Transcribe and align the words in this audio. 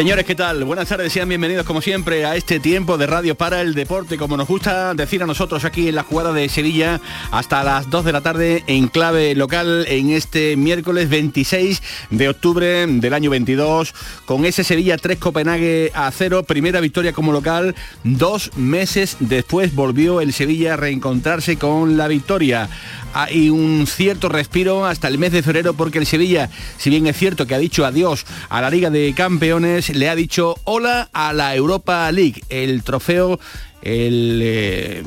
Señores, 0.00 0.24
¿qué 0.24 0.34
tal? 0.34 0.64
Buenas 0.64 0.88
tardes, 0.88 1.12
sean 1.12 1.28
bienvenidos 1.28 1.66
como 1.66 1.82
siempre 1.82 2.24
a 2.24 2.34
este 2.34 2.58
tiempo 2.58 2.96
de 2.96 3.06
radio 3.06 3.34
para 3.34 3.60
el 3.60 3.74
deporte, 3.74 4.16
como 4.16 4.38
nos 4.38 4.48
gusta 4.48 4.94
decir 4.94 5.22
a 5.22 5.26
nosotros 5.26 5.66
aquí 5.66 5.88
en 5.88 5.94
la 5.94 6.04
jugada 6.04 6.32
de 6.32 6.48
Sevilla, 6.48 7.02
hasta 7.30 7.62
las 7.62 7.90
2 7.90 8.06
de 8.06 8.12
la 8.12 8.22
tarde 8.22 8.64
en 8.66 8.88
clave 8.88 9.34
local 9.34 9.84
en 9.88 10.08
este 10.08 10.56
miércoles 10.56 11.10
26 11.10 11.82
de 12.08 12.30
octubre 12.30 12.86
del 12.86 13.12
año 13.12 13.28
22, 13.28 13.92
con 14.24 14.46
ese 14.46 14.64
Sevilla 14.64 14.96
3 14.96 15.18
Copenhague 15.18 15.92
a 15.94 16.10
0, 16.10 16.44
primera 16.44 16.80
victoria 16.80 17.12
como 17.12 17.30
local, 17.30 17.74
dos 18.02 18.56
meses 18.56 19.18
después 19.20 19.74
volvió 19.74 20.22
el 20.22 20.32
Sevilla 20.32 20.72
a 20.72 20.76
reencontrarse 20.78 21.58
con 21.58 21.98
la 21.98 22.08
victoria 22.08 22.70
hay 23.12 23.50
un 23.50 23.86
cierto 23.86 24.28
respiro 24.28 24.86
hasta 24.86 25.08
el 25.08 25.18
mes 25.18 25.32
de 25.32 25.42
febrero 25.42 25.74
porque 25.74 25.98
el 25.98 26.06
Sevilla, 26.06 26.50
si 26.78 26.90
bien 26.90 27.06
es 27.06 27.16
cierto 27.16 27.46
que 27.46 27.54
ha 27.54 27.58
dicho 27.58 27.84
adiós 27.84 28.24
a 28.48 28.60
la 28.60 28.70
Liga 28.70 28.90
de 28.90 29.12
Campeones, 29.16 29.89
le 29.94 30.08
ha 30.08 30.14
dicho 30.14 30.56
hola 30.64 31.08
a 31.12 31.32
la 31.32 31.54
Europa 31.54 32.10
League, 32.12 32.42
el 32.48 32.82
trofeo 32.82 33.38
eh, 33.82 35.02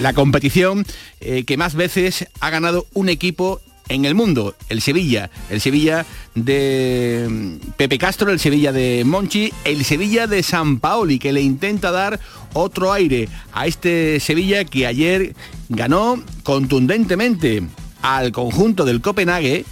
la 0.00 0.12
competición 0.12 0.86
eh, 1.20 1.44
que 1.44 1.56
más 1.56 1.74
veces 1.74 2.26
ha 2.40 2.50
ganado 2.50 2.86
un 2.94 3.08
equipo 3.08 3.60
en 3.88 4.04
el 4.04 4.14
mundo, 4.14 4.54
el 4.68 4.82
Sevilla, 4.82 5.30
el 5.50 5.60
Sevilla 5.60 6.04
de 6.34 7.26
mm, 7.28 7.70
Pepe 7.76 7.98
Castro, 7.98 8.30
el 8.30 8.38
Sevilla 8.38 8.72
de 8.72 9.02
Monchi, 9.04 9.52
el 9.64 9.84
Sevilla 9.84 10.26
de 10.26 10.42
San 10.42 10.78
Paoli, 10.78 11.18
que 11.18 11.32
le 11.32 11.40
intenta 11.40 11.90
dar 11.90 12.20
otro 12.52 12.92
aire 12.92 13.28
a 13.52 13.66
este 13.66 14.20
Sevilla 14.20 14.64
que 14.64 14.86
ayer 14.86 15.34
ganó 15.68 16.22
contundentemente 16.42 17.62
al 18.02 18.32
conjunto 18.32 18.84
del 18.84 19.00
Copenhague, 19.00 19.64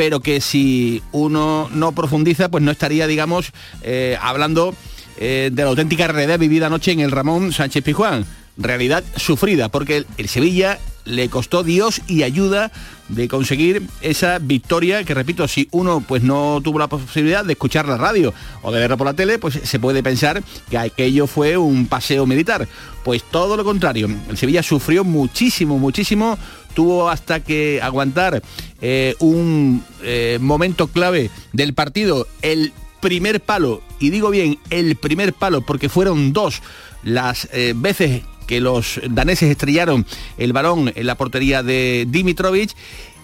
pero 0.00 0.20
que 0.20 0.40
si 0.40 1.02
uno 1.12 1.68
no 1.74 1.92
profundiza, 1.92 2.48
pues 2.48 2.64
no 2.64 2.70
estaría, 2.70 3.06
digamos, 3.06 3.52
eh, 3.82 4.16
hablando 4.22 4.74
eh, 5.18 5.50
de 5.52 5.62
la 5.62 5.68
auténtica 5.68 6.08
realidad 6.08 6.38
vivida 6.38 6.68
anoche 6.68 6.92
en 6.92 7.00
el 7.00 7.10
Ramón 7.10 7.52
Sánchez 7.52 7.84
Pijuán. 7.84 8.24
Realidad 8.56 9.04
sufrida, 9.16 9.68
porque 9.68 10.06
el 10.16 10.28
Sevilla 10.30 10.78
le 11.04 11.28
costó 11.28 11.62
Dios 11.64 12.00
y 12.06 12.22
ayuda 12.22 12.72
de 13.08 13.28
conseguir 13.28 13.82
esa 14.00 14.38
victoria 14.38 15.04
que 15.04 15.14
repito 15.14 15.46
si 15.48 15.68
uno 15.72 16.02
pues 16.06 16.22
no 16.22 16.60
tuvo 16.62 16.78
la 16.78 16.86
posibilidad 16.86 17.44
de 17.44 17.54
escuchar 17.54 17.88
la 17.88 17.96
radio 17.96 18.32
o 18.62 18.70
de 18.70 18.78
verlo 18.78 18.96
por 18.96 19.06
la 19.06 19.14
tele 19.14 19.38
pues 19.38 19.58
se 19.64 19.80
puede 19.80 20.02
pensar 20.02 20.42
que 20.70 20.78
aquello 20.78 21.26
fue 21.26 21.56
un 21.56 21.86
paseo 21.86 22.24
militar 22.26 22.68
pues 23.02 23.24
todo 23.24 23.56
lo 23.56 23.64
contrario 23.64 24.08
el 24.28 24.36
Sevilla 24.36 24.62
sufrió 24.62 25.02
muchísimo 25.02 25.78
muchísimo 25.78 26.38
tuvo 26.74 27.10
hasta 27.10 27.40
que 27.40 27.80
aguantar 27.82 28.42
eh, 28.80 29.14
un 29.18 29.84
eh, 30.02 30.38
momento 30.40 30.88
clave 30.88 31.30
del 31.52 31.74
partido 31.74 32.26
el 32.42 32.72
primer 33.00 33.40
palo. 33.40 33.82
Y 33.98 34.10
digo 34.10 34.30
bien 34.30 34.58
el 34.70 34.96
primer 34.96 35.32
palo 35.32 35.62
porque 35.62 35.88
fueron 35.88 36.32
dos 36.32 36.62
las 37.02 37.48
eh, 37.52 37.72
veces 37.76 38.22
que 38.46 38.60
los 38.60 39.00
daneses 39.08 39.48
estrellaron 39.48 40.04
el 40.36 40.52
balón 40.52 40.92
en 40.94 41.06
la 41.06 41.14
portería 41.14 41.62
de 41.62 42.04
Dimitrovic 42.08 42.74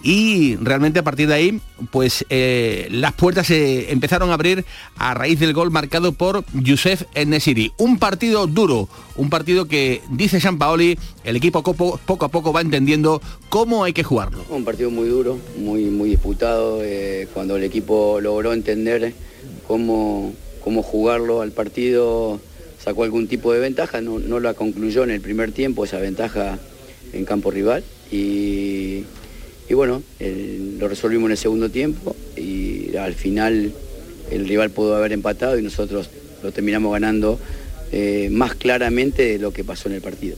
y 0.03 0.55
realmente 0.57 0.99
a 0.99 1.03
partir 1.03 1.27
de 1.27 1.33
ahí 1.33 1.61
pues 1.91 2.25
eh, 2.29 2.87
las 2.91 3.13
puertas 3.13 3.47
se 3.47 3.91
empezaron 3.91 4.29
a 4.29 4.33
abrir 4.33 4.65
a 4.97 5.13
raíz 5.13 5.39
del 5.39 5.53
gol 5.53 5.71
marcado 5.71 6.11
por 6.11 6.43
Youssef 6.53 7.03
Enesiri. 7.13 7.71
Un 7.77 7.99
partido 7.99 8.47
duro, 8.47 8.89
un 9.15 9.29
partido 9.29 9.67
que 9.67 10.01
dice 10.11 10.39
Paoli 10.57 10.97
el 11.23 11.35
equipo 11.35 11.61
poco, 11.63 12.25
a 12.25 12.29
poco 12.29 12.53
va 12.53 12.61
entendiendo 12.61 13.21
cómo 13.49 13.83
hay 13.83 13.93
que 13.93 14.03
jugarlo. 14.03 14.43
Un 14.49 14.63
partido 14.63 14.89
muy 14.89 15.07
duro, 15.07 15.37
muy, 15.57 15.85
muy 15.85 16.09
disputado, 16.09 16.81
eh, 16.83 17.27
cuando 17.33 17.57
el 17.57 17.63
equipo 17.63 18.19
logró 18.21 18.53
entender 18.53 19.13
cómo, 19.67 20.33
cómo 20.63 20.83
jugarlo 20.83 21.41
al 21.41 21.51
partido 21.51 22.39
sacó 22.83 23.03
algún 23.03 23.27
tipo 23.27 23.51
de 23.51 23.59
ventaja, 23.59 24.01
no, 24.01 24.19
no 24.19 24.39
la 24.39 24.53
concluyó 24.53 25.03
en 25.03 25.11
el 25.11 25.19
primer 25.19 25.51
tiempo 25.51 25.83
esa 25.83 25.97
ventaja 25.97 26.57
en 27.11 27.25
campo 27.25 27.51
rival 27.51 27.83
y, 28.11 29.03
bueno, 29.73 30.01
lo 30.19 30.87
resolvimos 30.87 31.27
en 31.27 31.31
el 31.31 31.37
segundo 31.37 31.69
tiempo 31.69 32.15
y 32.35 32.95
al 32.95 33.13
final 33.13 33.73
el 34.31 34.47
rival 34.47 34.69
pudo 34.71 34.95
haber 34.95 35.13
empatado 35.13 35.57
y 35.57 35.61
nosotros 35.61 36.09
lo 36.43 36.51
terminamos 36.51 36.91
ganando 36.91 37.39
eh, 37.91 38.29
más 38.31 38.55
claramente 38.55 39.23
de 39.23 39.39
lo 39.39 39.51
que 39.51 39.63
pasó 39.63 39.89
en 39.89 39.95
el 39.95 40.01
partido. 40.01 40.37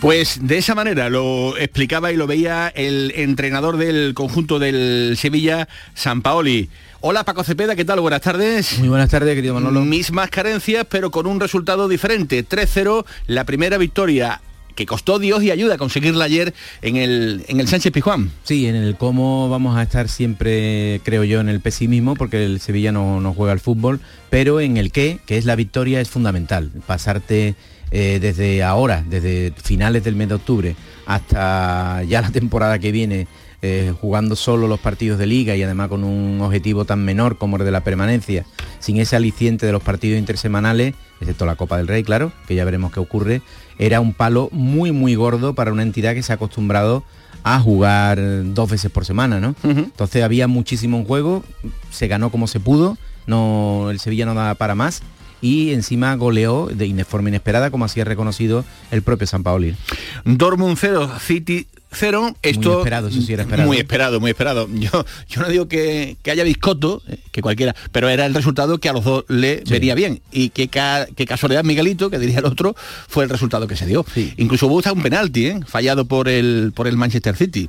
Pues 0.00 0.38
de 0.42 0.58
esa 0.58 0.74
manera 0.74 1.08
lo 1.08 1.56
explicaba 1.56 2.12
y 2.12 2.16
lo 2.16 2.26
veía 2.26 2.68
el 2.68 3.10
entrenador 3.16 3.78
del 3.78 4.12
conjunto 4.12 4.58
del 4.58 5.16
Sevilla, 5.16 5.66
San 5.94 6.20
Paoli. 6.20 6.68
Hola 7.00 7.24
Paco 7.24 7.42
Cepeda, 7.42 7.74
¿qué 7.74 7.86
tal? 7.86 8.00
Buenas 8.00 8.20
tardes. 8.20 8.78
Muy 8.78 8.88
buenas 8.88 9.08
tardes, 9.08 9.34
querido 9.34 9.54
Manolo. 9.54 9.80
Mismas 9.80 10.28
carencias, 10.28 10.86
pero 10.90 11.10
con 11.10 11.26
un 11.26 11.40
resultado 11.40 11.88
diferente. 11.88 12.46
3-0, 12.46 13.06
la 13.28 13.44
primera 13.44 13.78
victoria 13.78 14.42
que 14.74 14.86
costó 14.86 15.18
Dios 15.18 15.42
y 15.42 15.50
ayuda 15.50 15.74
a 15.74 15.78
conseguirla 15.78 16.24
ayer 16.24 16.54
en 16.82 16.96
el, 16.96 17.44
en 17.48 17.60
el 17.60 17.68
Sánchez 17.68 17.92
Pijuán. 17.92 18.30
Sí, 18.42 18.66
en 18.66 18.76
el 18.76 18.96
cómo 18.96 19.48
vamos 19.48 19.76
a 19.76 19.82
estar 19.82 20.08
siempre, 20.08 21.00
creo 21.04 21.24
yo, 21.24 21.40
en 21.40 21.48
el 21.48 21.60
pesimismo, 21.60 22.14
porque 22.14 22.44
el 22.44 22.60
Sevilla 22.60 22.92
no, 22.92 23.20
no 23.20 23.34
juega 23.34 23.52
al 23.52 23.60
fútbol, 23.60 24.00
pero 24.30 24.60
en 24.60 24.76
el 24.76 24.92
qué, 24.92 25.18
que 25.26 25.38
es 25.38 25.44
la 25.44 25.56
victoria, 25.56 26.00
es 26.00 26.08
fundamental. 26.08 26.70
Pasarte 26.86 27.54
eh, 27.90 28.18
desde 28.20 28.62
ahora, 28.64 29.04
desde 29.08 29.52
finales 29.62 30.02
del 30.02 30.16
mes 30.16 30.28
de 30.28 30.34
octubre 30.34 30.76
hasta 31.06 32.02
ya 32.04 32.20
la 32.20 32.30
temporada 32.30 32.78
que 32.78 32.92
viene, 32.92 33.26
eh, 33.62 33.94
jugando 34.00 34.36
solo 34.36 34.68
los 34.68 34.80
partidos 34.80 35.18
de 35.18 35.26
liga 35.26 35.56
y 35.56 35.62
además 35.62 35.88
con 35.88 36.04
un 36.04 36.40
objetivo 36.40 36.84
tan 36.84 37.04
menor 37.04 37.38
como 37.38 37.56
el 37.56 37.64
de 37.64 37.70
la 37.70 37.82
permanencia, 37.82 38.44
sin 38.78 38.98
ese 38.98 39.16
aliciente 39.16 39.66
de 39.66 39.72
los 39.72 39.82
partidos 39.82 40.18
intersemanales, 40.18 40.94
excepto 41.20 41.46
la 41.46 41.56
Copa 41.56 41.76
del 41.76 41.88
Rey, 41.88 42.02
claro, 42.02 42.32
que 42.46 42.54
ya 42.54 42.64
veremos 42.64 42.92
qué 42.92 43.00
ocurre, 43.00 43.42
era 43.78 44.00
un 44.00 44.12
palo 44.12 44.48
muy, 44.52 44.92
muy 44.92 45.14
gordo 45.14 45.54
para 45.54 45.72
una 45.72 45.82
entidad 45.82 46.14
que 46.14 46.22
se 46.22 46.32
ha 46.32 46.36
acostumbrado 46.36 47.04
a 47.42 47.60
jugar 47.60 48.18
dos 48.54 48.70
veces 48.70 48.90
por 48.90 49.04
semana, 49.04 49.38
¿no? 49.40 49.54
Entonces 49.62 50.22
había 50.22 50.48
muchísimo 50.48 50.96
en 50.96 51.04
juego, 51.04 51.44
se 51.90 52.08
ganó 52.08 52.30
como 52.30 52.46
se 52.46 52.58
pudo, 52.58 52.96
no, 53.26 53.90
el 53.90 54.00
Sevilla 54.00 54.26
no 54.26 54.34
daba 54.34 54.54
para 54.54 54.74
más 54.74 55.02
y 55.40 55.74
encima 55.74 56.14
goleó 56.14 56.68
de 56.68 57.04
forma 57.04 57.28
inesperada, 57.28 57.70
como 57.70 57.84
así 57.84 58.00
ha 58.00 58.04
reconocido 58.04 58.64
el 58.90 59.02
propio 59.02 59.26
San 59.26 59.42
Paoli. 59.42 59.76
Dortmund 60.24 60.78
0, 60.80 61.10
City 61.20 61.66
0, 61.94 62.36
esto 62.42 62.70
muy 62.70 62.78
esperado, 62.78 63.08
eso 63.08 63.22
sí 63.22 63.32
era 63.32 63.42
esperado. 63.42 63.68
Muy 63.68 63.76
esperado, 63.78 64.20
muy 64.20 64.30
esperado. 64.30 64.68
Yo, 64.74 64.90
yo 65.28 65.40
no 65.40 65.48
digo 65.48 65.68
que, 65.68 66.16
haya 66.30 66.44
biscoto, 66.44 67.02
eh, 67.08 67.18
que 67.32 67.42
cualquiera, 67.42 67.74
pero 67.92 68.08
era 68.08 68.26
el 68.26 68.34
resultado 68.34 68.78
que 68.78 68.88
a 68.88 68.92
los 68.92 69.04
dos 69.04 69.24
le 69.28 69.62
vería 69.68 69.94
bien. 69.94 70.20
Y 70.32 70.50
que, 70.50 70.68
casualidad 70.68 71.64
Miguelito, 71.64 72.10
que 72.10 72.18
diría 72.18 72.38
el 72.38 72.46
otro, 72.46 72.74
fue 73.08 73.24
el 73.24 73.30
resultado 73.30 73.66
que 73.66 73.76
se 73.76 73.86
dio. 73.86 74.04
Incluso 74.36 74.66
hubo 74.66 74.82
un 74.92 75.02
penalti, 75.02 75.46
¿eh? 75.46 75.60
fallado 75.66 76.04
por 76.04 76.28
el, 76.28 76.72
por 76.74 76.86
el 76.86 76.96
Manchester 76.96 77.36
City. 77.36 77.68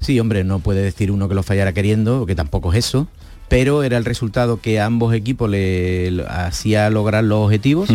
Sí, 0.00 0.18
hombre, 0.18 0.44
no 0.44 0.60
puede 0.60 0.82
decir 0.82 1.10
uno 1.10 1.28
que 1.28 1.34
lo 1.34 1.42
fallara 1.42 1.72
queriendo, 1.72 2.26
que 2.26 2.34
tampoco 2.34 2.72
es 2.72 2.86
eso 2.86 3.08
pero 3.50 3.82
era 3.82 3.98
el 3.98 4.04
resultado 4.04 4.60
que 4.60 4.78
a 4.78 4.86
ambos 4.86 5.12
equipos 5.12 5.50
le, 5.50 6.24
hacía 6.28 6.88
lograr 6.88 7.24
los 7.24 7.40
objetivos. 7.40 7.90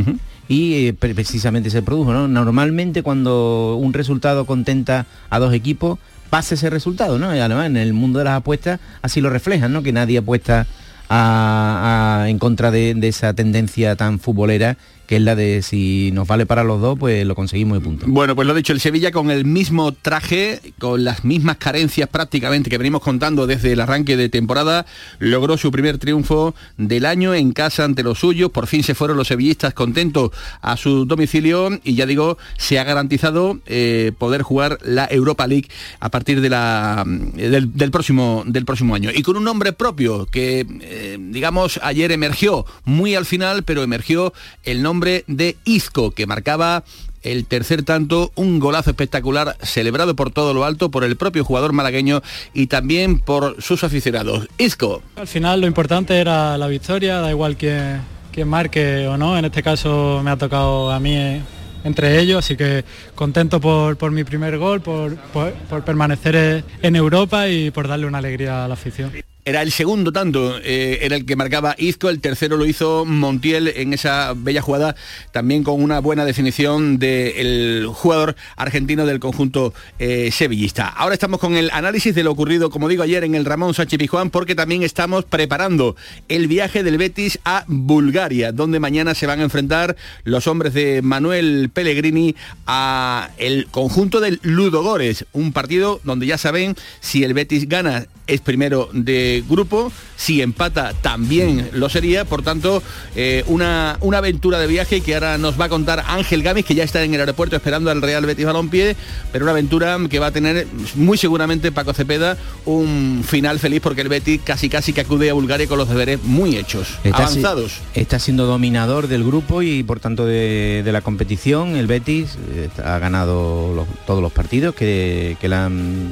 Y 0.48 0.88
eh, 0.88 0.94
precisamente 0.94 1.70
se 1.70 1.82
produjo, 1.82 2.14
¿no? 2.14 2.28
Normalmente 2.28 3.02
cuando 3.02 3.78
un 3.80 3.94
resultado 3.94 4.46
contenta 4.46 5.06
a 5.30 5.40
dos 5.40 5.54
equipos, 5.54 5.98
pasa 6.30 6.56
ese 6.56 6.70
resultado, 6.70 7.18
¿no? 7.18 7.36
Y 7.36 7.40
además 7.40 7.68
en 7.68 7.78
el 7.78 7.94
mundo 7.94 8.20
de 8.20 8.26
las 8.26 8.38
apuestas 8.38 8.80
así 9.02 9.22
lo 9.22 9.30
reflejan, 9.30 9.74
¿no? 9.74 9.82
Que 9.84 9.92
nadie 9.92 10.20
apuesta 10.20 10.68
en 11.10 12.40
contra 12.40 12.72
de, 12.72 12.98
esa 13.04 13.34
tendencia 13.34 13.96
tan 13.96 14.20
futbolera 14.20 14.78
que 15.08 15.18
es 15.18 15.22
la 15.22 15.36
de 15.36 15.62
si 15.62 16.12
nos 16.14 16.28
vale 16.28 16.46
para 16.46 16.64
los 16.64 16.82
dos, 16.82 16.98
pues 16.98 17.26
lo 17.26 17.36
conseguimos 17.36 17.80
de 17.80 17.84
punto. 17.84 18.06
Bueno, 18.08 18.36
pues 18.36 18.48
lo 18.48 18.54
dicho 18.54 18.74
el 18.74 18.80
Sevilla 18.80 19.12
con 19.12 19.32
el 19.32 19.46
mismo 19.46 19.92
traje, 19.92 20.60
con 20.80 21.04
las 21.04 21.24
mismas 21.24 21.58
carencias 21.58 22.10
prácticamente 22.10 22.70
que 22.70 22.78
venimos 22.78 23.02
contando 23.02 23.48
desde 23.48 23.74
el 23.74 23.82
arranque 23.82 24.18
de 24.18 24.30
temporada, 24.30 24.86
logró 25.20 25.58
su 25.58 25.72
primer 25.72 25.98
triunfo 25.98 26.56
del 26.78 27.06
año 27.06 27.34
en 27.34 27.52
casa 27.52 27.84
ante 27.84 28.04
los 28.04 28.20
suyos, 28.20 28.52
por 28.52 28.68
fin 28.68 28.84
se 28.84 28.96
fueron 28.96 29.18
los 29.18 29.28
sevillistas 29.28 29.74
contentos 29.74 30.32
a 30.62 30.78
su 30.78 31.06
domicilio 31.06 31.80
y 31.84 31.96
ya 31.96 32.06
digo, 32.06 32.38
se 32.58 32.80
ha 32.80 32.84
garantizado 32.84 33.60
eh, 33.66 34.12
poder 34.18 34.42
jugar 34.42 34.80
la 34.84 35.08
Europa 35.10 35.48
League 35.48 35.70
a 36.00 36.10
partir 36.10 36.42
de 36.42 36.50
la, 36.50 37.04
del, 37.06 37.92
próximo, 37.92 38.44
del 38.46 38.66
próximo 38.66 38.96
año. 38.96 39.12
Y 39.14 39.22
con 39.22 39.38
un 39.38 39.44
nombre 39.44 39.74
propio 39.74 40.26
que, 40.26 40.66
eh, 40.82 41.18
digamos, 41.20 41.80
ayer 41.84 42.12
emergió 42.12 42.66
muy 42.84 43.16
al 43.16 43.26
final, 43.26 43.64
pero 43.64 43.84
emergió 43.84 44.34
el 44.64 44.82
nombre 44.82 44.95
de 45.00 45.58
Isco, 45.66 46.12
que 46.12 46.26
marcaba 46.26 46.84
el 47.24 47.46
tercer 47.46 47.84
tanto, 47.84 48.32
un 48.36 48.60
golazo 48.60 48.92
espectacular 48.92 49.58
celebrado 49.62 50.16
por 50.16 50.32
todo 50.32 50.54
lo 50.54 50.64
alto 50.64 50.92
por 50.92 51.04
el 51.04 51.18
propio 51.18 51.44
jugador 51.44 51.74
malagueño 51.74 52.22
y 52.54 52.68
también 52.68 53.20
por 53.20 53.62
sus 53.62 53.84
aficionados. 53.84 54.48
Isco. 54.58 55.02
Al 55.16 55.28
final 55.28 55.62
lo 55.62 55.68
importante 55.68 56.20
era 56.20 56.58
la 56.58 56.68
victoria, 56.68 57.20
da 57.20 57.32
igual 57.32 57.58
que, 57.58 57.98
que 58.32 58.46
marque 58.46 59.08
o 59.08 59.18
no, 59.18 59.38
en 59.38 59.46
este 59.46 59.64
caso 59.64 60.22
me 60.24 60.32
ha 60.32 60.38
tocado 60.38 60.92
a 60.92 61.00
mí 61.00 61.16
eh, 61.16 61.42
entre 61.84 62.20
ellos, 62.20 62.46
así 62.46 62.56
que 62.56 62.84
contento 63.16 63.60
por, 63.62 63.98
por 63.98 64.12
mi 64.12 64.24
primer 64.24 64.58
gol, 64.58 64.82
por, 64.82 65.16
por, 65.16 65.84
permanecer 65.84 66.64
en 66.82 66.96
Europa 66.96 67.48
y 67.48 67.72
por 67.72 67.88
darle 67.88 68.08
una 68.08 68.18
alegría 68.18 68.66
a 68.66 68.68
la 68.68 68.74
afición. 68.74 69.12
Era 69.46 69.62
el 69.62 69.72
segundo 69.72 70.12
tanto, 70.12 70.58
eh, 70.64 71.00
era 71.04 71.16
el 71.16 71.24
que 71.24 71.36
marcaba 71.36 71.76
Izco, 71.78 72.10
el 72.10 72.20
tercero 72.20 72.58
lo 72.58 72.66
hizo 72.66 73.06
Montiel 73.06 73.68
en 73.68 73.94
esa 73.94 74.34
bella 74.36 74.64
jugada, 74.64 74.96
también 75.32 75.64
con 75.64 75.84
una 75.84 76.00
buena 76.00 76.26
definición 76.26 76.98
del 76.98 77.88
jugador 77.94 78.36
argentino 78.56 79.06
del 79.06 79.20
conjunto 79.20 79.72
eh, 80.00 80.32
sevillista. 80.32 80.88
Ahora 80.88 81.14
estamos 81.14 81.40
con 81.40 81.56
el 81.56 81.70
análisis 81.70 82.16
de 82.16 82.24
lo 82.24 82.32
ocurrido, 82.32 82.72
como 82.72 82.90
digo 82.90 83.04
ayer, 83.04 83.24
en 83.24 83.36
el 83.36 83.46
Ramón 83.46 83.76
Sánchez 83.76 84.00
Pizjuán, 84.00 84.32
porque 84.32 84.56
también 84.56 84.82
estamos 84.82 85.26
preparando 85.26 85.96
el 86.28 86.48
viaje 86.48 86.82
del 86.82 86.98
Betis 86.98 87.38
a 87.46 87.66
Bulgaria, 87.68 88.52
donde 88.52 88.80
mañana 88.80 89.14
se 89.14 89.28
van 89.28 89.42
a 89.42 89.44
enfrentar 89.44 89.96
los 90.24 90.48
hombres 90.48 90.74
de 90.74 91.04
Manuel 91.04 91.70
Pellegrini 91.72 92.36
a 92.66 93.30
el 93.38 93.68
conjunto 93.68 94.22
del 94.22 94.40
Ludogores, 94.42 95.26
un 95.34 95.54
partido 95.54 96.02
donde 96.04 96.26
ya 96.26 96.40
saben 96.40 96.76
si 97.00 97.24
el 97.24 97.36
Betis 97.36 97.70
gana 97.70 98.08
es 98.28 98.42
primero 98.42 98.90
de 98.92 99.44
grupo, 99.48 99.92
si 100.16 100.42
empata 100.42 100.94
también 101.02 101.70
lo 101.74 101.90
sería, 101.90 102.26
por 102.26 102.42
tanto, 102.42 102.82
eh, 103.16 103.44
una, 103.48 103.98
una 104.02 104.18
aventura 104.20 104.60
de 104.60 104.68
viaje 104.68 105.02
que 105.02 105.14
ahora 105.14 105.38
nos 105.38 105.60
va 105.60 105.66
a 105.66 105.70
contar 105.70 106.04
Ángel 106.08 106.44
Gamis, 106.44 106.66
que 106.66 106.76
ya 106.76 106.84
está 106.84 107.04
en 107.04 107.14
el 107.14 107.20
aeropuerto 107.20 107.56
esperando 107.56 107.92
al 107.92 108.02
Real 108.02 108.26
Betis 108.26 108.46
Balompié, 108.46 108.96
pero 109.32 109.46
una 109.46 109.52
aventura 109.52 109.98
que 110.10 110.20
va 110.20 110.28
a 110.28 110.32
tener 110.32 110.68
muy 110.96 111.18
seguramente 111.18 111.72
Paco 111.72 111.94
Cepeda 111.94 112.38
un 112.66 113.24
final 113.28 113.60
feliz 113.60 113.82
porque 113.82 114.02
el 114.02 114.10
Betis 114.10 114.42
casi 114.44 114.70
casi 114.70 114.94
que 114.94 115.02
acude 115.02 115.30
a 115.30 115.34
Bulgaria 115.34 115.68
con 115.68 115.78
los 115.78 115.90
deberes 115.90 116.24
muy 116.24 116.58
hechos, 116.58 116.98
avanzados. 117.12 117.82
está 117.94 118.20
siendo 118.20 118.46
dominador 118.46 119.08
del 119.08 119.24
grupo 119.24 119.62
y 119.62 119.84
por 119.84 120.00
tanto 120.00 120.26
de, 120.26 120.84
la 120.86 121.02
competición, 121.02 121.76
el 121.76 121.88
Betis 121.88 122.38
eh, 122.52 122.70
ha 122.84 122.98
ganado 123.00 123.86
todos 124.08 124.22
los 124.22 124.32
partidos 124.32 124.74
que, 124.76 125.38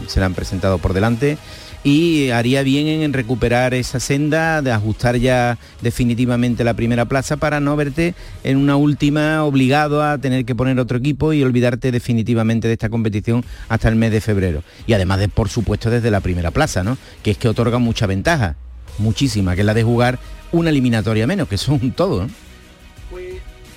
se 0.07 0.19
le 0.19 0.25
han 0.25 0.33
presentado 0.33 0.77
por 0.77 0.94
delante 0.94 1.38
y 1.83 2.30
haría 2.30 2.63
bien 2.63 2.88
en 2.88 3.13
recuperar 3.13 3.74
esa 3.74 4.00
senda, 4.00 4.62
de 4.62 4.71
ajustar 4.71 5.18
ya 5.18 5.57
definitivamente 5.81 6.63
la 6.63 6.74
primera 6.74 7.06
plaza 7.06 7.38
para 7.38 7.59
no 7.59 7.75
verte 7.75 8.15
en 8.44 8.57
una 8.57 8.75
última 8.75 9.44
obligado 9.44 10.01
a 10.01 10.18
tener 10.18 10.45
que 10.45 10.56
poner 10.56 10.80
otro 10.80 10.97
equipo 10.97 11.33
y 11.33 11.44
olvidarte 11.44 11.91
definitivamente 11.91 12.68
de 12.68 12.74
esta 12.74 12.89
competición 12.89 13.44
hasta 13.68 13.89
el 13.89 13.95
mes 13.95 14.12
de 14.12 14.21
febrero. 14.21 14.63
Y 14.88 14.94
además 14.94 15.19
de, 15.19 15.27
por 15.27 15.50
supuesto, 15.50 15.89
desde 15.89 16.12
la 16.12 16.21
primera 16.21 16.51
plaza, 16.51 16.83
¿no? 16.83 16.97
Que 17.21 17.31
es 17.31 17.38
que 17.38 17.50
otorga 17.50 17.80
mucha 17.80 18.07
ventaja, 18.07 18.56
muchísima, 18.97 19.56
que 19.56 19.62
es 19.62 19.68
la 19.68 19.74
de 19.74 19.83
jugar 19.83 20.19
una 20.51 20.69
eliminatoria 20.69 21.27
menos, 21.27 21.47
que 21.47 21.57
son 21.57 21.91
todo. 21.91 22.27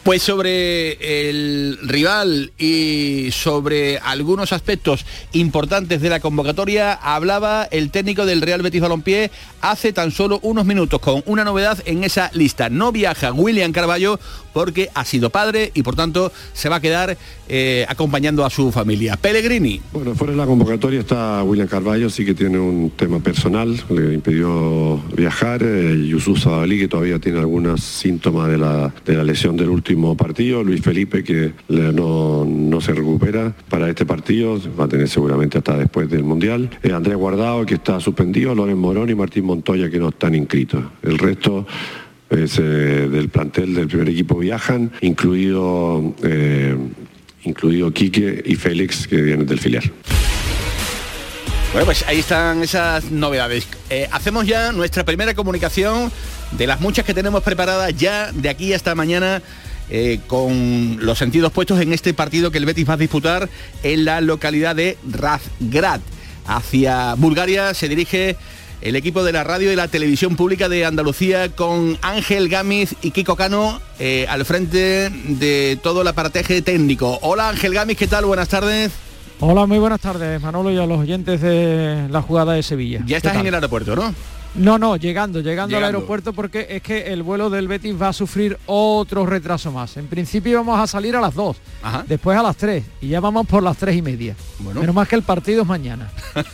Pues 0.06 0.22
sobre 0.22 1.28
el 1.28 1.78
rival 1.82 2.52
y 2.60 3.30
sobre 3.32 3.98
algunos 3.98 4.52
aspectos 4.52 5.04
importantes 5.32 6.00
de 6.00 6.08
la 6.08 6.20
convocatoria 6.20 6.92
hablaba 6.92 7.64
el 7.64 7.90
técnico 7.90 8.24
del 8.24 8.40
Real 8.40 8.62
Betis 8.62 8.80
Balompié 8.80 9.32
hace 9.62 9.92
tan 9.92 10.12
solo 10.12 10.38
unos 10.44 10.64
minutos 10.64 11.00
con 11.00 11.24
una 11.26 11.42
novedad 11.42 11.82
en 11.86 12.04
esa 12.04 12.30
lista. 12.34 12.68
No 12.68 12.92
viaja 12.92 13.32
William 13.32 13.72
Carballo 13.72 14.20
porque 14.52 14.90
ha 14.94 15.04
sido 15.04 15.30
padre 15.30 15.72
y 15.74 15.82
por 15.82 15.96
tanto 15.96 16.32
se 16.52 16.68
va 16.68 16.76
a 16.76 16.80
quedar 16.80 17.18
eh, 17.48 17.84
acompañando 17.88 18.44
a 18.44 18.48
su 18.48 18.70
familia. 18.70 19.16
Pellegrini. 19.16 19.80
Bueno, 19.92 20.14
fuera 20.14 20.32
de 20.32 20.38
la 20.38 20.46
convocatoria 20.46 21.00
está 21.00 21.42
William 21.42 21.66
Carballo, 21.66 22.08
sí 22.08 22.24
que 22.24 22.32
tiene 22.32 22.58
un 22.58 22.90
tema 22.90 23.18
personal, 23.18 23.76
le 23.90 24.14
impidió 24.14 25.02
viajar, 25.14 25.62
eh, 25.64 26.06
Yusuf 26.08 26.46
que 26.68 26.88
todavía 26.88 27.18
tiene 27.18 27.40
algunos 27.40 27.82
síntomas 27.82 28.48
de 28.48 28.58
la, 28.58 28.94
de 29.04 29.14
la 29.14 29.24
lesión 29.24 29.56
del 29.56 29.68
último 29.68 29.95
partido, 30.16 30.62
Luis 30.62 30.82
Felipe 30.82 31.24
que 31.24 31.52
no, 31.68 32.80
se 32.80 32.92
recupera 32.92 33.54
para 33.68 33.88
este 33.88 34.04
partido, 34.04 34.60
va 34.78 34.84
a 34.84 34.88
tener 34.88 35.08
seguramente 35.08 35.58
hasta 35.58 35.76
después 35.76 36.08
del 36.10 36.22
Mundial, 36.22 36.70
eh, 36.82 36.92
Andrés 36.92 37.16
Guardado 37.16 37.64
que 37.66 37.74
está 37.74 38.00
suspendido, 38.00 38.54
Loren 38.54 38.78
Morón 38.78 39.10
y 39.10 39.14
Martín 39.14 39.44
Montoya 39.44 39.90
que 39.90 39.98
no 39.98 40.10
están 40.10 40.34
inscritos. 40.34 40.84
El 41.02 41.18
resto 41.18 41.66
es, 42.30 42.58
eh, 42.58 42.62
del 42.62 43.28
plantel 43.28 43.74
del 43.74 43.88
primer 43.88 44.08
equipo 44.08 44.38
viajan, 44.38 44.92
incluido, 45.00 46.14
eh, 46.22 46.76
incluido 47.44 47.92
Quique 47.92 48.42
y 48.44 48.54
Félix 48.56 49.06
que 49.06 49.20
vienen 49.22 49.46
del 49.46 49.58
filial. 49.58 49.84
Bueno, 51.72 51.86
pues 51.86 52.04
ahí 52.08 52.20
están 52.20 52.62
esas 52.62 53.10
novedades. 53.10 53.66
hacemos 54.10 54.46
ya 54.46 54.72
nuestra 54.72 55.04
primera 55.04 55.34
comunicación 55.34 56.10
de 56.52 56.66
las 56.66 56.80
muchas 56.80 57.04
que 57.04 57.12
tenemos 57.12 57.42
preparadas 57.42 57.94
ya 57.96 58.32
de 58.32 58.48
aquí 58.48 58.72
hasta 58.72 58.94
mañana 58.94 59.42
eh, 59.90 60.20
con 60.26 60.98
los 61.00 61.18
sentidos 61.18 61.52
puestos 61.52 61.80
en 61.80 61.92
este 61.92 62.14
partido 62.14 62.50
que 62.50 62.58
el 62.58 62.66
Betis 62.66 62.88
va 62.88 62.94
a 62.94 62.98
disputar 62.98 63.48
en 63.82 64.04
la 64.04 64.20
localidad 64.20 64.76
de 64.76 64.98
Razgrad. 65.08 66.00
Hacia 66.46 67.14
Bulgaria 67.14 67.74
se 67.74 67.88
dirige 67.88 68.36
el 68.80 68.94
equipo 68.96 69.24
de 69.24 69.32
la 69.32 69.42
radio 69.42 69.72
y 69.72 69.76
la 69.76 69.88
televisión 69.88 70.36
pública 70.36 70.68
de 70.68 70.84
Andalucía 70.84 71.48
con 71.50 71.98
Ángel 72.02 72.48
Gámez 72.48 72.94
y 73.02 73.10
Kiko 73.10 73.36
Cano 73.36 73.80
eh, 73.98 74.26
al 74.28 74.44
frente 74.44 75.10
de 75.10 75.78
todo 75.82 76.02
el 76.02 76.08
aparateje 76.08 76.62
técnico. 76.62 77.18
Hola 77.22 77.48
Ángel 77.48 77.74
Gámez, 77.74 77.96
¿qué 77.96 78.06
tal? 78.06 78.26
Buenas 78.26 78.48
tardes. 78.48 78.92
Hola, 79.40 79.66
muy 79.66 79.78
buenas 79.78 80.00
tardes, 80.00 80.40
Manolo 80.40 80.70
y 80.70 80.78
a 80.78 80.86
los 80.86 80.98
oyentes 80.98 81.42
de 81.42 82.06
la 82.10 82.22
jugada 82.22 82.54
de 82.54 82.62
Sevilla. 82.62 83.02
Ya 83.06 83.18
estás 83.18 83.36
en 83.36 83.46
el 83.46 83.54
aeropuerto, 83.54 83.94
¿no? 83.94 84.14
No, 84.58 84.78
no, 84.78 84.96
llegando, 84.96 85.40
llegando, 85.40 85.76
al 85.76 85.84
aeropuerto 85.84 86.32
porque 86.32 86.66
es 86.70 86.82
que 86.82 87.12
el 87.12 87.22
vuelo 87.22 87.50
del 87.50 87.68
Betis 87.68 88.00
va 88.00 88.08
a 88.08 88.12
sufrir 88.12 88.58
otro 88.66 89.26
retraso 89.26 89.70
más. 89.70 89.96
En 89.96 90.06
principio 90.06 90.52
íbamos 90.52 90.80
a 90.80 90.86
salir 90.86 91.14
a 91.14 91.20
las 91.20 91.34
2, 91.34 91.56
después 92.06 92.38
a 92.38 92.42
las 92.42 92.56
3 92.56 92.84
y 93.02 93.08
ya 93.08 93.20
vamos 93.20 93.46
por 93.46 93.62
las 93.62 93.76
3 93.76 93.96
y 93.96 94.02
media. 94.02 94.34
Bueno. 94.58 94.80
Menos 94.80 94.94
más 94.94 95.08
que 95.08 95.16
el 95.16 95.22
partido 95.22 95.62
es 95.62 95.68
mañana. 95.68 96.10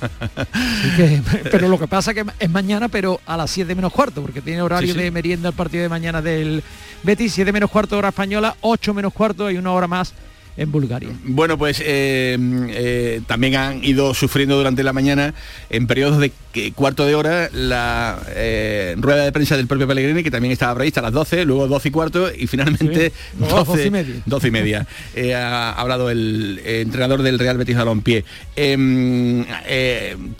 pero 1.50 1.68
lo 1.68 1.78
que 1.78 1.86
pasa 1.86 2.10
es 2.10 2.16
que 2.16 2.24
es 2.38 2.50
mañana, 2.50 2.88
pero 2.88 3.20
a 3.24 3.36
las 3.36 3.50
7 3.50 3.74
menos 3.74 3.92
cuarto, 3.92 4.20
porque 4.20 4.40
tiene 4.40 4.62
horario 4.62 4.94
de 4.94 5.10
merienda 5.10 5.50
el 5.50 5.54
partido 5.54 5.82
de 5.82 5.88
mañana 5.88 6.20
del 6.20 6.62
Betis, 7.04 7.32
7 7.34 7.52
menos 7.52 7.70
cuarto 7.70 7.96
hora 7.98 8.08
española, 8.08 8.56
8 8.62 8.94
menos 8.94 9.12
cuarto 9.12 9.50
y 9.50 9.58
una 9.58 9.72
hora 9.72 9.86
más 9.86 10.12
en 10.56 10.70
Bulgaria. 10.70 11.10
Bueno, 11.24 11.56
pues 11.56 11.80
eh, 11.80 12.36
eh, 12.70 13.20
también 13.26 13.56
han 13.56 13.84
ido 13.84 14.12
sufriendo 14.14 14.56
durante 14.56 14.82
la 14.82 14.92
mañana 14.92 15.34
en 15.70 15.86
periodos 15.86 16.18
de 16.18 16.32
cuarto 16.74 17.06
de 17.06 17.14
hora 17.14 17.48
la 17.54 18.20
eh, 18.28 18.94
rueda 18.98 19.24
de 19.24 19.32
prensa 19.32 19.56
del 19.56 19.66
propio 19.66 19.88
Pellegrini, 19.88 20.22
que 20.22 20.30
también 20.30 20.52
estaba 20.52 20.74
prevista 20.74 21.00
a 21.00 21.04
las 21.04 21.12
12, 21.12 21.46
luego 21.46 21.66
12 21.68 21.88
y 21.88 21.90
cuarto 21.90 22.30
y 22.34 22.46
finalmente 22.46 23.12
12, 23.38 23.86
y 23.86 23.90
media. 23.90 24.14
12 24.26 24.48
y 24.48 24.50
media. 24.50 24.86
ha 25.34 25.72
hablado 25.72 26.10
el 26.10 26.60
entrenador 26.64 27.22
del 27.22 27.38
Real 27.38 27.56
Betis 27.56 27.76
Balompié. 27.76 28.24
Em, 28.54 29.46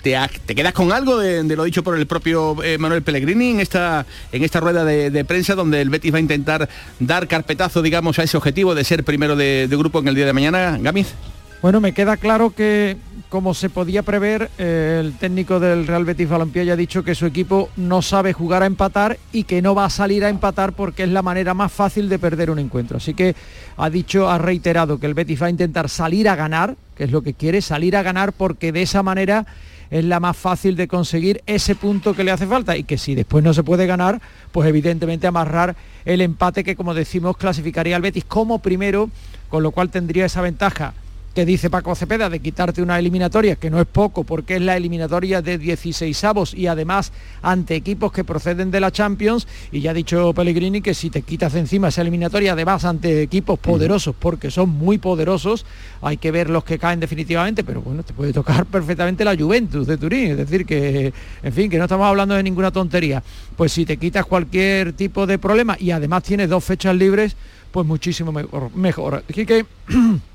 te, 0.02 0.19
¿Te 0.45 0.54
quedas 0.54 0.75
con 0.75 0.92
algo 0.92 1.16
de, 1.16 1.42
lo 1.57 1.64
dicho 1.64 1.83
por 1.83 1.97
el 1.97 2.07
propio 2.07 2.57
Manuel 2.78 3.02
Pellegrini 3.02 3.50
en 3.50 3.61
esta, 3.61 4.04
en 4.31 4.45
esta 4.45 4.61
rueda 4.61 4.85
de, 4.85 5.25
prensa 5.25 5.54
donde 5.54 5.81
el 5.81 5.88
Betis 5.88 6.12
va 6.12 6.19
a 6.19 6.21
intentar 6.21 6.69
dar 6.99 7.28
carpetazo, 7.28 7.81
digamos, 7.81 8.19
a 8.19 8.25
ese 8.25 8.37
objetivo 8.37 8.75
de 8.75 8.85
ser 8.85 9.04
primero 9.04 9.37
de, 9.37 9.66
de 9.69 9.76
grupo 9.76 10.01
el 10.09 10.14
día 10.14 10.26
de 10.26 10.32
mañana, 10.32 10.78
Gamiz? 10.80 11.14
Bueno, 11.62 11.80
me 11.80 11.94
queda 11.94 12.16
claro 12.16 12.50
que, 12.50 12.97
como 13.28 13.54
se 13.54 13.71
podía 13.71 14.02
prever, 14.02 14.50
el 14.59 15.14
técnico 15.21 15.61
del 15.61 15.87
Real 15.87 16.04
Betis 16.04 16.28
Balompié 16.28 16.64
ya 16.64 16.73
ha 16.73 16.76
dicho 16.76 17.04
que 17.04 17.14
su 17.14 17.25
equipo 17.25 17.71
no 17.76 18.02
sabe 18.02 18.32
jugar 18.32 18.64
a 18.64 18.66
empatar 18.66 19.16
y 19.32 19.44
que 19.44 19.62
no 19.62 19.73
va 19.73 19.85
a 19.85 19.90
salir 19.90 20.25
a 20.25 20.28
empatar 20.28 20.73
porque 20.73 21.04
es 21.04 21.11
la 21.11 21.23
manera 21.23 21.54
más 21.54 21.71
fácil 21.71 22.09
de 22.09 22.18
perder 22.18 22.50
un 22.50 22.59
encuentro. 22.59 22.97
Así 22.97 23.14
que 23.14 23.37
ha 23.76 23.90
dicho, 23.90 24.28
ha 24.28 24.38
reiterado 24.38 24.99
que 24.99 25.06
el 25.06 25.14
Betis 25.14 25.40
va 25.40 25.47
a 25.47 25.50
intentar 25.50 25.88
salir 25.88 26.28
a 26.28 26.35
ganar, 26.35 26.75
que 26.97 27.04
es 27.04 27.12
lo 27.12 27.23
que 27.23 27.35
quiere, 27.35 27.62
salir 27.62 27.97
a 27.97 28.02
ganar 28.02 28.32
porque 28.32 28.73
de 28.73 28.82
esa 28.82 29.04
manera 29.04 29.47
es 29.93 30.07
la 30.07 30.21
más 30.21 30.39
fácil 30.39 30.75
de 30.75 30.89
conseguir 30.89 31.43
ese 31.45 31.75
punto 31.75 32.15
que 32.15 32.25
le 32.25 32.31
hace 32.31 32.47
falta. 32.47 32.79
Y 32.79 32.85
que 32.85 32.97
si 32.97 33.15
después 33.15 33.45
no 33.45 33.53
se 33.53 33.63
puede 33.63 33.87
ganar, 33.87 34.23
pues 34.51 34.67
evidentemente 34.67 35.27
amarrar 35.27 35.77
el 36.07 36.23
empate 36.23 36.65
que 36.65 36.75
como 36.75 36.95
decimos 36.95 37.37
clasificaría 37.37 37.95
al 37.95 38.03
Betis 38.03 38.25
como 38.25 38.61
primero 38.61 39.11
con 39.51 39.63
lo 39.63 39.71
cual 39.71 39.91
tendría 39.91 40.25
esa 40.25 40.41
ventaja 40.41 40.95
que 41.35 41.47
dice 41.47 41.71
Paco 41.71 41.95
Cepeda 41.95 42.29
de 42.29 42.41
quitarte 42.41 42.83
una 42.83 42.99
eliminatoria, 42.99 43.57
que 43.57 43.71
no 43.71 43.81
es 43.81 43.87
poco 43.87 44.25
porque 44.25 44.57
es 44.57 44.62
la 44.62 44.77
eliminatoria 44.77 45.43
de 45.43 45.59
16 45.59 46.25
avos 46.25 46.55
y 46.55 46.67
además 46.67 47.12
ante 47.43 47.75
equipos 47.75 48.12
que 48.12 48.25
proceden 48.25 48.71
de 48.71 48.81
la 48.81 48.91
Champions 48.91 49.47
y 49.71 49.81
ya 49.81 49.93
ha 49.93 49.95
dicho 49.95 50.33
Pellegrini 50.35 50.83
que 50.83 50.95
si 50.95 51.11
te 51.11 51.23
quitas 51.23 51.55
encima 51.55 51.89
esa 51.89 52.03
eliminatoria 52.03 52.53
además 52.53 52.85
ante 52.85 53.23
equipos 53.23 53.59
poderosos 53.59 54.15
porque 54.19 54.51
son 54.51 54.71
muy 54.71 54.99
poderosos, 54.99 55.65
hay 56.03 56.17
que 56.17 56.31
ver 56.31 56.51
los 56.51 56.65
que 56.65 56.79
caen 56.79 57.01
definitivamente, 57.01 57.65
pero 57.65 57.81
bueno, 57.81 58.03
te 58.03 58.12
puede 58.12 58.33
tocar 58.33 58.67
perfectamente 58.73 59.25
la 59.25 59.37
Juventus 59.37 59.87
de 59.87 59.97
Turín, 59.97 60.33
es 60.33 60.37
decir 60.37 60.67
que, 60.67 61.12
en 61.43 61.53
fin, 61.53 61.71
que 61.71 61.79
no 61.79 61.85
estamos 61.85 62.07
hablando 62.07 62.35
de 62.35 62.43
ninguna 62.43 62.71
tontería, 62.71 63.23
pues 63.57 63.73
si 63.73 63.85
te 63.87 63.97
quitas 63.97 64.27
cualquier 64.27 64.93
tipo 64.93 65.27
de 65.27 65.39
problema 65.39 65.77
y 65.79 65.91
además 65.91 66.23
tienes 66.23 66.49
dos 66.49 66.65
fechas 66.65 66.95
libres, 66.95 67.37
pues 67.71 67.87
muchísimo 67.87 68.33
mejor. 68.33 68.75
mejor. 68.75 69.25
Así 69.29 69.47
que, 69.47 69.65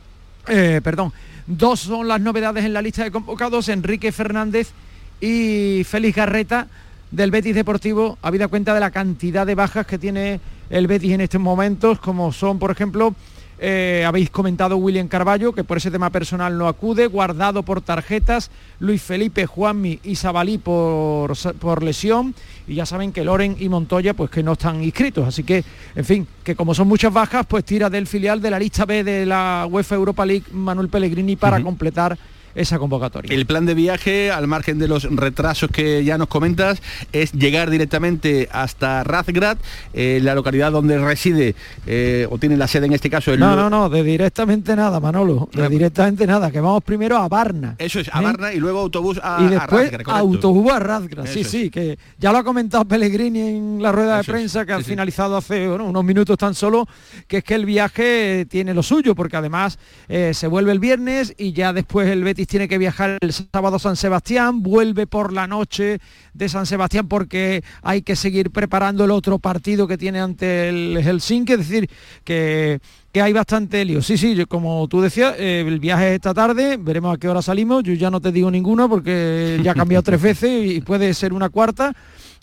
eh, 0.47 0.81
perdón, 0.83 1.13
dos 1.45 1.81
son 1.81 2.07
las 2.07 2.21
novedades 2.21 2.65
en 2.65 2.73
la 2.73 2.81
lista 2.81 3.03
de 3.03 3.11
convocados, 3.11 3.69
Enrique 3.69 4.11
Fernández 4.11 4.71
y 5.19 5.83
Félix 5.83 6.15
Garreta 6.15 6.67
del 7.11 7.31
Betis 7.31 7.55
Deportivo, 7.55 8.17
habida 8.21 8.47
cuenta 8.47 8.73
de 8.73 8.79
la 8.79 8.91
cantidad 8.91 9.45
de 9.45 9.55
bajas 9.55 9.87
que 9.87 9.97
tiene 9.97 10.39
el 10.69 10.87
Betis 10.87 11.13
en 11.13 11.21
estos 11.21 11.41
momentos, 11.41 11.99
como 11.99 12.31
son, 12.33 12.59
por 12.59 12.71
ejemplo, 12.71 13.15
eh, 13.59 14.03
habéis 14.05 14.29
comentado 14.29 14.77
William 14.77 15.07
Carballo, 15.07 15.53
que 15.53 15.63
por 15.63 15.77
ese 15.77 15.89
tema 15.89 16.11
personal 16.11 16.57
no 16.57 16.67
acude, 16.67 17.07
guardado 17.07 17.63
por 17.63 17.81
tarjetas, 17.81 18.51
Luis 18.79 19.01
Felipe, 19.01 19.47
Juanmi 19.47 19.99
y 20.03 20.15
Sabalí 20.15 20.57
por, 20.59 21.33
por 21.59 21.81
lesión, 21.81 22.35
y 22.67 22.75
ya 22.75 22.85
saben 22.85 23.11
que 23.11 23.23
Loren 23.23 23.55
y 23.59 23.69
Montoya 23.69 24.13
pues 24.13 24.29
que 24.29 24.43
no 24.43 24.53
están 24.53 24.83
inscritos, 24.83 25.27
así 25.27 25.43
que, 25.43 25.63
en 25.95 26.05
fin, 26.05 26.27
que 26.43 26.55
como 26.55 26.73
son 26.73 26.87
muchas 26.87 27.13
bajas, 27.13 27.45
pues 27.47 27.63
tira 27.63 27.89
del 27.89 28.07
filial 28.07 28.41
de 28.41 28.51
la 28.51 28.59
lista 28.59 28.85
B 28.85 29.03
de 29.03 29.25
la 29.25 29.67
UEFA 29.69 29.95
Europa 29.95 30.25
League 30.25 30.45
Manuel 30.51 30.89
Pellegrini 30.89 31.35
para 31.35 31.61
completar 31.61 32.17
esa 32.57 32.79
convocatoria. 32.79 33.33
El 33.33 33.45
plan 33.45 33.65
de 33.65 33.73
viaje, 33.73 34.31
al 34.31 34.47
margen 34.47 34.79
de 34.79 34.87
los 34.87 35.03
retrasos 35.03 35.69
que 35.69 36.03
ya 36.03 36.17
nos 36.17 36.27
comentas, 36.27 36.81
es 37.13 37.31
llegar 37.31 37.69
directamente 37.69 38.49
hasta 38.51 39.03
Razgrad, 39.03 39.57
eh, 39.93 40.19
la 40.21 40.35
localidad 40.35 40.71
donde 40.71 40.97
reside 40.97 41.55
eh, 41.85 42.27
o 42.29 42.37
tiene 42.37 42.57
la 42.57 42.67
sede 42.67 42.87
en 42.87 42.93
este 42.93 43.09
caso. 43.09 43.31
El... 43.31 43.39
No, 43.39 43.55
no, 43.55 43.69
no, 43.69 43.89
de 43.89 44.03
directamente 44.03 44.75
nada, 44.75 44.99
Manolo, 44.99 45.49
de 45.53 45.69
directamente 45.69 46.25
nada, 46.25 46.51
que 46.51 46.59
vamos 46.59 46.83
primero 46.83 47.17
a 47.17 47.27
Varna. 47.27 47.75
Eso 47.77 47.99
es, 47.99 48.09
a 48.11 48.21
Varna 48.21 48.51
y 48.51 48.57
luego 48.57 48.79
autobús 48.79 49.19
a 49.23 49.37
Y 49.41 49.47
después 49.47 49.91
autobús 50.07 50.71
a 50.71 50.79
Razgrad, 50.79 51.27
sí, 51.27 51.43
sí, 51.43 51.69
que 51.69 51.97
ya 52.17 52.31
lo 52.31 52.39
ha 52.39 52.43
comentado 52.43 52.85
Pellegrini 52.85 53.39
en 53.39 53.81
la 53.81 53.91
rueda 53.91 54.17
de 54.17 54.23
prensa 54.23 54.65
que 54.65 54.73
ha 54.73 54.79
finalizado 54.81 55.37
hace 55.37 55.69
unos 55.69 56.03
minutos 56.03 56.37
tan 56.37 56.55
solo, 56.55 56.87
que 57.27 57.37
es 57.37 57.43
que 57.43 57.53
el 57.53 57.65
viaje 57.65 58.47
tiene 58.49 58.73
lo 58.73 58.81
suyo, 58.81 59.13
porque 59.13 59.37
además 59.37 59.77
eh, 60.09 60.31
se 60.33 60.47
vuelve 60.47 60.71
el 60.71 60.79
viernes 60.79 61.33
y 61.37 61.53
ya 61.53 61.73
después 61.73 62.07
el 62.09 62.23
Betis 62.23 62.46
tiene 62.47 62.67
que 62.67 62.77
viajar 62.77 63.17
el 63.21 63.33
sábado 63.33 63.75
a 63.75 63.79
San 63.79 63.95
Sebastián, 63.95 64.63
vuelve 64.63 65.05
por 65.05 65.33
la 65.33 65.47
noche 65.47 65.99
de 66.33 66.49
San 66.49 66.65
Sebastián 66.65 67.07
porque 67.07 67.63
hay 67.81 68.01
que 68.01 68.15
seguir 68.15 68.51
preparando 68.51 69.05
el 69.05 69.11
otro 69.11 69.39
partido 69.39 69.87
que 69.87 69.97
tiene 69.97 70.19
ante 70.19 70.69
el 70.69 70.97
Helsinki, 70.97 71.53
es 71.53 71.59
decir, 71.59 71.89
que, 72.23 72.79
que 73.11 73.21
hay 73.21 73.33
bastante 73.33 73.83
lío. 73.85 74.01
Sí, 74.01 74.17
sí, 74.17 74.45
como 74.45 74.87
tú 74.87 75.01
decías, 75.01 75.35
eh, 75.37 75.63
el 75.67 75.79
viaje 75.79 76.09
es 76.09 76.15
esta 76.15 76.33
tarde, 76.33 76.77
veremos 76.77 77.15
a 77.15 77.17
qué 77.17 77.27
hora 77.27 77.41
salimos, 77.41 77.83
yo 77.83 77.93
ya 77.93 78.09
no 78.09 78.21
te 78.21 78.31
digo 78.31 78.49
ninguno 78.49 78.89
porque 78.89 79.59
ya 79.63 79.71
ha 79.71 79.75
cambiado 79.75 80.03
tres 80.03 80.21
veces 80.23 80.71
y 80.71 80.81
puede 80.81 81.13
ser 81.13 81.33
una 81.33 81.49
cuarta, 81.49 81.93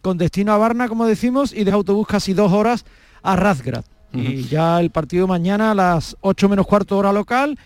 con 0.03 0.19
destino 0.19 0.53
a 0.53 0.59
Varna, 0.59 0.89
como 0.89 1.07
decimos, 1.07 1.53
y 1.53 1.65
de 1.65 1.73
autobús 1.73 2.07
casi 2.07 2.35
dos 2.35 2.53
horas 2.53 2.85
a 3.23 3.37
Razgrad. 3.37 3.85
Y 4.13 4.45
ya 4.45 4.81
el 4.81 4.91
partido 4.91 5.27
mañana 5.27 5.73
a 5.73 5.75
las 5.75 6.17
8 6.21 6.49
menos 6.49 6.67
cuarto 6.69 6.97
hora 6.97 7.13
local 7.13 7.59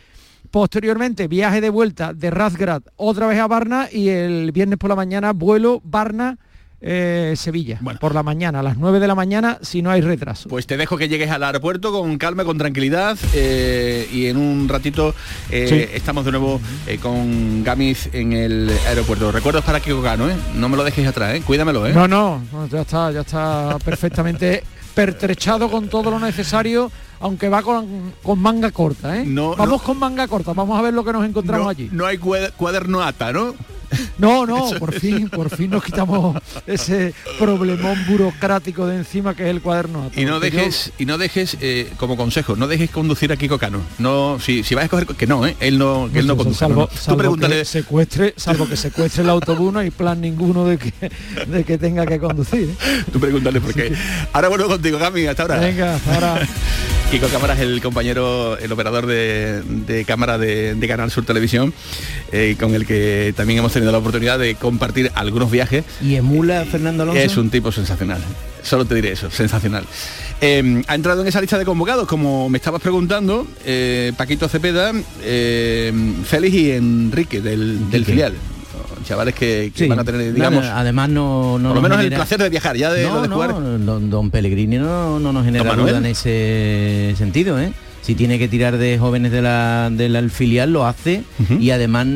Posteriormente, 0.50 1.28
viaje 1.28 1.60
de 1.60 1.70
vuelta 1.70 2.14
de 2.14 2.30
Razgrad 2.30 2.82
otra 2.96 3.26
vez 3.26 3.38
a 3.38 3.46
Varna 3.46 3.88
y 3.92 4.08
el 4.08 4.50
viernes 4.52 4.78
por 4.78 4.88
la 4.88 4.96
mañana 4.96 5.32
vuelo 5.32 5.80
Varna. 5.84 6.38
Eh, 6.80 7.34
Sevilla, 7.36 7.80
por 8.00 8.14
la 8.14 8.22
mañana, 8.22 8.60
a 8.60 8.62
las 8.62 8.76
9 8.76 9.00
de 9.00 9.08
la 9.08 9.16
mañana, 9.16 9.58
si 9.62 9.82
no 9.82 9.90
hay 9.90 10.00
retraso. 10.00 10.48
Pues 10.48 10.64
te 10.64 10.76
dejo 10.76 10.96
que 10.96 11.08
llegues 11.08 11.28
al 11.28 11.42
aeropuerto 11.42 11.90
con 11.90 12.18
calma, 12.18 12.44
con 12.44 12.56
tranquilidad 12.56 13.18
eh, 13.34 14.08
y 14.12 14.26
en 14.26 14.36
un 14.36 14.68
ratito 14.68 15.12
eh, 15.50 15.90
estamos 15.94 16.24
de 16.24 16.30
nuevo 16.30 16.60
con 17.02 17.64
Gamiz 17.64 18.08
en 18.12 18.32
el 18.32 18.70
aeropuerto. 18.86 19.32
Recuerdos 19.32 19.64
para 19.64 19.80
Kiko 19.80 20.00
Cano, 20.04 20.28
No 20.54 20.68
me 20.68 20.76
lo 20.76 20.84
dejes 20.84 21.04
atrás, 21.08 21.40
Cuídamelo, 21.44 21.88
No, 21.88 22.06
no, 22.06 22.68
ya 22.70 22.82
está, 22.82 23.10
ya 23.10 23.22
está 23.22 23.76
perfectamente 23.84 24.62
pertrechado 24.94 25.68
con 25.68 25.88
todo 25.88 26.12
lo 26.12 26.20
necesario 26.20 26.92
aunque 27.20 27.48
va 27.48 27.62
con, 27.62 28.12
manga 28.36 28.70
corta, 28.70 29.18
¿eh? 29.18 29.24
vamos 29.26 29.82
con 29.82 29.98
manga 29.98 30.28
corta, 30.28 30.52
vamos 30.52 30.78
a 30.78 30.82
ver 30.82 30.94
lo 30.94 31.04
que 31.04 31.12
nos 31.12 31.24
encontramos 31.24 31.68
allí. 31.68 31.88
No 31.92 32.06
hay 32.06 32.18
cuaderno 32.18 33.02
ata, 33.02 33.32
¿no? 33.32 33.54
No, 34.18 34.46
no, 34.46 34.70
por 34.78 34.92
fin, 34.98 35.28
por 35.28 35.54
fin 35.54 35.70
nos 35.70 35.84
quitamos 35.84 36.36
ese 36.66 37.14
problemón 37.38 37.98
burocrático 38.06 38.86
de 38.86 38.96
encima 38.96 39.34
que 39.34 39.44
es 39.44 39.50
el 39.50 39.62
cuaderno. 39.62 40.10
Y 40.14 40.24
no 40.24 40.40
dejes, 40.40 40.92
y 40.98 41.06
no 41.06 41.18
dejes, 41.18 41.56
eh, 41.60 41.90
como 41.96 42.16
consejo, 42.16 42.56
no 42.56 42.66
dejes 42.66 42.90
conducir 42.90 43.32
a 43.32 43.36
Kiko 43.36 43.58
Cano. 43.58 43.80
No, 43.98 44.38
si, 44.40 44.62
si 44.62 44.74
vas 44.74 44.82
a 44.82 44.84
escoger 44.86 45.06
que 45.06 45.26
no, 45.26 45.46
¿eh? 45.46 45.56
él 45.60 45.78
no, 45.78 46.08
que 46.12 46.20
él 46.20 46.26
no 46.26 46.36
conduce. 46.36 46.58
Salvo, 46.58 46.88
que 47.36 47.64
secuestre, 47.64 48.34
salvo 48.36 48.68
que 48.68 48.76
secuestre 48.76 49.22
el 49.22 49.30
autobús, 49.30 49.72
no 49.72 49.78
hay 49.78 49.90
plan 49.90 50.20
ninguno 50.20 50.64
de 50.64 50.78
que, 50.78 50.92
de 51.46 51.64
que 51.64 51.78
tenga 51.78 52.06
que 52.06 52.18
conducir. 52.18 52.70
¿eh? 52.70 53.04
Tú 53.12 53.20
pregúntale 53.20 53.60
por 53.60 53.74
qué. 53.74 53.92
Ahora 54.32 54.48
vuelvo 54.48 54.68
contigo, 54.68 54.98
Gami, 54.98 55.26
hasta 55.26 55.42
ahora. 55.42 55.58
Venga, 55.58 55.94
hasta 55.94 56.14
ahora. 56.14 56.48
Kiko 57.10 57.28
Cámaras, 57.28 57.58
el 57.60 57.80
compañero, 57.80 58.58
el 58.58 58.70
operador 58.70 59.06
de, 59.06 60.04
cámara 60.06 60.36
de, 60.36 60.84
Canal 60.86 61.10
Sur 61.10 61.24
Televisión, 61.24 61.72
eh, 62.32 62.54
con 62.60 62.74
el 62.74 62.84
que 62.84 63.32
también 63.34 63.60
hemos 63.60 63.72
tenido 63.72 63.90
la 63.92 63.98
oportunidad 63.98 64.38
de 64.38 64.56
compartir 64.56 65.10
algunos 65.14 65.50
viajes. 65.50 65.84
¿Y 66.02 66.16
emula 66.16 66.66
Fernando 66.66 67.04
Alonso? 67.04 67.18
Es 67.18 67.38
un 67.38 67.48
tipo 67.48 67.72
sensacional. 67.72 68.20
Solo 68.62 68.84
te 68.84 68.94
diré 68.94 69.12
eso, 69.12 69.30
sensacional. 69.30 69.84
Eh, 70.42 70.82
ha 70.86 70.94
entrado 70.94 71.22
en 71.22 71.28
esa 71.28 71.40
lista 71.40 71.56
de 71.56 71.64
convocados, 71.64 72.06
como 72.06 72.50
me 72.50 72.58
estabas 72.58 72.82
preguntando, 72.82 73.46
eh, 73.64 74.12
Paquito 74.18 74.46
Cepeda, 74.46 74.92
Félix 74.92 76.54
y 76.54 76.72
Enrique 76.72 77.40
del, 77.40 77.90
del 77.90 78.04
filial 78.04 78.34
chavales 79.04 79.34
que, 79.34 79.72
van 79.88 79.98
a 79.98 80.04
tener, 80.04 80.32
digamos, 80.32 80.64
además 80.64 81.08
no, 81.08 81.58
no 81.58 81.68
por 81.68 81.76
lo 81.76 81.82
menos 81.82 82.00
el 82.00 82.12
placer 82.12 82.40
de 82.40 82.48
viajar, 82.48 82.76
ya 82.76 82.92
de 82.92 83.04
lo 83.04 83.22
de 83.22 83.28
jugar. 83.28 83.54
Don, 83.54 84.10
don, 84.10 84.30
Pellegrini 84.30 84.78
no, 84.78 85.18
no 85.18 85.32
nos 85.32 85.44
genera 85.44 85.74
duda 85.74 85.98
en 85.98 86.06
ese 86.06 87.14
sentido, 87.16 87.60
¿eh? 87.60 87.72
si 88.02 88.14
tiene 88.14 88.38
que 88.38 88.48
tirar 88.48 88.78
de 88.78 88.98
jóvenes 88.98 89.32
de 89.32 89.42
la, 89.42 89.90
del 89.90 90.30
filial 90.30 90.72
lo 90.72 90.86
hace. 90.86 91.24
Y 91.60 91.70
además 91.70 92.06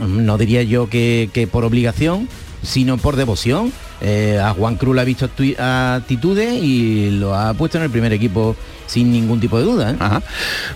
no 0.00 0.36
diría 0.36 0.62
yo 0.62 0.90
que, 0.90 1.30
que 1.32 1.46
por 1.46 1.64
obligación 1.64 2.28
sino 2.62 2.96
por 2.96 3.16
devoción. 3.16 3.72
Eh, 4.00 4.40
a 4.42 4.52
Juan 4.52 4.76
Cruz 4.76 4.98
ha 4.98 5.04
visto 5.04 5.28
actitudes 5.58 6.62
y 6.62 7.10
lo 7.10 7.34
ha 7.34 7.54
puesto 7.54 7.78
en 7.78 7.84
el 7.84 7.90
primer 7.90 8.12
equipo 8.12 8.56
sin 8.92 9.10
ningún 9.10 9.40
tipo 9.40 9.58
de 9.58 9.64
duda. 9.64 9.90
¿eh? 9.90 10.22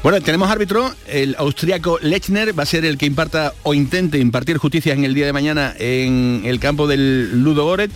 Bueno, 0.02 0.20
tenemos 0.23 0.50
árbitro, 0.50 0.90
el 1.06 1.37
austriaco 1.38 1.99
Lechner 2.00 2.58
va 2.58 2.62
a 2.62 2.66
ser 2.66 2.87
el 2.87 2.96
que 2.96 3.04
imparta 3.04 3.52
o 3.62 3.75
intente 3.75 4.18
impartir 4.18 4.56
justicia 4.56 4.94
en 4.94 5.04
el 5.04 5.12
día 5.12 5.26
de 5.26 5.35
mañana 5.35 5.75
en 5.78 6.42
el 6.44 6.58
campo 6.58 6.87
del 6.87 7.42
Ludo 7.42 7.64
Goret. 7.64 7.90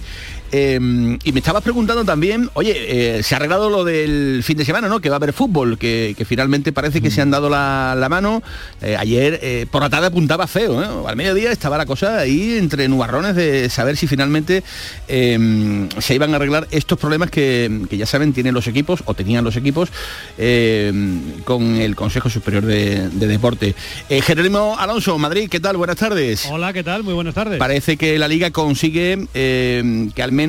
Em, 0.53 1.19
y 1.23 1.33
me 1.33 1.39
estabas 1.39 1.63
preguntando 1.63 2.05
también, 2.05 2.51
oye, 2.55 3.19
eh, 3.19 3.23
se 3.23 3.35
ha 3.35 3.37
arreglado 3.37 3.71
lo 3.71 3.85
del 3.85 4.43
fin 4.43 4.57
de 4.57 4.65
semana, 4.65 4.89
¿no? 4.89 5.01
Que 5.01 5.09
va 5.09 5.17
a 5.17 5.19
haber 5.19 5.33
fútbol, 5.33 5.79
que, 5.79 6.17
finalmente 6.27 6.73
parece 6.73 7.01
que 7.01 7.11
se 7.11 7.21
han 7.21 7.31
dado 7.31 7.49
la, 7.49 8.07
mano. 8.11 8.43
Eh, 8.83 8.97
ayer 8.99 9.39
eh, 9.43 9.67
por 9.71 9.83
la 9.83 9.91
tarde 9.91 10.09
apuntaba 10.09 10.47
feo, 10.47 11.07
Al 11.07 11.17
mediodía 11.17 11.53
estaba 11.53 11.79
la 11.79 11.87
cosa 11.87 12.19
ahí 12.19 12.57
entre 12.57 12.89
nubarrones 12.89 13.37
de 13.37 13.69
saber 13.69 13.97
si 13.97 14.07
finalmente 14.07 14.65
em, 15.09 15.89
se 15.99 16.15
iban 16.15 16.33
a 16.33 16.37
arreglar 16.37 16.67
estos 16.71 16.99
problemas 16.99 17.31
que, 17.31 17.87
ya 17.91 18.07
saben 18.07 18.33
tienen 18.33 18.55
los 18.55 18.67
equipos 18.67 19.03
o 19.07 19.15
tenían 19.15 19.45
los 19.45 19.57
equipos 19.57 19.91
em, 20.39 21.41
con 21.45 21.77
el 21.77 21.95
Consejo 21.95 22.29
Superior 22.29 22.65
de, 22.65 23.09
Deporte. 23.11 23.75
Jerónimo 24.09 24.77
Alonso, 24.79 25.17
Madrid, 25.19 25.49
¿qué 25.49 25.61
tal? 25.61 25.77
Buenas 25.77 25.97
tardes. 25.97 26.47
Hola, 26.51 26.73
¿qué 26.73 26.83
tal? 26.83 27.05
Muy 27.05 27.15
buenas 27.15 27.35
tardes. 27.35 27.59
Parece 27.59 27.97
que 27.97 28.19
la 28.19 28.27
liga 28.27 28.51
consigue 28.51 29.27
que 29.33 30.23
al 30.23 30.33
menos 30.33 30.40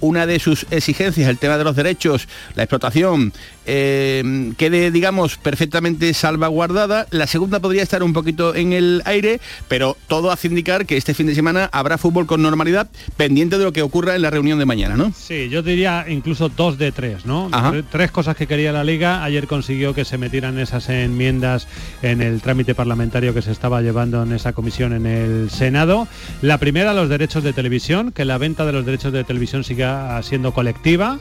una 0.00 0.26
de 0.26 0.38
sus 0.38 0.66
exigencias, 0.70 1.28
el 1.28 1.38
tema 1.38 1.56
de 1.56 1.64
los 1.64 1.76
derechos, 1.76 2.28
la 2.54 2.64
explotación, 2.64 3.32
eh, 3.66 4.52
quede, 4.56 4.90
digamos, 4.90 5.36
perfectamente 5.36 6.12
salvaguardada. 6.14 7.06
La 7.10 7.26
segunda 7.26 7.60
podría 7.60 7.82
estar 7.82 8.02
un 8.02 8.12
poquito 8.12 8.54
en 8.54 8.72
el 8.72 9.02
aire, 9.04 9.40
pero 9.68 9.96
todo 10.08 10.30
hace 10.30 10.48
indicar 10.48 10.86
que 10.86 10.96
este 10.96 11.14
fin 11.14 11.26
de 11.26 11.34
semana 11.34 11.68
habrá 11.72 11.98
fútbol 11.98 12.26
con 12.26 12.42
normalidad, 12.42 12.90
pendiente 13.16 13.58
de 13.58 13.64
lo 13.64 13.72
que 13.72 13.82
ocurra 13.82 14.14
en 14.14 14.22
la 14.22 14.30
reunión 14.30 14.58
de 14.58 14.66
mañana, 14.66 14.96
¿no? 14.96 15.12
Sí, 15.16 15.48
yo 15.48 15.62
diría 15.62 16.06
incluso 16.08 16.48
dos 16.48 16.78
de 16.78 16.92
tres, 16.92 17.26
¿no? 17.26 17.50
Tres 17.90 18.10
cosas 18.10 18.36
que 18.36 18.46
quería 18.46 18.72
la 18.72 18.84
Liga. 18.84 19.24
Ayer 19.24 19.46
consiguió 19.46 19.94
que 19.94 20.04
se 20.04 20.18
metieran 20.18 20.58
esas 20.58 20.88
enmiendas 20.88 21.66
en 22.02 22.20
el 22.20 22.40
trámite 22.40 22.74
parlamentario 22.74 23.34
que 23.34 23.42
se 23.42 23.52
estaba 23.52 23.80
llevando 23.82 24.22
en 24.22 24.32
esa 24.32 24.52
comisión 24.52 24.92
en 24.92 25.06
el 25.06 25.50
Senado. 25.50 26.08
La 26.42 26.58
primera, 26.58 26.94
los 26.94 27.08
derechos 27.08 27.42
de 27.44 27.52
televisión, 27.52 28.12
que 28.12 28.24
la 28.24 28.38
venta 28.38 28.64
de 28.66 28.72
los 28.72 28.84
derechos 28.84 29.12
de 29.12 29.24
televisión 29.24 29.64
siga 29.64 30.22
siendo 30.22 30.52
colectiva 30.52 31.18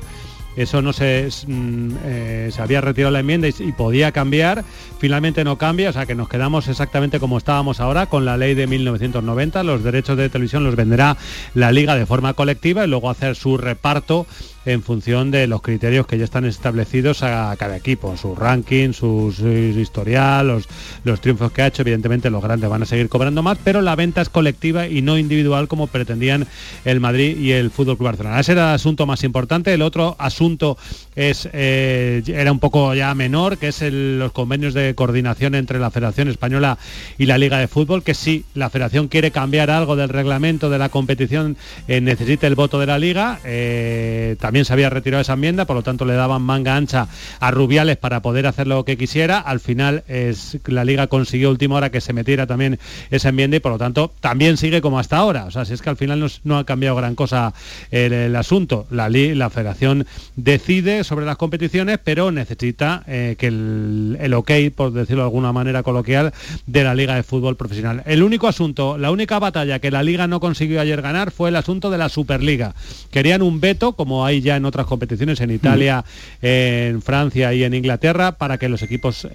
eso 0.55 0.81
no 0.81 0.93
se, 0.93 1.29
mm, 1.47 1.89
eh, 2.03 2.49
se 2.51 2.61
había 2.61 2.81
retirado 2.81 3.11
la 3.11 3.19
enmienda 3.19 3.47
y, 3.47 3.71
podía 3.71 4.11
cambiar, 4.11 4.63
finalmente 4.99 5.43
no 5.43 5.57
cambia, 5.57 5.89
o 5.89 5.93
sea 5.93 6.05
que 6.05 6.15
nos 6.15 6.29
quedamos 6.29 6.67
exactamente 6.67 7.19
como 7.19 7.37
estábamos 7.37 7.79
ahora 7.79 8.05
con 8.05 8.25
la 8.25 8.37
ley 8.37 8.53
de 8.53 8.67
1990, 8.67 9.63
los 9.63 9.83
derechos 9.83 10.17
de 10.17 10.29
televisión 10.29 10.63
los 10.63 10.75
venderá 10.75 11.17
la 11.53 11.71
liga 11.71 11.95
de 11.95 12.05
forma 12.05 12.33
colectiva 12.33 12.85
y 12.85 12.87
luego 12.87 13.09
hacer 13.09 13.35
su 13.35 13.57
reparto 13.57 14.25
en 14.65 14.81
función 14.81 15.31
de 15.31 15.47
los 15.47 15.61
criterios 15.61 16.07
que 16.07 16.17
ya 16.17 16.23
están 16.23 16.45
establecidos 16.45 17.23
a 17.23 17.55
cada 17.57 17.77
equipo, 17.77 18.15
su 18.17 18.35
ranking, 18.35 18.93
su, 18.93 19.33
historial, 19.77 20.47
los, 20.47 20.67
los 21.03 21.21
triunfos 21.21 21.51
que 21.51 21.61
ha 21.61 21.67
hecho, 21.67 21.81
evidentemente 21.81 22.29
los 22.29 22.41
grandes 22.41 22.69
van 22.69 22.83
a 22.83 22.85
seguir 22.85 23.09
cobrando 23.09 23.43
más, 23.43 23.57
pero 23.63 23.81
la 23.81 23.95
venta 23.95 24.21
es 24.21 24.29
colectiva 24.29 24.87
y 24.87 25.01
no 25.01 25.17
individual 25.17 25.67
como 25.67 25.87
pretendían 25.87 26.47
el 26.85 26.99
Madrid 26.99 27.37
y 27.37 27.51
el 27.51 27.71
Fútbol 27.71 27.97
Club 27.97 28.07
Barcelona. 28.07 28.39
Ese 28.39 28.53
era 28.53 28.69
el 28.69 28.75
asunto 28.75 29.05
más 29.05 29.23
importante, 29.23 29.73
el 29.73 29.81
otro 29.81 30.15
asunto 30.19 30.77
es, 31.15 31.49
eh, 31.53 32.23
era 32.27 32.51
un 32.51 32.59
poco 32.59 32.93
ya 32.93 33.13
menor, 33.15 33.57
que 33.57 33.69
es 33.69 33.81
los 33.81 34.31
convenios 34.31 34.73
de 34.73 34.95
coordinación 34.95 35.55
entre 35.55 35.79
la 35.79 35.91
Federación 35.91 36.27
Española 36.27 36.77
y 37.17 37.25
la 37.25 37.37
Liga 37.37 37.57
de 37.57 37.67
Fútbol, 37.67 38.03
que 38.03 38.13
si 38.13 38.45
la 38.53 38.69
Federación 38.69 39.07
quiere 39.07 39.31
cambiar 39.31 39.69
algo 39.69 39.95
del 39.95 40.09
reglamento 40.09 40.69
de 40.69 40.77
la 40.77 40.89
competición, 40.89 41.57
eh, 41.87 42.01
necesita 42.01 42.47
el 42.47 42.55
voto 42.55 42.79
de 42.79 42.85
la 42.85 42.99
Liga, 42.99 43.39
eh, 43.43 44.35
también 44.53 44.65
se 44.65 44.73
había 44.73 44.91
retirado 44.91 45.19
esa 45.19 45.33
enmienda, 45.33 45.65
por 45.65 45.75
lo 45.75 45.81
tanto 45.81 46.05
le 46.05 46.13
daban 46.13 46.43
manga 46.43 46.75
ancha 46.75 47.07
a 47.39 47.49
Rubiales 47.49 47.97
para 47.97 48.21
poder 48.21 48.45
hacer 48.45 48.67
lo 48.67 48.85
que 48.85 48.97
quisiera. 48.97 49.39
Al 49.39 49.59
final 49.59 50.03
es, 50.07 50.59
la 50.67 50.85
liga 50.85 51.07
consiguió 51.07 51.49
última 51.49 51.73
hora 51.73 51.89
que 51.89 52.01
se 52.01 52.13
metiera 52.13 52.45
también 52.45 52.77
esa 53.09 53.29
enmienda 53.29 53.57
y 53.57 53.61
por 53.61 53.71
lo 53.71 53.79
tanto 53.79 54.13
también 54.19 54.57
sigue 54.57 54.79
como 54.79 54.99
hasta 54.99 55.17
ahora. 55.17 55.45
O 55.45 55.51
sea, 55.51 55.65
si 55.65 55.73
es 55.73 55.81
que 55.81 55.89
al 55.89 55.97
final 55.97 56.23
no, 56.43 56.57
ha 56.59 56.65
cambiado 56.67 56.95
gran 56.95 57.15
cosa 57.15 57.51
el, 57.89 58.35
asunto. 58.35 58.85
La, 58.91 59.09
la 59.09 59.49
federación 59.49 60.05
decide 60.35 61.03
sobre 61.03 61.25
las 61.25 61.37
competiciones, 61.37 61.97
pero 62.03 62.31
necesita 62.31 63.01
eh, 63.07 63.35
que 63.39 63.47
el, 63.47 64.19
el 64.21 64.35
ok, 64.35 64.51
por 64.75 64.93
decirlo 64.93 65.23
de 65.23 65.29
alguna 65.29 65.51
manera 65.51 65.81
coloquial, 65.81 66.31
de 66.67 66.83
la 66.83 66.93
liga 66.93 67.15
de 67.15 67.23
fútbol 67.23 67.57
profesional. 67.57 68.03
El 68.05 68.21
único 68.21 68.47
asunto, 68.47 68.99
la 68.99 69.09
única 69.09 69.39
batalla 69.39 69.79
que 69.79 69.89
la 69.89 70.03
liga 70.03 70.27
no 70.27 70.39
consiguió 70.39 70.79
ayer 70.79 71.01
ganar 71.01 71.31
fue 71.31 71.49
el 71.49 71.55
asunto 71.55 71.89
de 71.89 71.97
la 71.97 72.09
Superliga. 72.09 72.75
Querían 73.09 73.41
un 73.41 73.59
veto, 73.59 73.93
como 73.93 74.27
hay 74.27 74.42
ya 74.43 74.57
en 74.57 74.65
otras 74.65 74.85
competiciones, 74.85 75.41
en 75.41 75.51
Italia, 75.51 76.05
en 76.41 77.01
Francia 77.01 77.53
y 77.53 77.63
en 77.63 77.73
Inglaterra, 77.73 78.33
para 78.33 78.57
que 78.57 78.69
los 78.69 78.83
equipos 78.83 79.27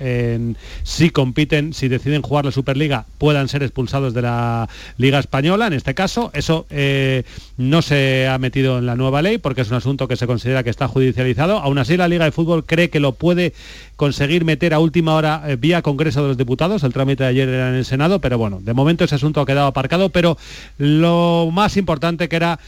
si 0.83 1.11
compiten, 1.11 1.73
si 1.73 1.88
deciden 1.88 2.23
jugar 2.23 2.45
la 2.45 2.53
Superliga, 2.53 3.07
puedan 3.19 3.49
ser 3.49 3.62
expulsados 3.62 4.15
de 4.15 4.23
la 4.23 4.69
Liga 4.97 5.19
Española, 5.19 5.67
en 5.67 5.73
este 5.73 5.95
caso. 5.95 6.31
Eso 6.35 6.67
eh, 6.71 7.25
no 7.57 7.83
se 7.83 8.29
ha 8.29 8.38
metido 8.38 8.79
en 8.79 8.87
la 8.87 8.97
nueva 8.97 9.23
ley 9.23 9.38
porque 9.38 9.62
es 9.62 9.71
un 9.71 9.77
asunto 9.77 10.09
que 10.09 10.17
se 10.17 10.27
considera 10.27 10.62
que 10.62 10.71
está 10.71 10.88
judicializado. 10.88 11.59
Aún 11.59 11.79
así, 11.79 11.97
la 11.97 12.09
Liga 12.09 12.25
de 12.25 12.33
Fútbol 12.33 12.65
cree 12.65 12.91
que 12.91 13.00
lo 13.00 13.12
puede 13.12 13.53
conseguir 13.97 14.45
meter 14.45 14.75
a 14.75 14.79
última 14.79 15.15
hora 15.15 15.43
eh, 15.47 15.57
vía 15.57 15.83
Congreso 15.83 16.23
de 16.23 16.29
los 16.29 16.37
Diputados. 16.37 16.83
El 16.83 16.93
trámite 16.93 17.25
de 17.25 17.31
ayer 17.31 17.49
era 17.49 17.69
en 17.71 17.75
el 17.75 17.85
Senado, 17.85 18.21
pero 18.21 18.38
bueno, 18.38 18.61
de 18.62 18.75
momento 18.75 19.05
ese 19.05 19.15
asunto 19.15 19.41
ha 19.41 19.47
quedado 19.47 19.67
aparcado. 19.67 20.11
Pero 20.11 20.37
lo 20.79 21.50
más 21.53 21.77
importante 21.77 22.29
que 22.29 22.37
era 22.37 22.59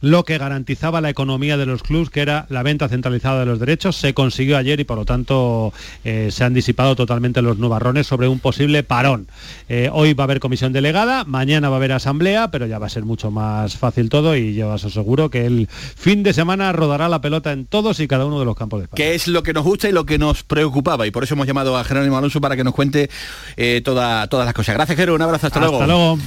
lo 0.00 0.24
que 0.24 0.38
garantizaba 0.38 1.00
la 1.00 1.10
economía 1.10 1.56
de 1.56 1.66
los 1.66 1.82
clubes, 1.82 2.10
que 2.10 2.20
era 2.20 2.46
la 2.48 2.62
venta 2.62 2.88
centralizada 2.88 3.40
de 3.40 3.46
los 3.46 3.58
derechos, 3.58 3.96
se 3.96 4.14
consiguió 4.14 4.56
ayer 4.56 4.78
y 4.80 4.84
por 4.84 4.98
lo 4.98 5.04
tanto 5.04 5.72
eh, 6.04 6.28
se 6.30 6.44
han 6.44 6.54
disipado 6.54 6.96
totalmente 6.96 7.42
los 7.42 7.58
nubarrones 7.58 8.06
sobre 8.06 8.28
un 8.28 8.38
posible 8.38 8.82
parón. 8.82 9.26
Eh, 9.68 9.88
hoy 9.92 10.14
va 10.14 10.24
a 10.24 10.26
haber 10.26 10.40
comisión 10.40 10.72
delegada, 10.72 11.24
mañana 11.24 11.68
va 11.68 11.76
a 11.76 11.78
haber 11.78 11.92
asamblea, 11.92 12.50
pero 12.50 12.66
ya 12.66 12.78
va 12.78 12.86
a 12.86 12.90
ser 12.90 13.04
mucho 13.04 13.30
más 13.30 13.76
fácil 13.76 14.08
todo 14.08 14.36
y 14.36 14.54
yo 14.54 14.70
os 14.70 14.84
aseguro 14.84 15.30
que 15.30 15.46
el 15.46 15.68
fin 15.68 16.22
de 16.22 16.32
semana 16.32 16.72
rodará 16.72 17.08
la 17.08 17.20
pelota 17.20 17.52
en 17.52 17.66
todos 17.66 18.00
y 18.00 18.08
cada 18.08 18.26
uno 18.26 18.38
de 18.38 18.44
los 18.44 18.56
campos 18.56 18.80
de 18.80 18.84
España. 18.84 18.96
Que 18.96 19.14
es 19.14 19.28
lo 19.28 19.42
que 19.42 19.52
nos 19.52 19.64
gusta 19.64 19.88
y 19.88 19.92
lo 19.92 20.04
que 20.04 20.18
nos 20.18 20.42
preocupaba 20.42 21.06
y 21.06 21.10
por 21.10 21.24
eso 21.24 21.34
hemos 21.34 21.46
llamado 21.46 21.76
a 21.76 21.84
Jerónimo 21.84 22.18
Alonso 22.18 22.40
para 22.40 22.56
que 22.56 22.64
nos 22.64 22.74
cuente 22.74 23.08
eh, 23.56 23.80
todas 23.84 24.28
las 24.30 24.54
cosas. 24.54 24.74
Gracias, 24.74 24.96
Jerónimo, 24.96 25.16
un 25.16 25.22
abrazo, 25.22 25.46
hasta, 25.46 25.60
hasta 25.60 25.86
luego. 25.86 26.18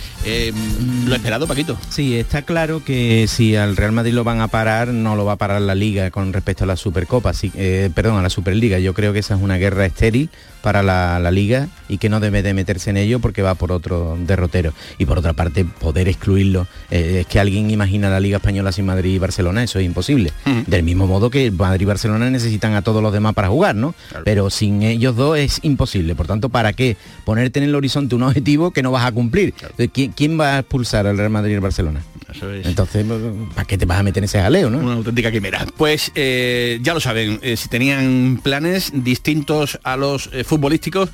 lo 1.06 1.16
esperado, 1.16 1.46
Paquito. 1.46 1.78
Sí, 1.90 2.18
está 2.18 2.42
claro 2.42 2.84
que 2.84 3.28
si 3.28 3.59
al 3.60 3.76
Real 3.76 3.92
Madrid 3.92 4.14
lo 4.14 4.24
van 4.24 4.42
a 4.42 4.48
parar, 4.48 4.90
no 4.90 5.16
lo 5.16 5.26
va 5.26 5.34
a 5.34 5.36
parar 5.36 5.62
la 5.62 5.76
Liga 5.76 6.12
con 6.12 6.34
respecto 6.34 6.64
a 6.64 6.68
la 6.68 6.76
Supercopa, 6.76 7.32
eh, 7.56 7.90
perdón, 7.94 8.18
a 8.18 8.22
la 8.22 8.30
Superliga. 8.30 8.80
Yo 8.80 8.94
creo 8.94 9.14
que 9.14 9.20
esa 9.20 9.36
es 9.36 9.42
una 9.42 9.58
guerra 9.58 9.86
estéril 9.86 10.30
para 10.62 10.84
la, 10.84 11.32
liga 11.32 11.68
y 11.88 12.00
que 12.00 12.10
no 12.10 12.20
debe 12.20 12.42
de 12.42 12.54
meterse 12.54 12.90
en 12.90 12.98
ello 12.98 13.20
porque 13.20 13.42
va 13.42 13.56
por 13.56 13.72
otro 13.72 14.18
derrotero. 14.20 14.74
Y 14.98 15.06
por 15.06 15.20
otra 15.20 15.34
parte, 15.34 15.64
poder 15.66 16.08
excluirlo. 16.08 16.68
Eh, 16.90 17.20
es 17.22 17.28
que 17.28 17.40
alguien 17.40 17.70
imagina 17.70 18.10
la 18.10 18.20
Liga 18.20 18.38
Española 18.38 18.72
sin 18.72 18.86
Madrid 18.86 19.14
y 19.14 19.20
Barcelona, 19.20 19.64
eso 19.64 19.80
es 19.80 19.86
imposible. 19.86 20.32
Del 20.68 20.84
mismo 20.84 21.08
modo 21.08 21.30
que 21.30 21.52
Madrid 21.52 21.82
y 21.82 21.86
Barcelona 21.86 22.30
necesitan 22.30 22.74
a 22.74 22.82
todos 22.82 23.02
los 23.02 23.14
demás 23.14 23.34
para 23.34 23.50
jugar, 23.50 23.76
¿no? 23.76 23.94
Pero 24.24 24.50
sin 24.50 24.82
ellos 24.82 25.16
dos 25.16 25.38
es 25.38 25.60
imposible. 25.62 26.16
Por 26.16 26.28
tanto, 26.28 26.50
¿para 26.50 26.74
qué 26.74 26.98
ponerte 27.26 27.60
en 27.60 27.66
el 27.66 27.76
horizonte 27.76 28.16
un 28.16 28.24
objetivo 28.24 28.72
que 28.72 28.84
no 28.84 28.92
vas 28.92 29.06
a 29.06 29.12
cumplir? 29.12 29.54
¿quién, 29.94 30.40
va 30.40 30.56
a 30.56 30.60
expulsar 30.60 31.08
al 31.08 31.18
Real 31.18 31.30
Madrid 31.30 31.56
y 31.56 31.60
Barcelona? 31.60 32.02
Entonces, 32.64 33.06
¿para 33.56 33.66
qué 33.66 33.78
te 33.78 33.86
vas 33.86 34.00
a 34.00 34.04
meter 34.04 34.22
en 34.22 34.26
ese 34.26 34.40
jaleo, 34.40 34.70
no? 34.70 34.80
Una 34.80 34.94
auténtica 34.94 35.32
quimera. 35.32 35.66
Pues 35.78 36.12
eh, 36.16 36.80
ya 36.82 36.94
lo 36.94 37.00
saben, 37.00 37.40
eh, 37.42 37.58
si 37.58 37.70
tenían 37.70 38.40
planes 38.44 38.92
distintos 38.94 39.80
a 39.84 39.98
los 39.98 40.30
futbolísticos, 40.46 41.10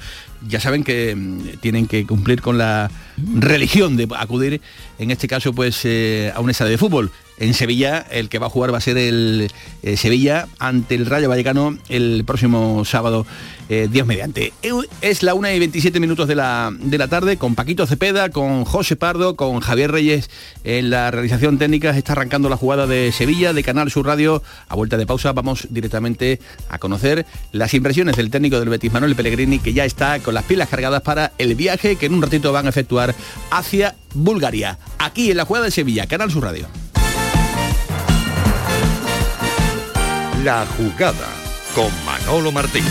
ya 0.48 0.60
saben 0.60 0.84
que 0.84 1.16
mm, 1.16 1.60
tienen 1.62 1.88
que 1.88 2.06
cumplir 2.06 2.42
con 2.42 2.58
la 2.58 2.92
religión 3.36 3.98
de 3.98 4.08
acudir, 4.18 4.62
en 5.00 5.12
este 5.12 5.28
caso, 5.28 5.54
pues 5.54 5.82
eh, 5.86 6.32
a 6.36 6.40
un 6.40 6.50
estadio 6.50 6.72
de 6.72 6.78
fútbol. 6.78 7.12
En 7.38 7.54
Sevilla, 7.54 8.06
el 8.12 8.30
que 8.30 8.40
va 8.40 8.48
a 8.48 8.50
jugar 8.50 8.74
va 8.74 8.78
a 8.78 8.82
ser 8.82 8.98
el 8.98 9.52
eh, 9.84 9.98
Sevilla 9.98 10.48
ante 10.58 10.96
el 10.96 11.06
Rayo 11.06 11.28
Vallecano 11.28 11.78
el 11.90 12.24
próximo 12.26 12.86
sábado 12.86 13.26
eh, 13.70 13.88
Dios 13.92 14.06
mediante. 14.06 14.54
Es 15.02 15.24
la 15.24 15.34
1 15.34 15.52
y 15.52 15.60
27 15.60 16.00
minutos 16.00 16.28
de 16.28 16.36
la, 16.36 16.72
de 16.78 16.98
la 16.98 17.08
tarde 17.08 17.38
con 17.38 17.56
Paquito 17.56 17.88
Cepeda, 17.88 18.30
con 18.30 18.66
José 18.66 18.96
Pardo, 18.96 19.36
con 19.36 19.60
Javier 19.60 19.92
Reyes 19.92 20.30
en 20.64 20.90
la 20.90 21.12
realización 21.12 21.58
técnica. 21.58 21.96
Está 21.98 22.14
arrancando 22.14 22.50
la 22.50 22.58
jugada 22.58 22.88
de 22.88 23.12
Sevilla, 23.12 23.54
de 23.54 23.64
Canal 23.64 23.90
Sur 23.90 24.06
Radio. 24.06 24.44
A 24.68 24.76
vuelta 24.76 24.98
de 24.98 25.06
pausa 25.06 25.34
vamos 25.34 25.68
directamente 25.70 26.40
a 26.70 26.80
conocer 26.80 27.26
las 27.52 27.74
impresiones 27.74 28.16
del 28.16 28.30
técnico 28.30 28.60
del 28.60 28.70
Betis, 28.70 28.92
Manuel 28.92 29.16
Pellegrini, 29.16 29.60
que 29.60 29.74
ya 29.74 29.86
está 29.86 30.20
con 30.20 30.34
las 30.34 30.44
pilas 30.44 30.70
cargadas 30.70 31.02
para 31.02 31.32
el 31.38 31.56
viaje 31.56 31.96
que 31.96 32.06
en 32.06 32.14
un 32.14 32.22
ratito 32.22 32.52
van 32.52 32.68
a 32.68 32.70
efectuar 32.70 33.16
hacia 33.52 33.96
Bulgaria. 34.14 34.78
Aquí 35.00 35.32
en 35.32 35.38
la 35.38 35.46
jugada 35.46 35.66
de 35.66 35.72
Sevilla, 35.72 36.08
Canal 36.08 36.32
Sur 36.32 36.44
Radio. 36.44 36.68
La 40.44 40.66
jugada 40.78 41.28
con 41.74 41.92
Manolo 42.06 42.52
Martín. 42.52 42.84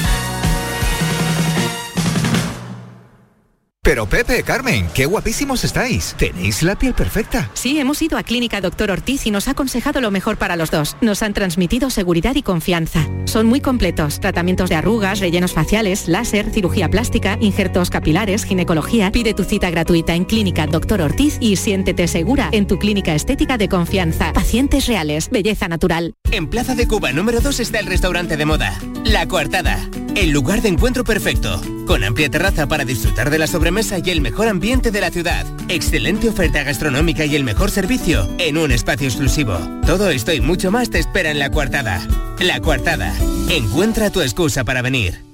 Pero 3.85 4.07
Pepe, 4.07 4.43
Carmen, 4.43 4.89
qué 4.95 5.05
guapísimos 5.05 5.63
estáis. 5.63 6.15
Tenéis 6.17 6.63
la 6.63 6.75
piel 6.75 6.95
perfecta. 6.95 7.51
Sí, 7.53 7.79
hemos 7.79 8.01
ido 8.01 8.17
a 8.17 8.23
Clínica 8.23 8.63
Doctor 8.63 8.91
Ortiz 8.91 9.27
y 9.27 9.31
nos 9.31 9.47
ha 9.47 9.51
aconsejado 9.51 10.01
lo 10.01 10.11
mejor 10.11 10.39
para 10.39 10.57
los 10.57 10.71
dos. 10.71 10.97
Nos 11.03 11.23
han 11.23 11.35
transmitido 11.35 11.91
seguridad 11.91 12.35
y 12.35 12.43
confianza. 12.43 13.07
Son 13.27 13.47
muy 13.47 13.61
completos. 13.61 14.21
Tratamientos 14.21 14.71
de 14.71 14.77
arrugas, 14.77 15.21
rellenos 15.21 15.53
faciales, 15.53 16.09
láser, 16.09 16.51
cirugía 16.51 16.89
plástica, 16.89 17.37
injertos 17.43 17.91
capilares, 17.91 18.45
ginecología. 18.45 19.13
Pide 19.13 19.35
tu 19.35 19.45
cita 19.45 19.69
gratuita 19.69 20.15
en 20.15 20.25
Clínica 20.25 20.67
Doctor 20.67 21.03
Ortiz 21.03 21.37
y 21.41 21.57
siéntete 21.57 22.09
segura 22.09 22.49
en 22.53 22.67
tu 22.67 22.79
clínica 22.79 23.15
estética 23.15 23.59
de 23.59 23.69
confianza. 23.69 24.33
Pacientes 24.33 24.87
reales, 24.87 25.29
belleza 25.29 25.69
natural. 25.69 26.15
En 26.31 26.49
Plaza 26.49 26.75
de 26.75 26.89
Cuba 26.89 27.13
número 27.13 27.43
2 27.43 27.61
está 27.61 27.81
el 27.81 27.87
restaurante 27.87 28.39
de 28.39 28.47
moda, 28.47 28.81
La 29.05 29.29
Coartada. 29.29 29.79
El 30.15 30.31
lugar 30.31 30.63
de 30.63 30.69
encuentro 30.69 31.03
perfecto, 31.03 31.61
con 31.87 32.05
amplia 32.05 32.31
terraza 32.31 32.69
para 32.69 32.85
disfrutar 32.85 33.31
de 33.31 33.39
la 33.39 33.49
sobremesa 33.49 33.99
y 33.99 34.11
el 34.11 34.21
mejor 34.21 34.47
ambiente 34.47 34.93
de 34.93 35.01
la 35.01 35.11
ciudad. 35.11 35.45
Excelente 35.69 36.29
oferta 36.29 36.63
gastronómica 36.63 37.25
y 37.25 37.35
el 37.35 37.43
mejor 37.43 37.73
servicio 37.73 38.29
en 38.39 38.57
un 38.57 38.71
espacio 38.71 39.09
exclusivo. 39.09 39.59
Todo 39.85 40.11
esto 40.11 40.33
y 40.33 40.41
mucho 40.41 40.71
más 40.71 40.89
te 40.89 41.01
espera 41.01 41.33
en 41.33 41.41
La 41.41 41.51
Coartada. 41.51 42.07
La 42.39 42.61
Coartada. 42.61 43.13
Encuentra 43.51 44.11
tu 44.11 44.21
excusa 44.21 44.63
para 44.63 44.83
venir. 44.83 45.34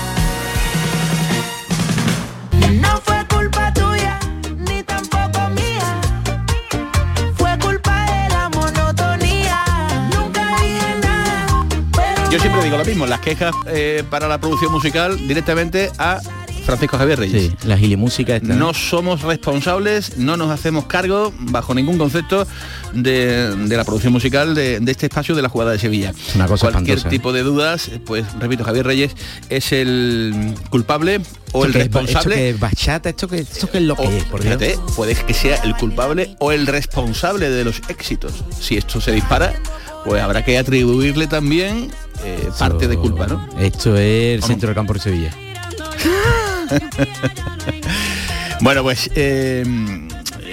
Yo 12.31 12.39
siempre 12.39 12.63
digo 12.63 12.77
lo 12.77 12.85
mismo, 12.85 13.05
las 13.05 13.19
quejas 13.19 13.53
eh, 13.67 14.05
para 14.09 14.29
la 14.29 14.39
producción 14.39 14.71
musical 14.71 15.27
directamente 15.27 15.91
a 15.97 16.21
Francisco 16.65 16.97
Javier 16.97 17.19
Reyes. 17.19 17.43
Sí, 17.43 17.67
la 17.67 17.77
gilimúsica 17.77 18.37
esta. 18.37 18.53
No 18.53 18.73
somos 18.73 19.21
responsables, 19.23 20.17
no 20.17 20.37
nos 20.37 20.49
hacemos 20.49 20.85
cargo 20.85 21.33
bajo 21.39 21.73
ningún 21.73 21.97
concepto 21.97 22.47
de, 22.93 23.53
de 23.53 23.75
la 23.75 23.83
producción 23.83 24.13
musical 24.13 24.55
de, 24.55 24.79
de 24.79 24.91
este 24.91 25.07
espacio 25.07 25.35
de 25.35 25.41
la 25.41 25.49
jugada 25.49 25.71
de 25.71 25.79
Sevilla. 25.79 26.13
Una 26.35 26.47
cosa 26.47 26.71
Cualquier 26.71 26.99
espantosa, 26.99 27.07
¿eh? 27.09 27.11
tipo 27.11 27.33
de 27.33 27.43
dudas, 27.43 27.91
pues 28.05 28.25
repito, 28.39 28.63
Javier 28.63 28.85
Reyes 28.85 29.11
es 29.49 29.73
el 29.73 30.55
culpable 30.69 31.19
o 31.51 31.65
el 31.65 31.71
es 31.71 31.77
responsable. 31.77 32.35
Esto 32.35 32.43
que 32.43 32.49
es 32.51 32.59
bachata, 32.61 33.09
esto 33.09 33.27
que, 33.27 33.39
esto 33.39 33.69
que 33.69 33.79
es 33.79 33.83
lo 33.83 33.97
que 33.97 34.17
es, 34.17 34.23
por 34.23 34.41
fíjate, 34.41 34.79
puede 34.95 35.15
que 35.15 35.33
sea 35.33 35.57
el 35.63 35.75
culpable 35.75 36.37
o 36.39 36.53
el 36.53 36.65
responsable 36.65 37.49
de 37.49 37.65
los 37.65 37.81
éxitos. 37.89 38.45
Si 38.57 38.77
esto 38.77 39.01
se 39.01 39.11
dispara, 39.11 39.53
pues 40.05 40.21
habrá 40.21 40.43
que 40.43 40.57
atribuirle 40.57 41.27
también 41.27 41.91
eh, 42.23 42.49
parte 42.57 42.87
de 42.87 42.97
culpa, 42.97 43.27
¿no? 43.27 43.47
Esto 43.59 43.95
es 43.97 44.35
el 44.35 44.43
centro 44.43 44.67
del 44.67 44.75
campo 44.75 44.93
de 44.93 44.99
Sevilla. 44.99 45.35
Bueno, 48.61 48.83
pues 48.83 49.09
eh, 49.15 49.65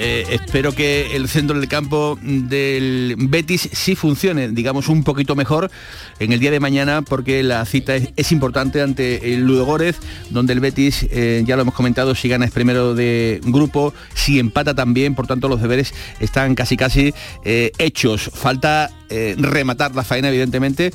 eh, 0.00 0.24
espero 0.30 0.72
que 0.72 1.16
el 1.16 1.28
centro 1.28 1.58
del 1.58 1.68
campo 1.68 2.16
del 2.22 3.16
Betis 3.18 3.68
sí 3.72 3.96
funcione, 3.96 4.48
digamos, 4.48 4.88
un 4.88 5.02
poquito 5.02 5.34
mejor 5.34 5.72
en 6.20 6.32
el 6.32 6.38
día 6.38 6.52
de 6.52 6.60
mañana, 6.60 7.02
porque 7.02 7.42
la 7.42 7.64
cita 7.64 7.96
es, 7.96 8.30
importante 8.30 8.80
ante 8.80 9.34
el 9.34 9.40
Ludogorez, 9.40 9.98
donde 10.30 10.52
el 10.52 10.60
Betis, 10.60 11.04
eh, 11.10 11.42
ya 11.44 11.56
lo 11.56 11.62
hemos 11.62 11.74
comentado, 11.74 12.14
si 12.14 12.28
gana 12.28 12.44
es 12.44 12.52
primero 12.52 12.94
de 12.94 13.40
grupo, 13.42 13.92
si 14.14 14.38
empata 14.38 14.72
también, 14.72 15.16
por 15.16 15.26
tanto 15.26 15.48
los 15.48 15.60
deberes 15.60 15.92
están 16.20 16.54
casi 16.54 16.76
casi 16.76 17.12
eh, 17.44 17.72
hechos. 17.78 18.30
Falta 18.32 18.90
rematar 19.38 19.94
la 19.94 20.04
faena, 20.04 20.28
evidentemente, 20.28 20.92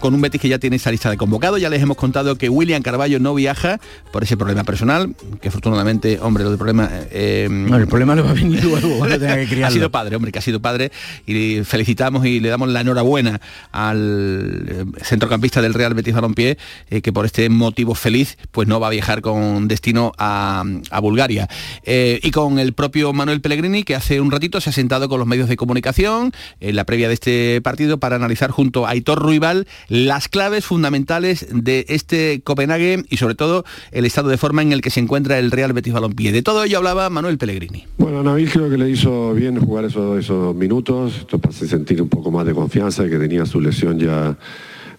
con 0.00 0.14
un 0.14 0.22
Betis 0.22 0.40
que 0.40 0.48
ya 0.48 0.58
tiene 0.58 0.76
esa 0.76 0.90
lista 0.90 1.10
de 1.10 1.18
convocados. 1.18 1.60
Ya 1.60 1.68
les 1.68 1.82
hemos 1.82 1.98
contado 1.98 2.36
que 2.36 2.48
William 2.48 2.80
Carballo 2.80 3.20
no 3.20 3.34
viaja 3.34 3.80
por 4.12 4.22
ese 4.22 4.38
problema 4.38 4.64
personal, 4.64 5.14
que 5.42 5.48
afortunadamente, 5.48 6.18
hombre, 6.22 6.42
lo 6.42 6.48
del 6.48 6.58
problema... 6.58 6.88
el 7.12 7.86
problema 7.86 8.14
le 8.14 8.23
va 8.24 8.30
a 8.30 8.34
venir 8.34 8.64
luego 8.64 8.98
cuando 8.98 9.18
tenga 9.18 9.44
que 9.46 9.64
ha 9.64 9.70
sido 9.70 9.90
padre, 9.90 10.16
hombre, 10.16 10.32
que 10.32 10.38
ha 10.38 10.42
sido 10.42 10.60
padre 10.60 10.90
y 11.26 11.60
felicitamos 11.64 12.26
y 12.26 12.40
le 12.40 12.48
damos 12.48 12.68
la 12.68 12.80
enhorabuena 12.80 13.40
al 13.72 14.66
eh, 14.68 14.84
centrocampista 15.02 15.62
del 15.62 15.74
Real 15.74 15.94
Betis 15.94 16.14
Balompié 16.14 16.58
eh, 16.90 17.02
que 17.02 17.12
por 17.12 17.26
este 17.26 17.48
motivo 17.48 17.94
feliz 17.94 18.36
pues 18.50 18.68
no 18.68 18.80
va 18.80 18.88
a 18.88 18.90
viajar 18.90 19.20
con 19.20 19.68
destino 19.68 20.12
a, 20.18 20.64
a 20.90 21.00
Bulgaria. 21.00 21.48
Eh, 21.84 22.20
y 22.22 22.30
con 22.30 22.58
el 22.58 22.72
propio 22.72 23.12
Manuel 23.12 23.40
Pellegrini 23.40 23.84
que 23.84 23.94
hace 23.94 24.20
un 24.20 24.30
ratito 24.30 24.60
se 24.60 24.70
ha 24.70 24.72
sentado 24.72 25.08
con 25.08 25.18
los 25.18 25.28
medios 25.28 25.48
de 25.48 25.56
comunicación 25.56 26.32
en 26.60 26.76
la 26.76 26.84
previa 26.84 27.08
de 27.08 27.14
este 27.14 27.60
partido 27.62 27.98
para 27.98 28.16
analizar 28.16 28.50
junto 28.50 28.86
a 28.86 28.90
Aitor 28.90 29.18
Ruibal 29.18 29.66
las 29.88 30.28
claves 30.28 30.64
fundamentales 30.64 31.46
de 31.50 31.86
este 31.88 32.40
Copenhague 32.42 33.04
y 33.08 33.16
sobre 33.16 33.34
todo 33.34 33.64
el 33.92 34.04
estado 34.04 34.28
de 34.28 34.38
forma 34.38 34.62
en 34.62 34.72
el 34.72 34.80
que 34.80 34.90
se 34.90 35.00
encuentra 35.00 35.38
el 35.38 35.50
Real 35.50 35.72
Betis 35.72 35.92
Balompié. 35.92 36.32
De 36.32 36.42
todo 36.42 36.64
ello 36.64 36.78
hablaba 36.78 37.10
Manuel 37.10 37.38
Pellegrini. 37.38 37.86
Bueno, 37.98 38.13
Nabil 38.22 38.50
creo 38.50 38.68
que 38.70 38.76
le 38.78 38.88
hizo 38.90 39.34
bien 39.34 39.58
jugar 39.58 39.84
esos, 39.86 40.18
esos 40.18 40.54
minutos, 40.54 41.16
esto 41.18 41.38
para 41.38 41.52
sentir 41.54 42.00
un 42.02 42.08
poco 42.08 42.30
más 42.30 42.46
de 42.46 42.54
confianza, 42.54 43.08
que 43.08 43.18
tenía 43.18 43.44
su 43.46 43.60
lesión 43.60 43.98
ya, 43.98 44.36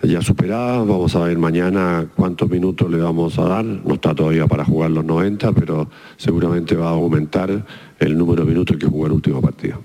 ya 0.03 0.21
superada. 0.21 0.79
Vamos 0.79 1.15
a 1.15 1.19
ver 1.19 1.37
mañana 1.37 2.07
cuántos 2.15 2.49
minutos 2.49 2.89
le 2.91 2.97
vamos 2.97 3.37
a 3.39 3.43
dar. 3.47 3.65
No 3.65 3.93
está 3.93 4.13
todavía 4.15 4.47
para 4.47 4.65
jugar 4.65 4.91
los 4.91 5.05
90, 5.05 5.51
pero 5.53 5.89
seguramente 6.17 6.75
va 6.75 6.87
a 6.87 6.91
aumentar 6.93 7.65
el 7.99 8.17
número 8.17 8.43
de 8.43 8.49
minutos 8.51 8.77
que 8.77 8.85
jugó 8.87 9.05
el 9.07 9.13
último 9.13 9.41
partido. 9.41 9.81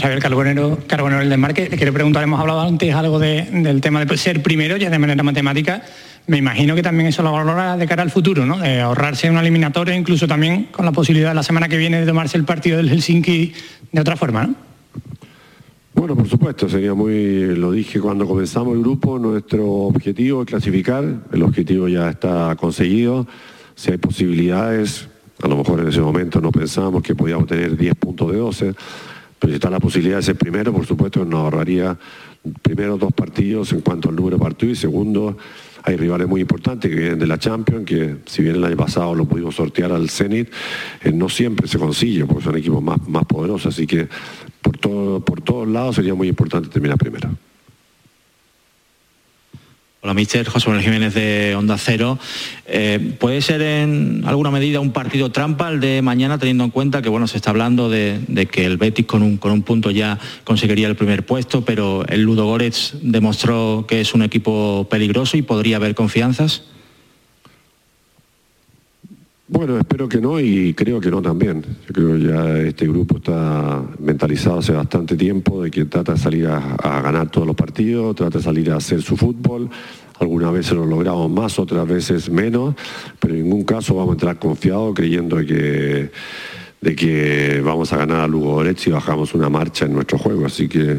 Javier 0.00 0.18
Carbonero, 0.20 0.78
Carbonero 0.86 1.22
el 1.22 1.30
desmarque. 1.30 1.66
Le 1.70 1.76
quiero 1.78 1.94
preguntar, 1.94 2.22
hemos 2.22 2.38
hablado 2.38 2.60
antes 2.60 2.94
algo 2.94 3.18
de- 3.18 3.48
del 3.50 3.80
tema 3.80 4.04
de 4.04 4.16
ser 4.18 4.42
primero, 4.42 4.76
ya 4.76 4.90
de 4.90 4.98
manera 4.98 5.22
matemática. 5.22 5.82
Me 6.26 6.38
imagino 6.38 6.74
que 6.74 6.82
también 6.82 7.08
eso 7.08 7.22
lo 7.22 7.32
valora 7.32 7.76
de 7.76 7.86
cara 7.86 8.02
al 8.02 8.10
futuro, 8.10 8.46
¿no? 8.46 8.58
De 8.58 8.80
ahorrarse 8.80 9.28
una 9.28 9.40
eliminatoria, 9.40 9.94
incluso 9.94 10.28
también 10.28 10.68
con 10.70 10.84
la 10.84 10.92
posibilidad 10.92 11.34
la 11.34 11.42
semana 11.42 11.68
que 11.68 11.76
viene 11.76 12.00
de 12.00 12.06
tomarse 12.06 12.36
el 12.38 12.44
partido 12.44 12.76
del 12.76 12.88
Helsinki 12.88 13.52
de 13.90 14.00
otra 14.00 14.16
forma, 14.16 14.46
¿no? 14.46 14.54
Bueno, 15.94 16.16
por 16.16 16.28
supuesto, 16.28 16.68
sería 16.68 16.94
muy, 16.94 17.54
lo 17.54 17.70
dije 17.70 18.00
cuando 18.00 18.26
comenzamos 18.26 18.74
el 18.74 18.80
grupo, 18.80 19.18
nuestro 19.18 19.66
objetivo 19.66 20.42
es 20.42 20.48
clasificar, 20.48 21.04
el 21.32 21.42
objetivo 21.42 21.86
ya 21.86 22.08
está 22.08 22.56
conseguido, 22.56 23.26
si 23.74 23.90
hay 23.90 23.98
posibilidades, 23.98 25.08
a 25.42 25.48
lo 25.48 25.56
mejor 25.56 25.80
en 25.80 25.88
ese 25.88 26.00
momento 26.00 26.40
no 26.40 26.50
pensábamos 26.50 27.02
que 27.02 27.14
podíamos 27.14 27.46
tener 27.46 27.76
10 27.76 27.94
puntos 27.96 28.32
de 28.32 28.38
12, 28.38 28.74
pero 29.38 29.50
si 29.50 29.54
está 29.56 29.68
la 29.70 29.80
posibilidad 29.80 30.16
de 30.16 30.22
ser 30.22 30.36
primero, 30.36 30.72
por 30.72 30.86
supuesto 30.86 31.24
nos 31.24 31.40
ahorraría 31.40 31.96
primero 32.62 32.96
dos 32.96 33.12
partidos 33.12 33.72
en 33.72 33.82
cuanto 33.82 34.08
al 34.08 34.16
número 34.16 34.38
de 34.38 34.42
partidos 34.42 34.78
y 34.78 34.80
segundo, 34.80 35.36
hay 35.82 35.96
rivales 35.96 36.28
muy 36.28 36.40
importantes 36.40 36.90
que 36.90 36.96
vienen 36.96 37.18
de 37.18 37.26
la 37.26 37.38
Champions, 37.38 37.84
que 37.84 38.16
si 38.26 38.42
bien 38.42 38.56
el 38.56 38.64
año 38.64 38.76
pasado 38.76 39.14
lo 39.14 39.24
pudimos 39.24 39.54
sortear 39.54 39.92
al 39.92 40.08
Zenit, 40.08 40.48
eh, 41.02 41.12
no 41.12 41.28
siempre 41.28 41.66
se 41.66 41.78
consigue, 41.78 42.24
porque 42.24 42.44
son 42.44 42.56
equipos 42.56 42.82
más, 42.82 43.06
más 43.08 43.24
poderosos, 43.24 43.74
así 43.74 43.86
que 43.86 44.08
por, 44.60 44.78
todo, 44.78 45.20
por 45.20 45.40
todos 45.40 45.68
lados 45.68 45.96
sería 45.96 46.14
muy 46.14 46.28
importante 46.28 46.68
terminar 46.68 46.98
primero. 46.98 47.30
Hola, 50.04 50.14
mister 50.14 50.44
José 50.48 50.68
Manuel 50.68 50.84
Jiménez 50.84 51.14
de 51.14 51.54
Onda 51.54 51.78
Cero. 51.78 52.18
Eh, 52.66 53.14
¿Puede 53.20 53.40
ser 53.40 53.62
en 53.62 54.24
alguna 54.26 54.50
medida 54.50 54.80
un 54.80 54.90
partido 54.90 55.30
trampa 55.30 55.68
el 55.68 55.78
de 55.78 56.02
mañana, 56.02 56.38
teniendo 56.38 56.64
en 56.64 56.70
cuenta 56.70 57.02
que 57.02 57.08
bueno, 57.08 57.28
se 57.28 57.36
está 57.36 57.50
hablando 57.50 57.88
de, 57.88 58.18
que 58.50 58.66
el 58.66 58.78
Betis 58.78 59.06
con 59.06 59.22
un, 59.22 59.36
con 59.36 59.52
un 59.52 59.62
punto 59.62 59.92
ya 59.92 60.18
conseguiría 60.42 60.88
el 60.88 60.96
primer 60.96 61.24
puesto, 61.24 61.64
pero 61.64 62.04
el 62.08 62.22
Ludo 62.22 62.46
Goretz 62.46 62.94
demostró 63.00 63.84
que 63.86 64.00
es 64.00 64.12
un 64.12 64.24
equipo 64.24 64.88
peligroso 64.90 65.36
y 65.36 65.42
podría 65.42 65.76
haber 65.76 65.94
confianzas? 65.94 66.64
Bueno, 69.52 69.78
espero 69.78 70.08
que 70.08 70.18
no 70.18 70.40
y 70.40 70.72
creo 70.72 70.98
que 70.98 71.10
no 71.10 71.20
también. 71.20 71.62
Yo 71.86 71.92
creo 71.92 72.16
que 72.16 72.22
ya 72.22 72.58
este 72.60 72.86
grupo 72.86 73.18
está 73.18 73.82
mentalizado 73.98 74.60
hace 74.60 74.72
bastante 74.72 75.14
tiempo 75.14 75.62
de 75.62 75.70
que 75.70 75.84
trata 75.84 76.12
de 76.12 76.18
salir 76.18 76.46
a, 76.46 77.02
ganar 77.02 77.30
todos 77.30 77.46
los 77.46 77.54
partidos, 77.54 78.16
trata 78.16 78.38
de 78.38 78.44
salir 78.44 78.70
a 78.70 78.76
hacer 78.76 79.02
su 79.02 79.14
fútbol. 79.14 79.68
Algunas 80.20 80.54
veces 80.54 80.72
lo 80.72 80.86
logramos 80.86 81.30
más, 81.30 81.58
otras 81.58 81.86
veces 81.86 82.30
menos, 82.30 82.74
pero 83.20 83.34
en 83.34 83.42
ningún 83.42 83.64
caso 83.64 83.94
vamos 83.94 84.12
a 84.12 84.14
entrar 84.14 84.38
confiados 84.38 84.94
creyendo 84.94 85.36
que, 85.44 86.10
de 86.80 86.96
que 86.96 87.60
vamos 87.62 87.92
a 87.92 87.98
ganar 87.98 88.20
a 88.20 88.28
Lugo 88.28 88.54
Goretz 88.54 88.86
y 88.86 88.90
bajamos 88.90 89.34
una 89.34 89.50
marcha 89.50 89.84
en 89.84 89.92
nuestro 89.92 90.16
juego. 90.16 90.46
Así 90.46 90.66
que, 90.66 90.96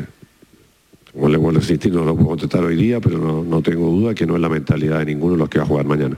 como 1.12 1.28
le 1.28 1.38
vuelvo 1.38 1.58
a 1.58 1.62
insistir, 1.64 1.92
no 1.92 2.06
lo 2.06 2.14
puedo 2.14 2.28
contestar 2.30 2.64
hoy 2.64 2.76
día, 2.76 3.00
pero 3.00 3.18
no, 3.18 3.44
no 3.44 3.64
tengo 3.64 3.88
duda 3.88 4.14
que 4.14 4.28
no 4.28 4.36
es 4.36 4.42
la 4.42 4.50
mentalidad 4.50 5.00
de 5.00 5.06
ninguno 5.06 5.34
de 5.34 5.40
los 5.40 5.50
que 5.50 5.58
va 5.58 5.66
a 5.66 5.68
jugar 5.68 5.88
mañana. 5.88 6.18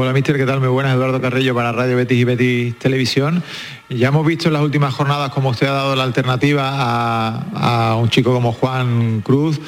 Hola, 0.00 0.12
mister, 0.12 0.36
¿qué 0.36 0.46
tal? 0.46 0.60
Muy 0.60 0.68
buenas, 0.68 0.94
Eduardo 0.94 1.20
Carrillo 1.20 1.56
para 1.56 1.72
Radio 1.72 1.96
Betis 1.96 2.18
y 2.18 2.22
Betis 2.22 2.78
Televisión. 2.78 3.42
Ya 3.90 4.06
hemos 4.06 4.24
visto 4.24 4.46
en 4.46 4.52
las 4.52 4.62
últimas 4.62 4.94
jornadas 4.94 5.32
cómo 5.32 5.48
usted 5.48 5.66
ha 5.66 5.72
dado 5.72 5.96
la 5.96 6.04
alternativa 6.04 6.70
a, 6.72 7.96
un 7.96 8.08
chico 8.08 8.32
como 8.32 8.52
Juan 8.52 9.22
Cruz. 9.22 9.60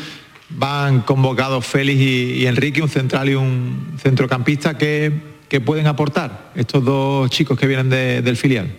Van 0.50 1.00
convocados 1.00 1.66
Félix 1.66 2.00
y, 2.00 2.46
Enrique, 2.46 2.80
un 2.80 2.88
central 2.88 3.28
y 3.28 3.34
un 3.34 3.94
centrocampista. 3.98 4.78
¿Qué, 4.78 5.12
qué 5.48 5.60
pueden 5.60 5.88
aportar 5.88 6.52
estos 6.54 6.84
dos 6.84 7.28
chicos 7.30 7.58
que 7.58 7.66
vienen 7.66 7.90
de- 7.90 8.22
del 8.22 8.36
filial? 8.36 8.70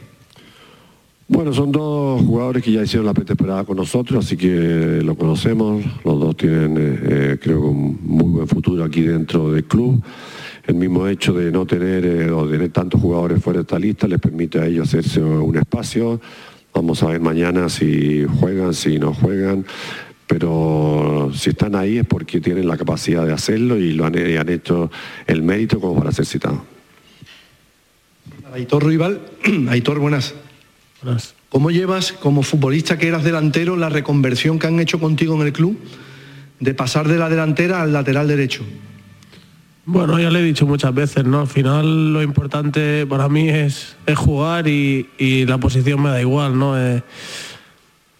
Bueno, 1.27 1.51
son 1.51 1.73
dos 1.73 2.21
jugadores 2.21 2.63
que 2.63 2.71
ya 2.71 2.81
hicieron 2.83 3.05
la 3.05 3.13
pretemporada 3.13 3.65
con 3.65 3.75
nosotros, 3.75 4.25
así 4.25 4.37
que 4.37 5.01
lo 5.03 5.15
conocemos. 5.15 5.83
Los 6.05 6.17
dos 6.17 6.37
tienen, 6.37 6.77
eh, 6.77 6.99
eh, 7.03 7.37
creo 7.43 7.59
un 7.59 7.99
muy 8.03 8.29
buen 8.29 8.47
futuro 8.47 8.85
aquí 8.85 9.01
dentro 9.01 9.51
del 9.51 9.65
club. 9.65 10.01
El 10.67 10.75
mismo 10.75 11.07
hecho 11.07 11.33
de 11.33 11.51
no 11.51 11.65
tener 11.65 12.05
eh, 12.05 12.31
o 12.31 12.45
de 12.45 12.57
tener 12.57 12.71
tantos 12.71 13.01
jugadores 13.01 13.43
fuera 13.43 13.59
de 13.59 13.63
esta 13.63 13.79
lista 13.79 14.07
les 14.07 14.19
permite 14.19 14.59
a 14.59 14.65
ellos 14.65 14.87
hacerse 14.87 15.21
un 15.21 15.57
espacio. 15.57 16.21
Vamos 16.73 17.01
a 17.03 17.07
ver 17.07 17.19
mañana 17.19 17.67
si 17.67 18.25
juegan, 18.39 18.73
si 18.73 18.99
no 18.99 19.13
juegan. 19.13 19.65
Pero 20.27 21.31
si 21.35 21.49
están 21.49 21.75
ahí 21.75 21.97
es 21.97 22.05
porque 22.05 22.39
tienen 22.39 22.67
la 22.67 22.77
capacidad 22.77 23.25
de 23.25 23.33
hacerlo 23.33 23.77
y 23.77 23.91
lo 23.91 24.05
han, 24.05 24.15
y 24.15 24.37
han 24.37 24.47
hecho 24.47 24.89
el 25.27 25.43
mérito 25.43 25.79
como 25.79 25.99
para 25.99 26.11
ser 26.11 26.25
citados. 26.25 26.59
Aitor 28.53 28.85
Rival, 28.85 29.21
Aitor, 29.69 29.99
buenas. 29.99 30.33
¿Cómo 31.49 31.71
llevas, 31.71 32.13
como 32.13 32.43
futbolista 32.43 32.97
que 32.97 33.07
eras 33.07 33.23
delantero, 33.23 33.75
la 33.75 33.89
reconversión 33.89 34.59
que 34.59 34.67
han 34.67 34.79
hecho 34.79 34.99
contigo 34.99 35.35
en 35.35 35.47
el 35.47 35.53
club 35.53 35.77
de 36.59 36.73
pasar 36.73 37.07
de 37.07 37.17
la 37.17 37.27
delantera 37.27 37.81
al 37.81 37.91
lateral 37.91 38.27
derecho? 38.27 38.63
Bueno, 39.85 40.19
ya 40.19 40.29
le 40.29 40.39
he 40.39 40.43
dicho 40.43 40.67
muchas 40.67 40.93
veces, 40.93 41.25
¿no? 41.25 41.41
Al 41.41 41.47
final 41.47 42.13
lo 42.13 42.21
importante 42.21 43.05
para 43.07 43.27
mí 43.29 43.49
es, 43.49 43.95
es 44.05 44.17
jugar 44.17 44.67
y, 44.67 45.09
y 45.17 45.45
la 45.47 45.57
posición 45.57 46.03
me 46.03 46.09
da 46.09 46.21
igual, 46.21 46.57
¿no? 46.57 46.79
Eh, 46.79 47.01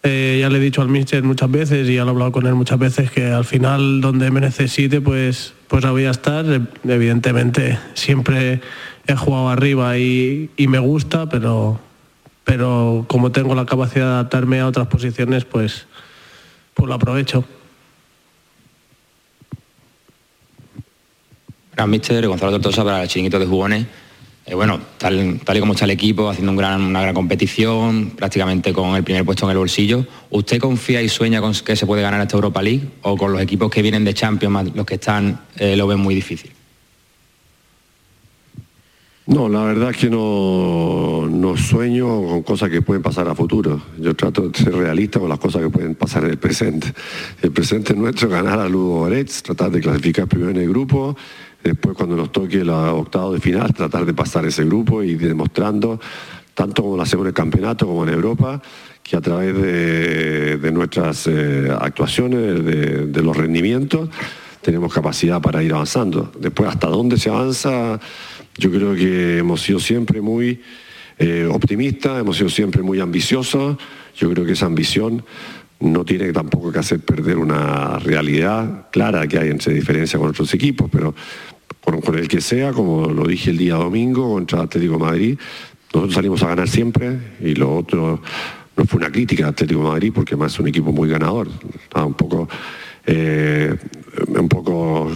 eh, 0.02 0.38
ya 0.40 0.50
le 0.50 0.58
he 0.58 0.60
dicho 0.60 0.82
al 0.82 0.88
míster 0.88 1.22
muchas 1.22 1.48
veces 1.48 1.88
y 1.88 1.94
ya 1.94 2.02
lo 2.02 2.08
he 2.08 2.14
hablado 2.14 2.32
con 2.32 2.48
él 2.48 2.56
muchas 2.56 2.80
veces 2.80 3.12
que 3.12 3.26
al 3.26 3.44
final 3.44 4.00
donde 4.00 4.32
me 4.32 4.40
necesite 4.40 5.00
pues, 5.00 5.54
pues 5.68 5.86
voy 5.86 6.06
a 6.06 6.10
estar. 6.10 6.44
Eh, 6.46 6.60
Evidentemente 6.82 7.78
siempre 7.94 8.60
he 9.06 9.14
jugado 9.14 9.48
arriba 9.48 9.96
y, 9.98 10.50
y 10.56 10.66
me 10.66 10.80
gusta, 10.80 11.28
pero, 11.28 11.78
pero 12.42 13.04
como 13.06 13.30
tengo 13.30 13.54
la 13.54 13.66
capacidad 13.66 14.06
de 14.06 14.12
adaptarme 14.14 14.58
a 14.58 14.66
otras 14.66 14.88
posiciones, 14.88 15.44
pues, 15.44 15.86
pues 16.74 16.88
lo 16.88 16.94
aprovecho. 16.94 17.44
Gran 21.74 21.88
Mister, 21.88 22.26
Gonzalo 22.28 22.52
Tortosa 22.52 22.84
para 22.84 23.02
el 23.02 23.08
chiringuito 23.08 23.38
de 23.38 23.46
jugones. 23.46 23.86
Eh, 24.44 24.54
bueno, 24.54 24.78
tal, 24.98 25.40
y 25.54 25.60
como 25.60 25.72
está 25.72 25.84
el 25.84 25.92
equipo, 25.92 26.28
haciendo 26.28 26.52
una 26.52 27.00
gran 27.00 27.14
competición, 27.14 28.10
prácticamente 28.10 28.72
con 28.72 28.94
el 28.96 29.04
primer 29.04 29.24
puesto 29.24 29.46
en 29.46 29.52
el 29.52 29.58
bolsillo, 29.58 30.04
¿usted 30.30 30.58
confía 30.58 31.00
y 31.00 31.08
sueña 31.08 31.40
con 31.40 31.54
que 31.54 31.76
se 31.76 31.86
puede 31.86 32.02
ganar 32.02 32.20
esta 32.20 32.36
Europa 32.36 32.60
League 32.60 32.82
o 33.02 33.16
con 33.16 33.32
los 33.32 33.40
equipos 33.40 33.70
que 33.70 33.80
vienen 33.80 34.04
de 34.04 34.12
Champions, 34.12 34.74
los 34.74 34.84
que 34.84 34.94
están, 34.94 35.40
eh, 35.56 35.76
lo 35.76 35.86
ven 35.86 36.00
muy 36.00 36.14
difícil? 36.14 36.50
No, 39.24 39.48
la 39.48 39.62
verdad 39.62 39.90
es 39.90 39.96
que 39.96 40.10
no, 40.10 41.28
no 41.30 41.56
sueño 41.56 42.06
con 42.26 42.42
cosas 42.42 42.68
que 42.68 42.82
pueden 42.82 43.02
pasar 43.02 43.28
a 43.28 43.36
futuro. 43.36 43.80
Yo 44.00 44.16
trato 44.16 44.48
de 44.48 44.58
ser 44.58 44.74
realista 44.74 45.20
con 45.20 45.28
las 45.28 45.38
cosas 45.38 45.62
que 45.62 45.70
pueden 45.70 45.94
pasar 45.94 46.24
en 46.24 46.30
el 46.32 46.38
presente. 46.38 46.92
El 47.40 47.52
presente 47.52 47.94
nuestro 47.94 48.26
es 48.26 48.34
ganar 48.34 48.58
a 48.58 48.68
Lugo 48.68 48.98
Goretz, 48.98 49.42
tratar 49.42 49.70
de 49.70 49.80
clasificar 49.80 50.26
primero 50.26 50.50
en 50.50 50.56
el 50.56 50.68
grupo, 50.68 51.16
después 51.62 51.96
cuando 51.96 52.16
nos 52.16 52.32
toque 52.32 52.64
la 52.64 52.92
octavo 52.92 53.32
de 53.32 53.40
final, 53.40 53.72
tratar 53.74 54.04
de 54.04 54.14
pasar 54.14 54.44
ese 54.46 54.64
grupo 54.64 55.02
y 55.02 55.14
demostrando, 55.14 56.00
tanto 56.54 56.82
como 56.82 56.96
lo 56.96 57.02
hacemos 57.02 57.24
en 57.24 57.28
el 57.28 57.34
campeonato 57.34 57.86
como 57.86 58.04
en 58.04 58.10
Europa, 58.10 58.60
que 59.02 59.16
a 59.16 59.20
través 59.20 59.54
de, 59.54 60.70
nuestras 60.72 61.26
eh, 61.26 61.68
actuaciones, 61.80 62.64
de, 62.64 63.22
los 63.22 63.36
rendimientos, 63.36 64.08
tenemos 64.60 64.92
capacidad 64.92 65.40
para 65.40 65.62
ir 65.62 65.72
avanzando. 65.72 66.30
Después, 66.38 66.68
hasta 66.68 66.86
dónde 66.86 67.16
se 67.16 67.30
avanza 67.30 67.98
yo 68.56 68.70
creo 68.70 68.94
que 68.94 69.38
hemos 69.38 69.62
sido 69.62 69.78
siempre 69.78 70.20
muy 70.20 70.60
eh, 71.18 71.48
optimistas, 71.50 72.20
hemos 72.20 72.36
sido 72.36 72.50
siempre 72.50 72.82
muy 72.82 73.00
ambiciosos. 73.00 73.76
Yo 74.16 74.30
creo 74.30 74.44
que 74.44 74.52
esa 74.52 74.66
ambición 74.66 75.24
no 75.80 76.04
tiene 76.04 76.32
tampoco 76.32 76.70
que 76.70 76.78
hacer 76.78 77.00
perder 77.00 77.38
una 77.38 77.98
realidad 77.98 78.88
clara 78.90 79.26
que 79.26 79.38
hay 79.38 79.48
entre 79.48 79.74
diferencia 79.74 80.18
con 80.18 80.28
otros 80.28 80.52
equipos, 80.54 80.88
pero 80.92 81.14
con, 81.80 82.18
el 82.18 82.28
que 82.28 82.40
sea, 82.40 82.72
como 82.72 83.06
lo 83.08 83.26
dije 83.26 83.50
el 83.50 83.58
día 83.58 83.74
domingo 83.74 84.34
contra 84.34 84.62
Atlético 84.62 84.98
Madrid, 84.98 85.38
nosotros 85.92 86.14
salimos 86.14 86.42
a 86.42 86.48
ganar 86.48 86.68
siempre 86.68 87.18
y 87.40 87.54
lo 87.54 87.76
otro 87.76 88.22
no 88.76 88.84
fue 88.86 88.98
una 88.98 89.10
crítica 89.10 89.46
a 89.46 89.48
Atlético 89.50 89.82
Madrid 89.82 90.12
porque 90.14 90.36
más 90.36 90.54
es 90.54 90.60
un 90.60 90.68
equipo 90.68 90.92
muy 90.92 91.08
ganador. 91.08 91.48
Estaba 91.82 92.06
un 92.06 92.14
poco, 92.14 92.48
eh, 93.06 93.76
un 94.28 94.48
poco 94.48 95.10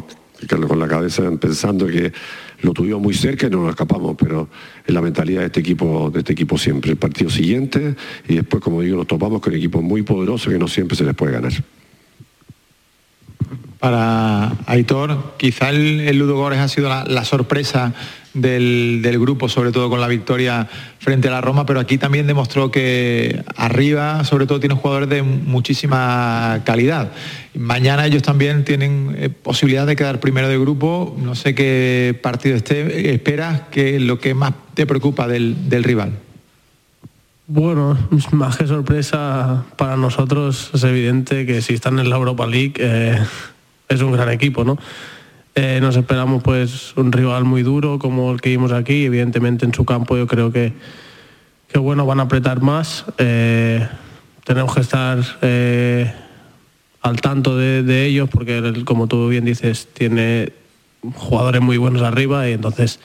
con 0.69 0.79
la 0.79 0.87
cabeza 0.87 1.23
pensando 1.41 1.87
que 1.87 2.13
lo 2.61 2.73
tuvimos 2.73 3.01
muy 3.01 3.15
cerca 3.15 3.47
y 3.47 3.51
no 3.51 3.63
nos 3.63 3.71
escapamos, 3.71 4.17
pero 4.19 4.49
es 4.87 4.95
la 4.95 5.01
mentalidad 5.01 5.41
de 5.41 5.47
este 5.47 5.61
equipo, 5.61 6.11
de 6.11 6.21
este 6.21 6.33
equipo 6.33 6.59
siempre. 6.59 6.91
El 6.91 6.99
partido 6.99 7.31
siguiente 7.31 7.95
y 8.29 8.37
después, 8.37 8.63
como 8.63 8.83
digo, 8.83 8.97
nos 8.97 9.07
topamos 9.07 9.41
con 9.41 9.55
equipos 9.55 9.83
muy 9.83 10.03
poderosos 10.03 10.53
que 10.53 10.59
no 10.59 10.69
siempre 10.69 10.97
se 10.97 11.05
les 11.05 11.15
puede 11.15 11.33
ganar. 11.33 11.53
Para 13.79 14.53
Aitor, 14.67 15.35
quizá 15.37 15.71
el, 15.71 16.17
Ludo 16.17 16.37
Górez 16.37 16.61
ha 16.61 16.69
sido 16.69 16.89
la 16.89 17.25
sorpresa 17.25 17.95
del, 18.37 19.19
grupo, 19.19 19.49
sobre 19.49 19.73
todo 19.73 19.89
con 19.89 20.01
la 20.01 20.09
victoria 20.09 20.69
frente 20.99 21.29
a 21.29 21.31
la 21.31 21.41
Roma, 21.41 21.67
pero 21.67 21.81
aquí 21.81 21.99
también 21.99 22.27
demostró 22.27 22.71
que 22.71 23.43
arriba, 23.57 24.25
sobre 24.25 24.47
todo, 24.47 24.61
tiene 24.61 24.75
jugadores 24.75 25.09
de 25.09 25.23
muchísima 25.23 26.63
calidad. 26.65 27.13
Mañana 27.55 28.07
ellos 28.07 28.23
también 28.23 28.65
tienen 28.65 29.17
eh, 29.19 29.31
posibilidad 29.31 29.87
de 29.87 29.97
quedar 29.97 30.21
primero 30.21 30.49
de 30.49 30.59
grupo. 30.59 31.17
No 31.19 31.35
sé 31.35 31.55
qué 31.55 32.19
partido 32.23 32.57
esté, 32.57 33.15
esperas, 33.15 33.63
que 33.71 33.99
lo 33.99 34.19
que 34.19 34.35
más 34.35 34.53
te 34.75 34.87
preocupa 34.87 35.27
del, 35.27 35.57
rival. 35.83 36.19
Bueno, 37.49 37.97
más 38.33 38.57
que 38.57 38.67
sorpresa 38.67 39.65
para 39.77 39.97
nosotros 39.97 40.71
es 40.75 40.83
evidente 40.83 41.47
que 41.47 41.63
si 41.63 41.75
están 41.75 41.99
en 42.01 42.11
la 42.11 42.17
Europa 42.17 42.47
League 42.47 42.75
eh, 42.79 43.19
es 43.89 44.03
un 44.03 44.13
gran 44.13 44.31
equipo, 44.31 44.65
¿no? 44.65 44.77
Eh, 45.55 45.79
nos 45.81 45.97
esperamos 45.97 46.43
pues 46.43 46.93
un 46.97 47.13
rival 47.13 47.45
muy 47.45 47.63
duro 47.63 47.99
como 47.99 48.33
el 48.33 48.41
que 48.41 48.51
vimos 48.51 48.73
aquí. 48.73 49.05
Evidentemente 49.05 49.65
en 49.65 49.73
su 49.73 49.85
campo 49.85 50.17
yo 50.17 50.27
creo 50.27 50.51
que, 50.53 50.73
que 51.69 51.79
bueno, 51.79 52.05
van 52.05 52.19
a 52.21 52.25
apretar 52.25 52.61
más. 52.61 53.05
Eh, 53.17 53.87
tenemos 54.45 54.75
que 54.75 54.81
estar 54.81 55.19
al 57.01 57.21
tanto 57.21 57.57
de, 57.57 58.07
ellos 58.07 58.29
porque 58.29 58.83
como 58.85 59.07
tú 59.07 59.29
bien 59.29 59.45
dices, 59.45 59.89
tiene 59.95 60.53
jugadores 61.15 61.63
muy 61.63 61.79
buenos 61.79 62.03
arriba 62.03 62.49
y 62.51 62.53
entonces 62.53 62.99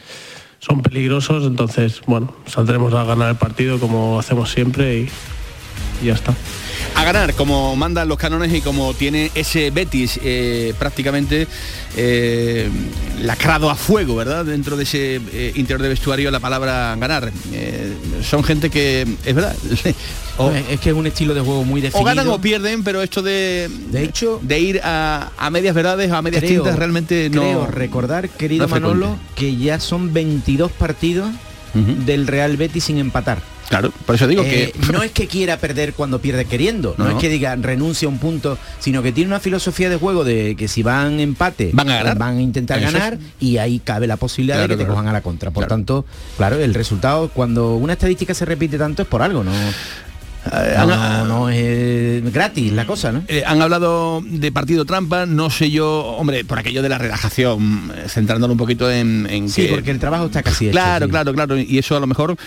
son 0.61 0.81
peligrosos. 0.81 1.45
Entonces, 1.45 2.01
bueno, 2.07 2.33
saldremos 2.45 2.93
a 2.93 3.03
ganar 3.03 3.31
el 3.31 3.37
partido 3.37 3.79
como 3.79 4.17
hacemos 4.17 4.49
siempre 4.51 4.99
y 4.99 6.05
ya 6.05 6.13
está 6.13 6.33
a 7.01 7.03
ganar 7.03 7.33
como 7.33 7.75
mandan 7.75 8.07
los 8.07 8.17
canones 8.17 8.53
y 8.53 8.61
como 8.61 8.93
tiene 8.93 9.31
ese 9.33 9.71
Betis 9.71 10.19
eh, 10.23 10.73
prácticamente 10.77 11.47
eh, 11.97 12.69
lacrado 13.23 13.71
a 13.71 13.75
fuego, 13.75 14.15
¿verdad? 14.15 14.45
Dentro 14.45 14.77
de 14.77 14.83
ese 14.83 15.15
eh, 15.15 15.51
interior 15.55 15.81
de 15.81 15.89
vestuario 15.89 16.29
la 16.29 16.39
palabra 16.39 16.95
ganar. 16.99 17.31
son 18.21 18.43
gente 18.43 18.69
que, 18.69 19.07
es 19.25 19.35
verdad. 19.35 19.55
es 20.69 20.79
que 20.79 20.89
es 20.91 20.95
un 20.95 21.07
estilo 21.07 21.33
de 21.33 21.41
juego 21.41 21.63
muy 21.63 21.81
definido. 21.81 22.03
O 22.03 22.05
ganan 22.05 22.27
o 22.27 22.39
pierden, 22.39 22.83
pero 22.83 23.01
esto 23.01 23.23
de, 23.23 23.67
de 23.89 24.03
hecho, 24.03 24.39
de 24.43 24.59
ir 24.59 24.81
a, 24.83 25.31
medias 25.51 25.73
verdades, 25.73 26.11
a 26.11 26.21
medias 26.21 26.43
tintas, 26.43 26.77
realmente 26.77 27.31
no. 27.31 27.41
Creo 27.41 27.67
recordar, 27.67 28.29
querido 28.29 28.67
Manolo, 28.67 29.17
que 29.33 29.55
ya 29.55 29.79
son 29.79 30.13
22 30.13 30.71
partidos 30.71 31.31
del 31.73 32.27
Real 32.27 32.57
Betis 32.57 32.83
sin 32.83 32.99
empatar. 32.99 33.41
Claro, 33.71 33.93
por 34.05 34.15
eso 34.15 34.27
digo 34.27 34.43
que... 34.43 34.63
Eh, 34.65 34.73
no 34.91 35.01
es 35.01 35.11
que 35.11 35.27
quiera 35.27 35.55
perder 35.55 35.93
cuando 35.93 36.19
pierde 36.19 36.43
queriendo, 36.43 36.93
no, 36.97 37.09
es 37.09 37.15
que 37.15 37.29
diga 37.29 37.55
renuncia 37.55 38.05
a 38.05 38.11
un 38.11 38.19
punto, 38.19 38.57
sino 38.79 39.01
que 39.01 39.13
tiene 39.13 39.29
una 39.29 39.39
filosofía 39.39 39.89
de 39.89 39.95
juego 39.95 40.25
de 40.25 40.57
que 40.57 40.67
si 40.67 40.83
van 40.83 41.21
empate, 41.21 41.71
van 41.71 41.89
a 41.89 41.95
ganar, 41.95 42.17
van 42.17 42.37
a 42.37 42.41
intentar 42.41 42.81
ganar 42.81 43.17
y 43.39 43.59
ahí 43.59 43.79
cabe 43.79 44.07
la 44.07 44.17
posibilidad 44.17 44.59
de 44.61 44.67
que 44.67 44.75
te 44.75 44.85
cojan 44.85 45.07
a 45.07 45.13
la 45.13 45.21
contra. 45.21 45.51
Por 45.51 45.67
tanto, 45.67 46.05
claro, 46.35 46.57
el 46.57 46.73
resultado, 46.73 47.29
cuando 47.29 47.77
una 47.77 47.93
estadística 47.93 48.33
se 48.33 48.43
repite 48.43 48.77
tanto 48.77 49.03
es 49.03 49.07
por 49.07 49.21
algo, 49.21 49.41
¿no? 49.41 49.53
Eh, 50.51 50.75
no, 50.77 51.25
no, 51.25 51.49
es 51.49 52.33
gratis 52.33 52.71
la 52.71 52.85
cosa, 52.85 53.11
¿no? 53.11 53.23
Eh, 53.27 53.43
han 53.45 53.61
hablado 53.61 54.23
de 54.25 54.51
partido 54.51 54.85
trampa, 54.85 55.27
no 55.27 55.51
sé 55.51 55.69
yo, 55.69 56.03
hombre, 56.17 56.43
por 56.45 56.57
aquello 56.57 56.81
de 56.81 56.89
la 56.89 56.97
relajación, 56.97 57.91
eh, 57.95 58.09
centrándolo 58.09 58.53
un 58.53 58.57
poquito 58.57 58.89
en, 58.89 59.49
sí, 59.49 59.67
porque 59.69 59.91
el 59.91 59.99
trabajo 59.99 60.25
está 60.25 60.41
casi 60.41 60.65
hecho. 60.65 60.71
Claro, 60.71 61.07
claro, 61.09 61.33
claro, 61.33 61.57
y 61.59 61.77
eso 61.77 61.95
a 61.95 61.99
lo 61.99 62.07
mejor 62.07 62.37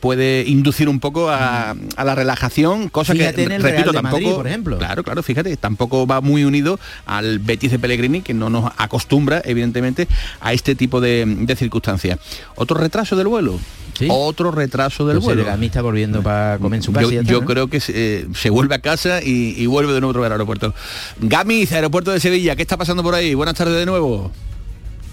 puede 0.00 0.44
inducir 0.46 0.88
un 0.88 0.98
poco 0.98 1.30
a, 1.30 1.76
la 1.96 2.14
relajación, 2.14 2.88
cosa 2.88 3.14
que 3.14 3.28
en 3.28 3.52
el 3.52 3.62
repito 3.62 3.92
tampoco, 3.92 4.36
por 4.36 4.46
ejemplo. 4.46 4.78
Claro, 4.78 5.04
claro, 5.04 5.22
fíjate, 5.22 5.56
tampoco 5.56 6.06
va 6.06 6.20
muy 6.20 6.44
unido 6.44 6.80
al 7.06 7.38
Betis 7.38 7.70
de 7.70 7.78
Pellegrini, 7.78 8.22
que 8.22 8.34
no 8.34 8.50
nos 8.50 8.72
acostumbra, 8.76 9.42
evidentemente, 9.44 10.08
a 10.40 10.52
este 10.52 10.74
tipo 10.74 11.00
de, 11.00 11.24
de 11.26 11.56
circunstancias. 11.56 12.18
Otro 12.56 12.76
retraso 12.76 13.14
del 13.14 13.28
vuelo 13.28 13.60
otro 14.08 14.50
retraso 14.50 15.06
del 15.06 15.18
vuelo. 15.18 15.50
A 15.50 15.56
mí 15.56 15.66
está 15.66 15.82
volviendo 15.82 16.22
para 16.22 16.58
comer 16.58 16.82
su 16.82 16.92
casa. 16.92 17.08
Yo, 17.22 17.43
creo 17.44 17.68
que 17.68 17.82
eh, 17.88 18.26
se, 18.34 18.50
vuelve 18.50 18.74
a 18.74 18.80
casa 18.80 19.22
y, 19.22 19.66
vuelve 19.66 19.92
de 19.92 20.00
nuevo 20.00 20.24
al 20.24 20.32
aeropuerto. 20.32 20.74
Gamis, 21.20 21.72
aeropuerto 21.72 22.12
de 22.12 22.20
Sevilla, 22.20 22.56
¿qué 22.56 22.62
está 22.62 22.76
pasando 22.76 23.02
por 23.02 23.14
ahí? 23.14 23.34
Buenas 23.34 23.54
tardes 23.54 23.76
de 23.76 23.86
nuevo. 23.86 24.30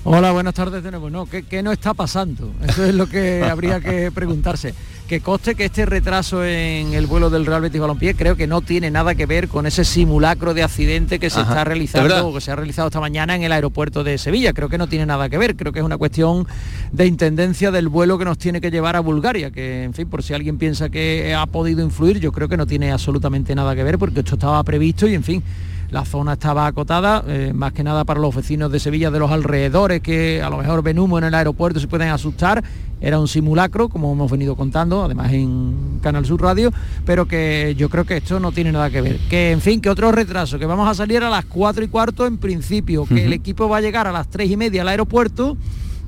Hola, 0.03 0.31
buenas 0.31 0.53
tardes 0.53 0.83
de 0.83 0.91
nuevo. 0.91 1.09
No, 1.09 1.27
¿qué, 1.27 1.61
no 1.61 1.71
está 1.71 1.93
pasando? 1.93 2.51
Eso 2.67 2.85
es 2.85 2.95
lo 2.95 3.07
que 3.07 3.43
habría 3.43 3.79
que 3.79 4.11
preguntarse. 4.11 4.73
Que 5.11 5.19
coste 5.19 5.55
que 5.55 5.65
este 5.65 5.85
retraso 5.85 6.45
en 6.45 6.93
el 6.93 7.05
vuelo 7.05 7.29
del 7.29 7.45
Real 7.45 7.61
Betis 7.61 7.81
Balompié 7.81 8.15
creo 8.15 8.37
que 8.37 8.47
no 8.47 8.61
tiene 8.61 8.89
nada 8.91 9.13
que 9.13 9.25
ver 9.25 9.49
con 9.49 9.65
ese 9.65 9.83
simulacro 9.83 10.53
de 10.53 10.63
accidente 10.63 11.19
que 11.19 11.29
se 11.29 11.41
está 11.41 11.65
realizando 11.65 12.29
o 12.29 12.33
que 12.33 12.39
se 12.39 12.49
ha 12.49 12.55
realizado 12.55 12.87
esta 12.87 13.01
mañana 13.01 13.35
en 13.35 13.43
el 13.43 13.51
aeropuerto 13.51 14.05
de 14.05 14.17
Sevilla. 14.17 14.53
Creo 14.53 14.69
que 14.69 14.77
no 14.77 14.87
tiene 14.87 15.05
nada 15.05 15.27
que 15.27 15.37
ver. 15.37 15.57
Creo 15.57 15.73
que 15.73 15.79
es 15.79 15.85
una 15.85 15.97
cuestión 15.97 16.47
de 16.93 17.07
intendencia 17.07 17.71
del 17.71 17.89
vuelo 17.89 18.17
que 18.17 18.23
nos 18.23 18.37
tiene 18.37 18.61
que 18.61 18.71
llevar 18.71 18.95
a 18.95 19.01
Bulgaria. 19.01 19.51
Que, 19.51 19.83
en 19.83 19.93
fin, 19.93 20.07
por 20.07 20.23
si 20.23 20.33
alguien 20.33 20.57
piensa 20.57 20.87
que 20.87 21.35
ha 21.37 21.45
podido 21.45 21.83
influir, 21.83 22.21
yo 22.21 22.31
creo 22.31 22.47
que 22.47 22.55
no 22.55 22.65
tiene 22.65 22.93
absolutamente 22.93 23.53
nada 23.53 23.75
que 23.75 23.83
ver 23.83 23.99
porque 23.99 24.21
esto 24.21 24.35
estaba 24.35 24.63
previsto 24.63 25.09
y, 25.09 25.15
en 25.15 25.23
fin, 25.25 25.43
la 25.91 26.05
zona 26.05 26.33
estaba 26.33 26.65
acotada, 26.65 27.23
eh, 27.27 27.51
más 27.53 27.73
que 27.73 27.83
nada 27.83 28.05
para 28.05 28.19
los 28.19 28.33
vecinos 28.33 28.71
de 28.71 28.79
Sevilla 28.79 29.11
de 29.11 29.19
los 29.19 29.29
alrededores 29.29 30.01
que 30.01 30.41
a 30.41 30.49
lo 30.49 30.57
mejor 30.57 30.81
ven 30.81 30.97
humo 30.97 31.17
en 31.17 31.25
el 31.25 31.33
aeropuerto 31.33 31.79
se 31.79 31.87
pueden 31.87 32.09
asustar. 32.09 32.63
Era 33.01 33.19
un 33.19 33.27
simulacro, 33.27 33.89
como 33.89 34.11
hemos 34.13 34.31
venido 34.31 34.55
contando, 34.55 35.03
además 35.03 35.33
en 35.33 35.99
Canal 36.01 36.25
Sur 36.25 36.41
Radio, 36.41 36.71
pero 37.05 37.27
que 37.27 37.73
yo 37.75 37.89
creo 37.89 38.05
que 38.05 38.17
esto 38.17 38.39
no 38.39 38.51
tiene 38.51 38.71
nada 38.71 38.89
que 38.89 39.01
ver. 39.01 39.17
Que 39.29 39.51
en 39.51 39.59
fin, 39.59 39.81
que 39.81 39.89
otro 39.89 40.11
retraso, 40.11 40.59
que 40.59 40.65
vamos 40.65 40.87
a 40.87 40.93
salir 40.93 41.23
a 41.23 41.29
las 41.29 41.45
4 41.45 41.83
y 41.83 41.87
cuarto 41.87 42.25
en 42.25 42.37
principio, 42.37 43.05
que 43.05 43.25
el 43.25 43.33
equipo 43.33 43.67
va 43.67 43.77
a 43.77 43.81
llegar 43.81 44.07
a 44.07 44.11
las 44.11 44.27
3 44.29 44.51
y 44.51 44.57
media 44.57 44.83
al 44.83 44.87
aeropuerto. 44.87 45.57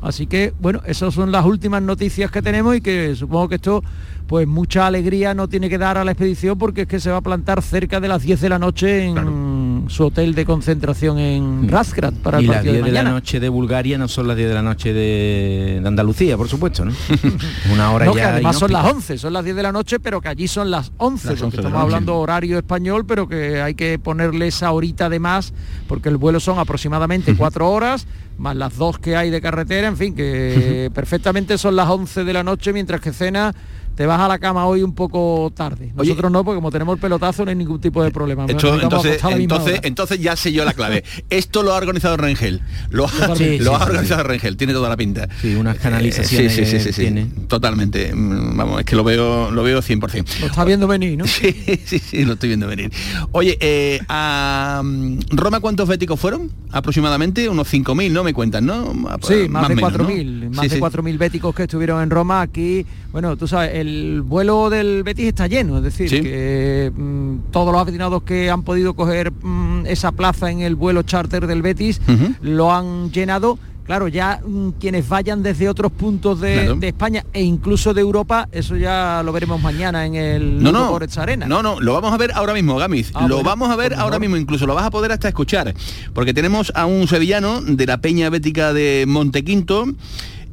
Así 0.03 0.27
que, 0.27 0.53
bueno, 0.59 0.81
esas 0.85 1.13
son 1.13 1.31
las 1.31 1.45
últimas 1.45 1.81
noticias 1.81 2.29
que 2.29 2.41
tenemos 2.41 2.75
y 2.75 2.81
que 2.81 3.15
supongo 3.15 3.49
que 3.49 3.55
esto 3.55 3.83
pues 4.27 4.47
mucha 4.47 4.87
alegría 4.87 5.33
no 5.33 5.47
tiene 5.47 5.69
que 5.69 5.77
dar 5.77 5.97
a 5.97 6.03
la 6.03 6.11
expedición 6.11 6.57
porque 6.57 6.81
es 6.81 6.87
que 6.87 6.99
se 6.99 7.11
va 7.11 7.17
a 7.17 7.21
plantar 7.21 7.61
cerca 7.61 7.99
de 7.99 8.07
las 8.07 8.21
10 8.23 8.41
de 8.41 8.49
la 8.49 8.59
noche 8.59 9.05
en, 9.05 9.85
su 9.89 10.05
hotel 10.05 10.33
de 10.33 10.45
concentración 10.45 11.19
en 11.19 11.67
Razgrad 11.67 12.13
para 12.13 12.39
y 12.41 12.45
el 12.45 12.47
las 12.47 12.57
partido 12.57 12.73
10 12.73 12.85
de 12.85 12.91
de, 12.91 13.03
la 13.03 13.11
noche 13.11 13.39
de 13.39 13.49
Bulgaria 13.49 13.97
no 13.97 14.07
son 14.07 14.27
las 14.27 14.37
10 14.37 14.49
de 14.49 14.55
la 14.55 14.61
noche 14.61 14.93
de, 14.93 15.81
Andalucía, 15.85 16.37
por 16.37 16.47
supuesto, 16.47 16.85
¿no? 16.85 16.93
Una 17.73 17.91
hora 17.91 18.05
No, 18.05 18.13
que 18.13 18.21
además 18.21 18.57
son 18.57 18.71
las 18.71 18.85
11, 18.85 19.17
son 19.17 19.33
las 19.33 19.43
10 19.43 19.55
de 19.57 19.63
la 19.63 19.71
noche, 19.71 19.99
pero 19.99 20.21
que 20.21 20.29
allí 20.29 20.47
son 20.47 20.71
las 20.71 20.91
11, 20.97 21.27
Las 21.27 21.41
11 21.41 21.43
porque 21.43 21.57
estamos 21.57 21.81
hablando 21.81 22.17
horario 22.17 22.57
español, 22.57 23.05
pero 23.05 23.27
que 23.27 23.61
hay 23.61 23.75
que 23.75 23.99
ponerle 23.99 24.47
esa 24.47 24.71
horita 24.71 25.09
de 25.09 25.19
más, 25.19 25.53
porque 25.87 26.09
el 26.09 26.17
vuelo 26.17 26.39
son 26.39 26.59
aproximadamente 26.59 27.35
cuatro 27.35 27.69
horas, 27.69 28.07
más 28.37 28.55
las 28.55 28.77
dos 28.77 28.99
que 28.99 29.15
hay 29.15 29.29
de 29.29 29.41
carretera, 29.41 29.87
en 29.87 29.97
fin, 29.97 30.15
que 30.15 30.89
perfectamente 30.95 31.57
son 31.57 31.75
las 31.75 31.89
11 31.89 32.23
de 32.23 32.33
la 32.33 32.43
noche, 32.43 32.71
mientras 32.73 33.01
que 33.01 33.11
cena 33.11 33.53
te 33.95 34.05
vas 34.05 34.19
a 34.19 34.27
la 34.27 34.39
cama 34.39 34.65
hoy 34.65 34.81
un 34.83 34.93
poco 34.95 35.51
tarde. 35.55 35.91
Nosotros 35.95 36.31
no, 36.31 36.43
porque 36.43 36.55
como 36.57 36.71
tenemos 36.71 36.95
el 36.95 37.01
pelotazo 37.01 37.43
no 37.45 37.49
hay 37.49 37.55
ningún 37.55 37.79
tipo 37.79 38.03
de 38.03 38.11
problema. 38.11 38.45
Esto, 38.47 38.79
entonces, 38.79 39.79
entonces, 39.83 40.19
ya 40.19 40.35
sé 40.35 40.51
yo 40.51 40.65
la 40.65 40.73
clave. 40.73 41.03
Esto 41.29 41.63
lo 41.63 41.73
ha 41.73 41.77
organizado 41.77 42.17
Rengel. 42.17 42.61
Lo 42.89 43.07
ha, 43.07 43.27
lo 43.27 43.35
Sí, 43.35 43.57
ha 43.59 43.63
sí, 43.63 43.67
organizado 43.67 44.23
Rengel, 44.23 44.57
tiene 44.57 44.73
toda 44.73 44.89
la 44.89 44.97
pinta. 44.97 45.27
Sí, 45.41 45.55
unas 45.55 45.75
Eh, 45.75 45.79
canalizaciones 45.81 46.53
sí, 46.53 46.65
sí, 46.65 46.71
sí, 46.71 46.79
sí, 46.79 46.93
sí, 46.93 47.01
tiene. 47.01 47.27
Totalmente. 47.47 48.13
Mm, 48.13 48.57
Vamos, 48.57 48.79
es 48.79 48.85
que 48.85 48.95
lo 48.95 49.03
veo, 49.03 49.51
lo 49.51 49.63
veo 49.63 49.81
100%. 49.81 50.39
Lo 50.39 50.47
está 50.47 50.63
viendo 50.63 50.87
venir, 50.87 51.17
¿no? 51.17 51.25
Sí, 51.33 51.53
sí, 51.85 51.99
sí, 51.99 52.23
lo 52.25 52.33
estoy 52.33 52.49
viendo 52.49 52.67
venir. 52.67 52.91
Oye, 53.31 53.57
eh, 53.59 53.99
a 54.07 54.81
mm, 54.83 55.19
Roma, 55.31 55.59
¿cuántos 55.59 55.87
béticos 55.87 56.19
fueron? 56.19 56.51
Aproximadamente 56.71 57.49
unos 57.49 57.71
5.000, 57.71 58.11
¿no? 58.11 58.23
Me 58.23 58.33
cuentan, 58.33 58.65
¿no? 58.65 58.93
Sí, 59.21 59.47
más, 59.49 59.67
de 59.67 59.75
menos, 59.75 59.93
4.000, 59.93 60.25
¿no? 60.25 60.49
más 60.51 60.61
Sí, 60.63 60.69
de 60.69 60.75
sí. 60.75 60.81
4.000 60.81 61.17
béticos 61.17 61.53
que 61.55 61.63
estuvieron 61.63 62.01
en 62.01 62.09
Roma. 62.09 62.41
Aquí, 62.41 62.85
bueno, 63.13 63.37
tú 63.37 63.47
sabes, 63.47 63.75
el 63.75 64.21
vuelo 64.23 64.69
del 64.69 65.03
Betis 65.03 65.27
está 65.27 65.47
lleno, 65.47 65.77
es 65.77 65.83
decir, 65.83 66.09
Sí. 66.09 66.21
que 66.21 66.91
mm, 66.93 67.51
todos 67.51 67.71
los 67.71 67.81
aficionados 67.81 68.23
que 68.23 68.49
han 68.49 68.63
podido 68.63 68.93
coger 68.95 69.31
mm, 69.31 69.85
esa 69.85 70.11
plaza 70.11 70.51
en 70.51 70.61
el 70.61 70.75
vuelo 70.75 71.03
charter 71.03 71.47
del 71.47 71.61
Betis 71.61 72.01
lo 72.41 72.73
han 72.73 73.11
llenado. 73.11 73.57
Claro, 73.85 74.07
ya 74.07 74.39
mm, 74.45 74.69
quienes 74.79 75.09
vayan 75.09 75.43
desde 75.43 75.67
otros 75.67 75.91
puntos 75.91 76.39
de, 76.39 76.53
Claro. 76.53 76.75
de 76.77 76.87
España 76.87 77.25
e 77.33 77.43
incluso 77.43 77.93
de 77.93 77.99
Europa, 77.99 78.47
eso 78.53 78.77
ya 78.77 79.21
lo 79.25 79.33
veremos 79.33 79.61
mañana 79.61 80.05
en 80.05 80.15
el 80.15 80.63
No, 80.63 80.71
no, 80.71 80.97
Arena. 81.17 81.45
no, 81.47 81.61
no, 81.61 81.81
lo 81.81 81.93
vamos 81.93 82.13
a 82.13 82.17
ver 82.17 82.31
ahora 82.33 82.53
mismo, 82.53 82.77
Gamiz. 82.77 83.11
Ah, 83.13 83.27
lo 83.27 83.35
bueno, 83.35 83.49
vamos 83.49 83.69
a 83.71 83.75
ver 83.75 83.89
pues 83.89 83.99
ahora 83.99 84.19
mismo, 84.19 84.37
incluso 84.37 84.65
lo 84.65 84.73
vas 84.73 84.85
a 84.85 84.89
poder 84.89 85.11
hasta 85.11 85.27
escuchar, 85.27 85.73
porque 86.13 86.33
tenemos 86.33 86.71
a 86.75 86.85
un 86.85 87.09
sevillano 87.09 87.61
de 87.61 87.85
la 87.85 87.97
Peña 87.97 88.29
Bética 88.29 88.71
de 88.71 89.03
Montequinto 89.05 89.85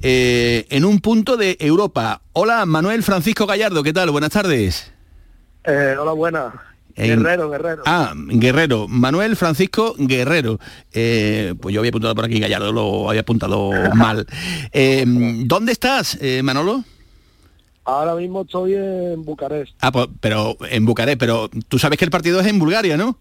eh, 0.02 0.66
en 0.70 0.84
un 0.84 1.00
punto 1.00 1.36
de 1.36 1.56
Europa. 1.60 2.22
Hola, 2.32 2.64
Manuel 2.66 3.02
Francisco 3.02 3.46
Gallardo, 3.46 3.82
¿qué 3.82 3.92
tal? 3.92 4.10
Buenas 4.10 4.30
tardes. 4.30 4.92
Eh, 5.64 5.94
hola, 5.98 6.12
buenas. 6.12 6.54
En- 6.96 7.22
Guerrero, 7.22 7.48
Guerrero. 7.50 7.82
Ah, 7.86 8.12
Guerrero, 8.16 8.88
Manuel 8.88 9.36
Francisco 9.36 9.94
Guerrero. 9.96 10.58
Eh, 10.92 11.54
pues 11.60 11.74
yo 11.74 11.80
había 11.80 11.90
apuntado 11.90 12.14
por 12.14 12.24
aquí 12.24 12.40
Gallardo, 12.40 12.72
lo 12.72 13.08
había 13.08 13.22
apuntado 13.22 13.70
mal. 13.94 14.26
Eh, 14.72 15.04
¿Dónde 15.06 15.72
estás, 15.72 16.18
eh, 16.20 16.42
Manolo? 16.42 16.84
Ahora 17.84 18.14
mismo 18.14 18.42
estoy 18.42 18.74
en 18.74 19.24
Bucarest. 19.24 19.72
Ah, 19.80 19.90
pues, 19.90 20.08
pero 20.20 20.56
en 20.68 20.84
Bucarest, 20.84 21.18
pero 21.18 21.48
tú 21.68 21.78
sabes 21.78 21.98
que 21.98 22.04
el 22.04 22.10
partido 22.10 22.40
es 22.40 22.46
en 22.46 22.58
Bulgaria, 22.58 22.96
¿no? 22.96 23.18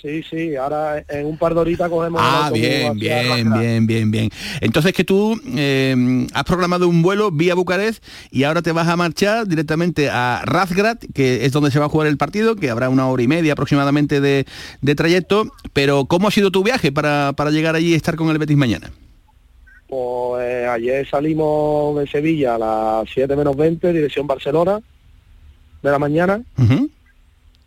Sí, 0.00 0.22
sí, 0.22 0.54
ahora 0.56 1.02
en 1.08 1.26
un 1.26 1.38
par 1.38 1.54
de 1.54 1.60
horitas 1.60 1.88
cogemos 1.88 2.20
Ah, 2.22 2.50
bien, 2.52 2.98
bien, 2.98 3.50
bien, 3.50 3.86
bien, 3.86 4.10
bien. 4.10 4.30
Entonces 4.60 4.92
que 4.92 5.04
tú 5.04 5.40
eh, 5.56 6.26
has 6.34 6.44
programado 6.44 6.86
un 6.86 7.00
vuelo 7.00 7.30
vía 7.30 7.54
Bucarest 7.54 8.04
y 8.30 8.44
ahora 8.44 8.60
te 8.60 8.72
vas 8.72 8.88
a 8.88 8.96
marchar 8.96 9.48
directamente 9.48 10.10
a 10.10 10.42
Razgrad, 10.44 10.98
que 11.14 11.46
es 11.46 11.52
donde 11.52 11.70
se 11.70 11.78
va 11.78 11.86
a 11.86 11.88
jugar 11.88 12.08
el 12.08 12.18
partido, 12.18 12.56
que 12.56 12.68
habrá 12.68 12.90
una 12.90 13.08
hora 13.08 13.22
y 13.22 13.26
media 13.26 13.54
aproximadamente 13.54 14.20
de, 14.20 14.44
de 14.82 14.94
trayecto. 14.94 15.50
Pero 15.72 16.04
¿cómo 16.04 16.28
ha 16.28 16.30
sido 16.30 16.50
tu 16.50 16.62
viaje 16.62 16.92
para, 16.92 17.32
para 17.34 17.50
llegar 17.50 17.74
allí 17.74 17.92
y 17.92 17.94
estar 17.94 18.16
con 18.16 18.28
el 18.28 18.38
Betis 18.38 18.56
mañana? 18.56 18.90
Pues 19.88 20.44
eh, 20.44 20.66
ayer 20.66 21.08
salimos 21.08 21.98
de 21.98 22.06
Sevilla 22.06 22.56
a 22.56 22.58
las 22.58 23.10
7 23.14 23.34
menos 23.34 23.56
20, 23.56 23.92
dirección 23.92 24.26
Barcelona, 24.26 24.80
de 25.82 25.90
la 25.90 25.98
mañana. 25.98 26.42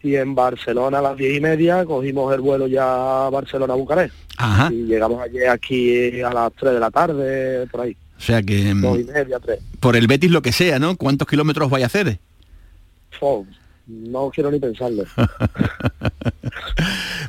Y 0.01 0.15
en 0.15 0.33
Barcelona 0.33 0.99
a 0.99 1.01
las 1.01 1.17
10 1.17 1.38
y 1.38 1.41
media 1.41 1.83
cogimos 1.85 2.33
el 2.33 2.39
vuelo 2.41 2.67
ya 2.67 3.25
a 3.25 3.29
Barcelona-Bucarest. 3.29 4.13
Ajá. 4.38 4.71
Y 4.71 4.85
llegamos 4.85 5.21
ayer 5.21 5.49
aquí 5.49 6.21
a 6.21 6.31
las 6.31 6.53
3 6.53 6.73
de 6.73 6.79
la 6.79 6.89
tarde, 6.91 7.67
por 7.67 7.81
ahí. 7.81 7.97
O 8.17 8.21
sea 8.21 8.41
que 8.41 8.73
mm, 8.73 8.81
Dos 8.81 8.99
y 8.99 9.03
media, 9.03 9.39
3. 9.39 9.59
por 9.79 9.95
el 9.95 10.07
Betis 10.07 10.31
lo 10.31 10.41
que 10.41 10.51
sea, 10.53 10.79
¿no? 10.79 10.95
¿Cuántos 10.95 11.27
kilómetros 11.27 11.69
vais 11.69 11.83
a 11.83 11.88
hacer? 11.88 12.19
No 13.89 14.30
quiero 14.34 14.52
ni 14.52 14.60
pensarlo. 14.60 15.04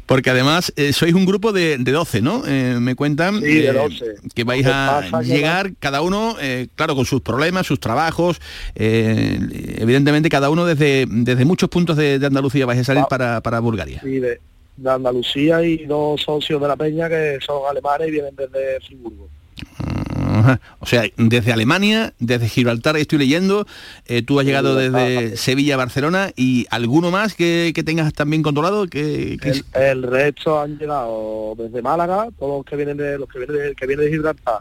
Porque 0.06 0.30
además 0.30 0.72
eh, 0.76 0.92
sois 0.92 1.14
un 1.14 1.24
grupo 1.24 1.52
de, 1.52 1.78
de 1.78 1.92
12, 1.92 2.20
¿no? 2.20 2.42
Eh, 2.46 2.78
me 2.80 2.94
cuentan 2.94 3.40
Sí, 3.40 3.60
de 3.60 3.68
eh, 3.68 3.72
12. 3.72 4.04
que 4.34 4.44
vais 4.44 4.66
a 4.66 5.02
que 5.10 5.24
llegar 5.24 5.72
cada 5.78 6.02
uno, 6.02 6.36
eh, 6.40 6.66
claro, 6.74 6.94
con 6.96 7.04
sus 7.06 7.20
problemas, 7.20 7.66
sus 7.66 7.78
trabajos. 7.80 8.40
eh, 8.74 9.38
evidentemente 9.78 10.28
cada 10.28 10.50
uno 10.50 10.66
desde, 10.66 11.06
desde 11.08 11.44
muchos 11.44 11.68
puntos 11.68 11.96
de, 11.96 12.18
de 12.18 12.26
Andalucía 12.26 12.66
vais 12.66 12.80
a 12.80 12.84
salir 12.84 13.04
para, 13.08 13.40
para 13.40 13.60
Bulgaria. 13.60 14.00
Sí, 14.02 14.18
de, 14.18 14.40
de 14.76 14.90
Andalucía 14.90 15.62
y 15.64 15.86
dos 15.86 16.22
socios 16.22 16.60
de 16.60 16.68
la 16.68 16.76
peña 16.76 17.08
que 17.08 17.38
son 17.44 17.62
alemanes 17.70 18.08
y 18.08 18.10
vienen 18.10 18.34
desde 18.36 18.80
Friburgo. 18.86 19.28
O 20.78 20.86
sea, 20.86 21.04
desde 21.16 21.52
Alemania, 21.52 22.12
desde 22.18 22.48
Gibraltar, 22.48 22.96
estoy 22.96 23.18
leyendo, 23.18 23.66
eh, 24.06 24.22
tú 24.22 24.38
has 24.40 24.46
llegado 24.46 24.74
desde 24.76 25.36
Sevilla 25.36 25.74
a 25.74 25.76
Barcelona 25.78 26.30
y 26.36 26.66
alguno 26.70 27.10
más 27.10 27.34
que, 27.34 27.72
que 27.74 27.82
tengas 27.82 28.12
también 28.12 28.42
controlado 28.42 28.86
que, 28.86 29.36
que- 29.40 29.50
El, 29.74 29.82
el 29.82 30.02
resto 30.02 30.60
han 30.60 30.78
llegado 30.78 31.54
desde 31.56 31.82
Málaga, 31.82 32.28
todos 32.38 32.58
los 32.58 32.64
que 32.64 32.76
vienen 32.76 32.96
de 32.96 33.18
los 33.18 33.28
que 33.28 33.38
vienen 33.38 33.56
de, 33.56 33.74
que 33.74 33.86
vienen 33.86 34.06
de 34.06 34.12
Gibraltar 34.12 34.60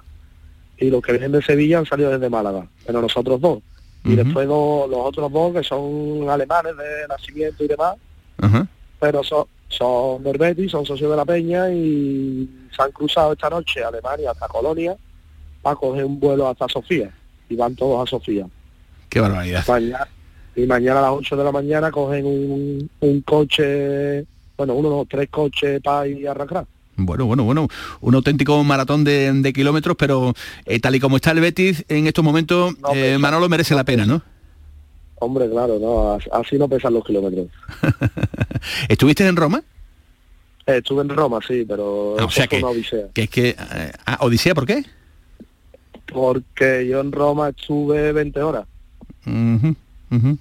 y 0.77 0.89
los 0.89 1.01
que 1.01 1.11
vienen 1.13 1.31
de 1.33 1.41
Sevilla 1.41 1.79
han 1.79 1.85
salido 1.85 2.09
desde 2.11 2.29
Málaga, 2.29 2.65
pero 2.85 3.01
nosotros 3.01 3.39
dos. 3.41 3.59
Y 4.05 4.15
después 4.15 4.47
dos- 4.47 4.89
los 4.89 4.99
otros 5.01 5.31
dos 5.31 5.53
que 5.53 5.63
son 5.63 6.29
alemanes 6.29 6.73
de 6.77 7.07
nacimiento 7.09 7.63
y 7.63 7.67
demás, 7.67 7.95
pero 8.99 9.23
son, 9.23 9.45
son 9.67 10.23
Betis, 10.23 10.71
son 10.71 10.85
socios 10.85 11.11
de 11.11 11.17
la 11.17 11.25
Peña 11.25 11.69
y 11.69 12.49
se 12.75 12.81
han 12.81 12.91
cruzado 12.91 13.33
esta 13.33 13.49
noche 13.49 13.83
a 13.83 13.89
Alemania 13.89 14.31
hasta 14.31 14.47
Colonia 14.47 14.95
para 15.61 15.75
coger 15.75 16.05
un 16.05 16.19
vuelo 16.19 16.47
hasta 16.47 16.67
Sofía 16.67 17.09
y 17.49 17.55
van 17.55 17.75
todos 17.75 18.07
a 18.07 18.09
Sofía. 18.09 18.45
Qué 19.09 19.19
barbaridad. 19.19 19.65
Mañana, 19.67 20.07
y 20.55 20.65
mañana 20.65 20.99
a 20.99 21.03
las 21.03 21.11
8 21.11 21.35
de 21.37 21.43
la 21.43 21.51
mañana 21.51 21.91
cogen 21.91 22.25
un, 22.25 22.89
un 22.99 23.21
coche, 23.21 24.25
bueno, 24.57 24.73
uno 24.75 24.89
o 24.99 25.05
tres 25.05 25.29
coches 25.29 25.81
para 25.81 26.07
ir 26.07 26.27
a 26.27 26.31
arrancar. 26.31 26.65
Bueno, 27.01 27.25
bueno, 27.27 27.43
bueno, 27.45 27.67
un 28.01 28.15
auténtico 28.15 28.61
maratón 28.63 29.03
de, 29.05 29.31
de 29.31 29.53
kilómetros, 29.53 29.95
pero 29.97 30.33
eh, 30.65 30.79
tal 30.81 30.95
y 30.95 30.99
como 30.99 31.15
está 31.15 31.31
el 31.31 31.39
Betis 31.39 31.85
en 31.87 32.07
estos 32.07 32.23
momentos, 32.25 32.73
eh, 32.93 33.17
Manolo 33.17 33.47
merece 33.47 33.73
la 33.73 33.85
pena, 33.85 34.05
¿no? 34.05 34.21
Hombre, 35.21 35.49
claro, 35.49 35.79
no, 35.79 36.13
as- 36.13 36.29
así 36.31 36.57
no 36.57 36.67
pesan 36.67 36.93
los 36.93 37.03
kilómetros. 37.05 37.47
¿Estuviste 38.89 39.25
en 39.27 39.35
Roma? 39.35 39.61
Eh, 40.65 40.77
estuve 40.77 41.01
en 41.01 41.09
Roma, 41.09 41.39
sí, 41.45 41.65
pero 41.67 42.15
Ah, 42.19 42.25
o 42.25 42.29
sea 42.29 42.47
que, 42.47 42.57
una 42.57 42.67
odisea. 42.69 43.07
que 43.13 43.23
es 43.23 43.29
que... 43.29 43.49
eh, 43.49 43.91
ah, 44.05 44.17
Odisea, 44.21 44.53
¿por 44.53 44.65
qué? 44.65 44.83
Porque 46.11 46.87
yo 46.87 46.99
en 47.01 47.11
Roma 47.11 47.49
estuve 47.49 48.11
20 48.11 48.41
horas. 48.41 48.65
Ujú, 49.25 49.75
ujú. 50.11 50.37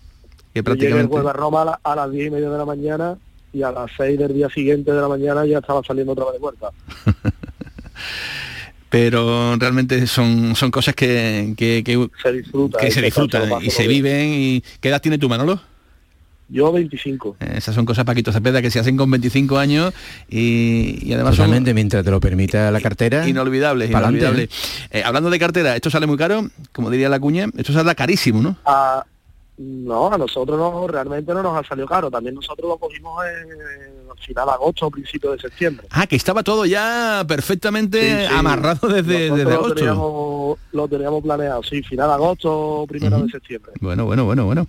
Que 0.55 0.63
Yo 0.63 0.75
llegué 0.75 0.87
el 0.99 1.09
prácticamente... 1.09 1.09
jueves 1.13 1.31
a 1.31 1.33
Roma 1.35 1.63
a, 1.63 1.65
la- 1.67 1.81
a 1.83 1.97
las 1.97 2.11
10 2.11 2.27
y 2.27 2.31
media 2.31 2.51
de 2.51 2.59
la 2.59 2.65
mañana 2.65 3.19
y 3.53 3.63
a 3.63 3.71
las 3.73 3.91
6 3.97 4.19
del 4.19 4.35
día 4.35 4.49
siguiente 4.49 4.93
de 4.93 5.01
la 5.01 5.09
mañana 5.09 5.45
ya 5.47 5.59
estaba 5.59 5.83
saliendo 5.85 6.13
otra 6.13 6.25
vez 6.27 6.35
de 6.35 6.39
vuelta. 6.39 6.71
Pero 8.91 9.57
realmente 9.57 10.07
son, 10.07 10.57
son 10.57 10.71
cosas 10.71 10.95
que, 10.95 11.53
que, 11.57 11.83
que- 11.85 12.09
Se 12.23 12.33
disfruta. 12.33 12.79
que 12.79 12.91
se 12.91 13.01
que 13.01 13.07
disfrutan 13.07 13.63
y 13.63 13.71
se 13.71 13.87
viven. 13.87 14.29
y 14.33 14.63
¿Qué 14.81 14.89
edad 14.89 15.03
tiene 15.03 15.19
tú, 15.19 15.29
Manolo? 15.29 15.61
Yo 16.49 16.73
25. 16.73 17.37
Eh, 17.41 17.55
Esas 17.57 17.75
son 17.75 17.85
cosas, 17.85 18.05
Paquito 18.05 18.33
Cepeda, 18.33 18.63
que 18.63 18.71
se 18.71 18.79
hacen 18.79 18.97
con 18.97 19.11
25 19.11 19.59
años 19.59 19.93
y, 20.31 20.99
y 21.03 21.13
además 21.13 21.37
son 21.37 21.45
Totalmente, 21.47 21.75
mientras 21.75 22.05
te 22.05 22.11
lo 22.11 22.21
permita 22.21 22.71
la 22.71 22.81
cartera. 22.81 23.29
inolvidables, 23.29 23.91
inolvidables. 23.91 24.49
Eh, 24.91 25.03
hablando 25.05 25.29
de 25.31 25.39
cartera, 25.39 25.77
esto 25.77 25.91
sale 25.91 26.07
muy 26.07 26.17
caro, 26.17 26.49
como 26.73 26.91
diría 26.91 27.09
la 27.09 27.21
cuña, 27.21 27.47
esto 27.57 27.73
sale 27.73 27.95
carísimo, 27.95 28.41
¿no? 28.43 28.57
A- 28.65 29.05
no, 29.59 30.13
a 30.13 30.17
nosotros 30.19 30.57
no, 30.59 30.87
realmente 30.87 31.35
no 31.35 31.43
nos 31.43 31.57
ha 31.57 31.69
salido 31.69 31.87
caro. 31.87 32.11
También 32.11 32.35
nosotros 32.37 32.69
lo 32.69 32.77
cogimos 32.79 33.25
en, 33.27 34.09
al 34.11 34.19
final 34.25 34.47
de 34.47 34.53
agosto 34.53 34.87
o 34.87 34.91
principio 34.91 35.33
de 35.33 35.39
septiembre. 35.41 35.87
Ah, 35.91 36.07
que 36.07 36.17
estaba 36.17 36.43
todo 36.43 36.65
ya 36.65 37.25
perfectamente 37.27 38.01
Sí, 38.01 38.27
sí. 38.29 38.35
amarrado 38.35 38.89
desde, 38.89 39.31
desde 39.31 39.45
lo 39.45 39.51
agosto. 39.51 39.75
teníamos, 39.75 40.59
lo 40.73 40.89
teníamos 40.89 41.23
planeado, 41.23 41.63
sí, 41.63 41.83
final 41.83 42.09
de 42.09 42.15
agosto 42.15 42.51
o 42.83 42.87
primero 42.87 43.19
de 43.21 43.31
septiembre. 43.31 43.73
Bueno, 43.81 44.05
bueno, 44.07 44.25
bueno, 44.25 44.45
bueno. 44.47 44.67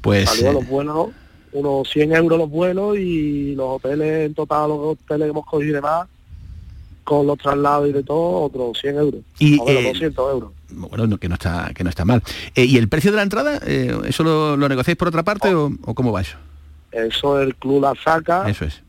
Pues 0.00 0.28
Salió 0.30 0.50
eh, 0.50 0.52
los 0.54 0.68
vuelos, 0.68 1.08
unos 1.52 1.88
100 1.90 2.12
euros 2.14 2.38
los 2.38 2.50
vuelos 2.50 2.96
y 2.96 3.54
los 3.56 3.76
hoteles, 3.76 4.26
en 4.26 4.34
total 4.34 4.68
los 4.68 4.78
hoteles 4.78 5.26
que 5.26 5.30
hemos 5.30 5.46
cogido 5.46 5.70
y 5.70 5.74
demás, 5.74 6.06
con 7.08 7.26
los 7.26 7.38
traslados 7.38 7.88
y 7.88 7.92
de 7.92 8.02
todo, 8.02 8.42
otros 8.42 8.78
100 8.80 8.96
euros. 8.98 9.20
Y, 9.38 9.58
O 9.58 9.64
bueno, 9.64 9.80
eh, 9.80 9.92
200 9.94 10.30
euros. 10.32 10.50
bueno, 10.70 11.06
no, 11.06 11.16
que 11.16 11.28
no 11.28 11.34
está, 11.36 11.70
que 11.74 11.82
no 11.82 11.88
está 11.88 12.04
mal. 12.04 12.22
Eh, 12.54 12.64
¿Y 12.66 12.76
el 12.76 12.88
precio 12.88 13.10
de 13.10 13.16
la 13.16 13.22
entrada? 13.22 13.58
eh, 13.64 13.96
¿Eso 14.04 14.22
lo, 14.24 14.56
lo 14.58 14.68
negociáis 14.68 14.98
por 14.98 15.08
otra 15.08 15.22
parte 15.22 15.54
o, 15.54 15.70
o 15.84 15.94
cómo 15.94 16.12
va 16.12 16.20
eso? 16.20 16.36
Eso 16.92 17.40
el 17.40 17.54
club 17.56 17.80
la 17.82 17.94
saca 18.02 18.48
Eso 18.48 18.64
es. 18.66 18.82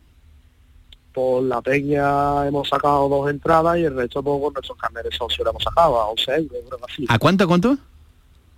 por 1.13 1.43
la 1.43 1.61
peña 1.61 2.45
hemos 2.47 2.67
sacado 2.67 3.07
dos 3.09 3.29
entradas 3.29 3.77
y 3.77 3.83
el 3.85 3.95
resto 3.95 4.21
con 4.21 4.53
nuestros 4.53 4.77
carneres 4.77 5.15
socios 5.17 5.43
lo 5.45 5.51
hemos 5.51 5.63
sacado 5.63 5.99
a 6.01 6.07
11 6.09 6.31
euros, 6.35 6.63
así. 6.89 7.05
¿A 7.07 7.17
cuánto, 7.19 7.47
cuánto? 7.47 7.77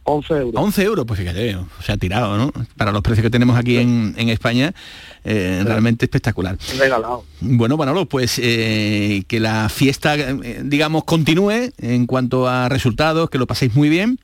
11 0.04 0.34
euros. 0.34 0.54
11 0.56 0.84
euros, 0.84 1.06
pues 1.06 1.20
fíjate, 1.20 1.56
o 1.56 1.68
sea, 1.82 1.98
tirado, 1.98 2.38
¿no? 2.38 2.52
Para 2.76 2.92
los 2.92 3.02
precios 3.02 3.24
que 3.24 3.30
tenemos 3.30 3.58
aquí 3.58 3.78
en, 3.78 4.16
en 4.18 4.30
España, 4.30 4.74
eh, 5.24 5.62
realmente 5.64 6.06
espectacular. 6.06 6.58
Regalado. 6.78 7.24
Bueno, 7.40 7.78
Manolo, 7.78 8.06
pues 8.08 8.40
eh, 8.42 9.24
que 9.28 9.40
la 9.40 9.70
fiesta, 9.70 10.16
eh, 10.16 10.62
digamos, 10.64 11.04
continúe 11.04 11.72
en 11.78 12.08
cuanto 12.08 12.48
a 12.48 12.68
resultados, 12.70 13.30
que 13.30 13.38
lo 13.38 13.48
paséis 13.48 13.76
muy 13.76 13.90
bien. 13.90 14.20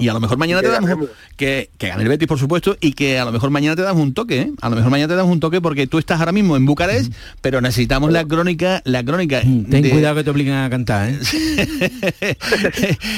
Y 0.00 0.08
a 0.08 0.12
lo 0.12 0.20
mejor 0.20 0.38
mañana 0.38 0.60
Que 0.60 0.66
te 0.68 0.72
damos 0.72 0.90
que, 1.36 1.70
que 1.78 1.88
gane 1.88 2.02
el 2.02 2.08
Betis, 2.08 2.26
por 2.28 2.38
supuesto, 2.38 2.76
y 2.80 2.92
que 2.92 3.18
a 3.18 3.24
lo 3.24 3.32
mejor 3.32 3.50
mañana 3.50 3.76
te 3.76 3.82
damos 3.82 4.02
un 4.02 4.14
toque, 4.14 4.40
¿eh? 4.40 4.50
A 4.60 4.68
lo 4.70 4.76
mejor 4.76 4.90
mañana 4.90 5.08
te 5.08 5.16
damos 5.16 5.32
un 5.32 5.40
toque 5.40 5.60
porque 5.60 5.86
tú 5.86 5.98
estás 5.98 6.18
ahora 6.20 6.32
mismo 6.32 6.56
en 6.56 6.66
Bucarest, 6.66 7.12
pero 7.40 7.60
necesitamos 7.60 8.12
la 8.12 8.24
crónica, 8.24 8.82
la 8.84 9.04
crónica. 9.04 9.40
Ten 9.40 9.68
de- 9.68 9.90
cuidado 9.90 10.16
que 10.16 10.24
te 10.24 10.30
obligan 10.30 10.64
a 10.64 10.70
cantar, 10.70 11.10
¿eh? 11.10 11.18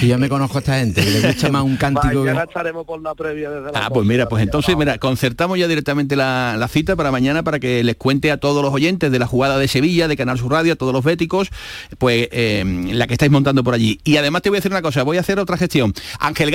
y 0.02 0.06
yo 0.08 0.18
me 0.18 0.28
conozco 0.28 0.58
a 0.58 0.60
esta 0.60 0.78
gente, 0.78 1.02
que 1.02 1.10
le 1.10 1.20
gusta 1.28 1.48
más 1.50 1.62
un 1.62 1.76
cántico. 1.76 2.20
Mañana 2.20 2.44
estaremos 2.44 2.86
por 2.86 3.00
la 3.00 3.14
previa 3.14 3.50
desde 3.50 3.72
la 3.72 3.86
Ah, 3.86 3.90
pues 3.90 4.06
mira, 4.06 4.28
pues 4.28 4.42
entonces, 4.42 4.76
mira, 4.76 4.98
concertamos 4.98 5.58
ya 5.58 5.68
directamente 5.68 6.16
la, 6.16 6.56
la 6.58 6.68
cita 6.68 6.96
para 6.96 7.10
mañana 7.10 7.42
para 7.42 7.58
que 7.58 7.82
les 7.84 7.96
cuente 7.96 8.30
a 8.30 8.36
todos 8.38 8.62
los 8.62 8.72
oyentes 8.72 9.10
de 9.10 9.18
la 9.18 9.26
jugada 9.26 9.58
de 9.58 9.68
Sevilla, 9.68 10.08
de 10.08 10.16
Canal 10.16 10.38
Sur 10.38 10.52
Radio, 10.52 10.74
a 10.74 10.76
todos 10.76 10.92
los 10.92 11.04
béticos, 11.04 11.50
pues 11.98 12.28
eh, 12.32 12.64
la 12.92 13.06
que 13.06 13.14
estáis 13.14 13.30
montando 13.32 13.64
por 13.64 13.74
allí. 13.74 14.00
Y 14.04 14.16
además 14.16 14.42
te 14.42 14.48
voy 14.50 14.56
a 14.56 14.58
decir 14.60 14.72
una 14.72 14.82
cosa, 14.82 15.02
voy 15.02 15.16
a 15.16 15.20
hacer 15.20 15.38
otra 15.38 15.56
gestión. 15.56 15.92
Ángel 16.18 16.50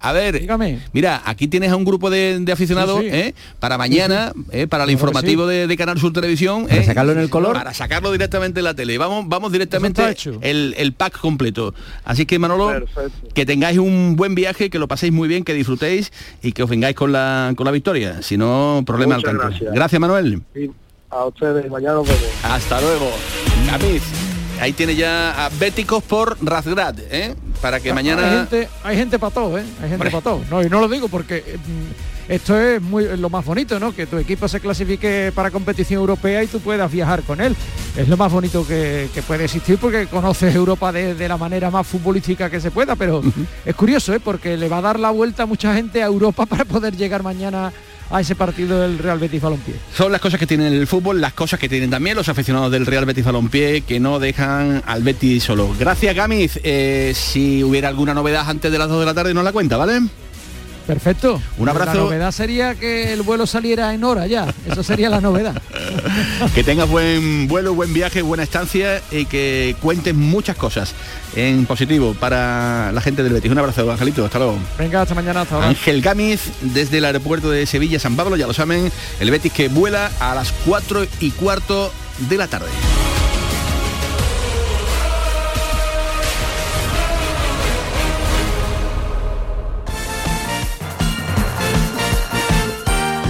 A 0.00 0.12
ver, 0.12 0.46
mira, 0.92 1.22
aquí 1.24 1.48
tienes 1.48 1.70
a 1.70 1.76
un 1.76 1.84
grupo 1.86 2.10
de, 2.10 2.38
de 2.38 2.52
aficionados 2.52 3.00
Sí, 3.00 3.08
sí. 3.10 3.16
¿eh? 3.16 3.34
para 3.58 3.78
mañana, 3.78 4.32
¿eh? 4.50 4.66
para 4.66 4.84
el 4.84 4.90
informativo 4.90 5.46
de, 5.46 5.66
de 5.66 5.76
Canal 5.78 5.98
Sur 5.98 6.12
Televisión. 6.12 6.66
Para 6.66 6.76
¿eh? 6.82 6.84
sacarlo 6.84 7.12
en 7.12 7.20
el 7.20 7.30
color. 7.30 7.54
Para 7.54 7.72
sacarlo 7.72 8.12
directamente 8.12 8.60
en 8.60 8.64
la 8.64 8.74
tele. 8.74 8.98
Vamos, 8.98 9.24
vamos 9.28 9.50
directamente 9.50 10.02
el, 10.42 10.74
el 10.76 10.92
pack 10.92 11.18
completo. 11.18 11.72
Así 12.04 12.26
que 12.26 12.38
Manolo, 12.38 12.84
que 13.32 13.46
tengáis 13.46 13.78
un 13.78 14.14
buen 14.14 14.34
viaje, 14.34 14.68
que 14.68 14.78
lo 14.78 14.88
paséis 14.88 15.10
muy 15.10 15.26
bien, 15.26 15.42
que 15.42 15.54
disfrutéis 15.54 16.12
y 16.42 16.52
que 16.52 16.62
os 16.62 16.68
vengáis 16.68 16.96
con 16.96 17.10
la, 17.10 17.54
con 17.56 17.64
la 17.64 17.70
victoria. 17.70 18.20
Si 18.20 18.36
no, 18.36 18.82
problema 18.84 19.14
Muchas 19.16 19.30
al 19.30 19.38
tanto. 19.38 19.48
gracias. 19.48 19.74
Gracias, 19.74 20.00
Manuel. 20.00 20.42
Sí, 20.52 20.70
a 21.08 21.24
ustedes, 21.24 21.70
mañana 21.70 21.94
nos 21.94 22.06
vemos. 22.06 22.22
Hasta 22.42 22.78
luego. 22.82 23.10
Gamiz, 23.68 24.02
ahí 24.60 24.74
tiene 24.74 24.96
ya 24.96 25.46
a 25.46 25.48
Béticos 25.48 26.02
por 26.02 26.36
Razgrad, 26.44 26.96
¿eh? 27.10 27.34
Para 27.64 27.80
que 27.80 27.88
Hay 27.88 27.94
mañana... 27.94 28.28
gente, 28.28 28.68
hay 28.82 28.94
gente 28.94 29.18
para 29.18 29.32
todo, 29.32 29.58
¿eh? 29.58 29.64
Hay 29.82 29.88
gente 29.88 30.10
para 30.10 30.20
todo. 30.20 30.42
No, 30.50 30.62
y 30.62 30.68
no 30.68 30.80
lo 30.80 30.86
digo 30.86 31.08
porque 31.08 31.56
mm, 31.56 32.30
esto 32.30 32.60
es 32.60 32.82
muy 32.82 33.16
lo 33.16 33.30
más 33.30 33.42
bonito, 33.42 33.80
¿no? 33.80 33.94
Que 33.94 34.04
tu 34.06 34.18
equipo 34.18 34.46
se 34.48 34.60
clasifique 34.60 35.32
para 35.34 35.50
competición 35.50 36.00
europea 36.00 36.44
y 36.44 36.46
tú 36.46 36.60
puedas 36.60 36.92
viajar 36.92 37.22
con 37.22 37.40
él. 37.40 37.56
Es 37.96 38.06
lo 38.06 38.18
más 38.18 38.30
bonito 38.30 38.66
que, 38.66 39.08
que 39.14 39.22
puede 39.22 39.46
existir 39.46 39.78
porque 39.78 40.06
conoces 40.08 40.54
Europa 40.54 40.92
de, 40.92 41.14
de 41.14 41.26
la 41.26 41.38
manera 41.38 41.70
más 41.70 41.86
futbolística 41.86 42.50
que 42.50 42.60
se 42.60 42.70
pueda, 42.70 42.96
pero 42.96 43.22
es 43.64 43.74
curioso, 43.74 44.12
¿eh? 44.12 44.20
Porque 44.20 44.58
le 44.58 44.68
va 44.68 44.76
a 44.76 44.82
dar 44.82 45.00
la 45.00 45.08
vuelta 45.08 45.44
a 45.44 45.46
mucha 45.46 45.74
gente 45.74 46.02
a 46.02 46.06
Europa 46.06 46.44
para 46.50 46.66
poder 46.66 46.94
llegar 46.94 47.22
mañana 47.22 47.72
a 48.10 48.20
ese 48.20 48.34
partido 48.34 48.80
del 48.80 48.98
Real 48.98 49.18
Betis 49.18 49.40
Balompié. 49.40 49.74
Son 49.96 50.12
las 50.12 50.20
cosas 50.20 50.38
que 50.38 50.46
tiene 50.46 50.68
el 50.68 50.86
fútbol, 50.86 51.20
las 51.20 51.32
cosas 51.32 51.58
que 51.58 51.68
tienen 51.68 51.90
también 51.90 52.16
los 52.16 52.28
aficionados 52.28 52.70
del 52.70 52.86
Real 52.86 53.04
Betis 53.04 53.24
Balompié 53.24 53.82
que 53.82 54.00
no 54.00 54.18
dejan 54.18 54.82
al 54.86 55.02
Betis 55.02 55.44
solo. 55.44 55.74
Gracias, 55.78 56.14
Gamiz. 56.14 56.58
Eh, 56.62 57.12
si 57.14 57.64
hubiera 57.64 57.88
alguna 57.88 58.14
novedad 58.14 58.48
antes 58.48 58.70
de 58.70 58.78
las 58.78 58.88
2 58.88 59.00
de 59.00 59.06
la 59.06 59.14
tarde, 59.14 59.34
nos 59.34 59.44
la 59.44 59.52
cuenta, 59.52 59.76
¿vale? 59.76 60.00
Perfecto. 60.86 61.40
Un 61.58 61.68
abrazo. 61.68 61.94
La 61.94 62.00
novedad 62.00 62.32
sería 62.32 62.74
que 62.74 63.12
el 63.12 63.22
vuelo 63.22 63.46
saliera 63.46 63.94
en 63.94 64.04
hora 64.04 64.26
ya. 64.26 64.52
Eso 64.70 64.82
sería 64.82 65.08
la 65.08 65.20
novedad. 65.20 65.60
Que 66.54 66.62
tengas 66.62 66.88
buen 66.88 67.48
vuelo, 67.48 67.74
buen 67.74 67.92
viaje, 67.92 68.22
buena 68.22 68.42
estancia 68.42 69.00
y 69.10 69.24
que 69.26 69.74
cuentes 69.80 70.14
muchas 70.14 70.56
cosas 70.56 70.94
en 71.34 71.66
positivo 71.66 72.14
para 72.14 72.92
la 72.92 73.00
gente 73.00 73.22
del 73.22 73.32
Betis. 73.32 73.50
Un 73.50 73.58
abrazo, 73.58 73.90
Angelito. 73.90 74.24
Hasta 74.24 74.38
luego. 74.38 74.58
Venga, 74.78 75.02
hasta 75.02 75.14
mañana, 75.14 75.42
hasta 75.42 75.56
ahora. 75.56 75.68
Ángel 75.68 76.02
Gámiz 76.02 76.40
desde 76.60 76.98
el 76.98 77.04
aeropuerto 77.04 77.50
de 77.50 77.66
Sevilla 77.66 77.98
San 77.98 78.16
Pablo, 78.16 78.36
ya 78.36 78.46
lo 78.46 78.52
saben, 78.52 78.92
el 79.20 79.30
Betis 79.30 79.52
que 79.52 79.68
vuela 79.68 80.10
a 80.20 80.34
las 80.34 80.52
4 80.66 81.06
y 81.20 81.30
cuarto 81.32 81.92
de 82.28 82.36
la 82.36 82.46
tarde. 82.46 82.68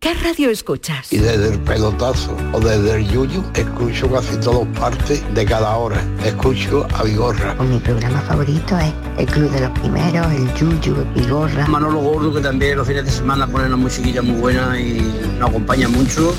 ¿Qué 0.00 0.14
radio 0.14 0.48
escuchas? 0.48 1.12
Y 1.12 1.18
desde 1.18 1.54
el 1.54 1.58
pelotazo 1.58 2.36
o 2.52 2.60
desde 2.60 2.98
el 2.98 3.10
yuyu, 3.10 3.42
escucho 3.52 4.08
casi 4.08 4.36
todas 4.38 4.64
partes 4.78 5.24
de 5.34 5.44
cada 5.44 5.74
hora. 5.76 6.00
Escucho 6.24 6.86
a 6.94 7.02
Vigorra. 7.02 7.54
Mi 7.54 7.80
programa 7.80 8.20
favorito 8.20 8.78
es 8.78 8.94
El 9.18 9.26
Club 9.26 9.50
de 9.50 9.60
los 9.62 9.70
Primeros, 9.80 10.32
El 10.32 10.54
Yuyu, 10.54 11.04
Vigorra. 11.16 11.66
Manolo 11.66 11.98
Gordo, 11.98 12.32
que 12.32 12.40
también 12.40 12.76
los 12.76 12.86
fines 12.86 13.06
de 13.06 13.10
semana 13.10 13.48
pone 13.48 13.66
una 13.66 13.76
musiquilla 13.76 14.22
muy 14.22 14.40
buena 14.40 14.78
y 14.78 15.00
nos 15.36 15.50
acompaña 15.50 15.88
mucho. 15.88 16.32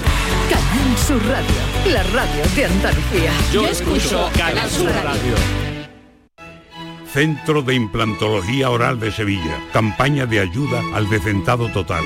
Canal 0.50 0.98
Sur 0.98 1.22
Radio, 1.28 1.94
la 1.94 2.04
radio 2.04 2.44
de 2.56 2.66
Andalucía. 2.66 3.34
Yo 3.52 3.68
escucho 3.68 4.30
Canal 4.38 4.70
Sur 4.70 4.90
Radio. 4.90 5.36
Centro 7.12 7.62
de 7.62 7.76
Implantología 7.76 8.70
Oral 8.70 9.02
de 9.02 9.12
Sevilla. 9.12 9.60
Campaña 9.74 10.26
de 10.26 10.40
ayuda 10.40 10.82
al 10.94 11.10
decentado 11.10 11.68
total. 11.74 12.06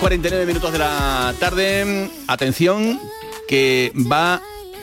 49 0.00 0.46
minutos 0.46 0.72
de 0.72 0.78
la 0.78 1.34
tarde. 1.38 2.10
Atención, 2.26 2.98
que 3.46 3.92
va 4.10 4.40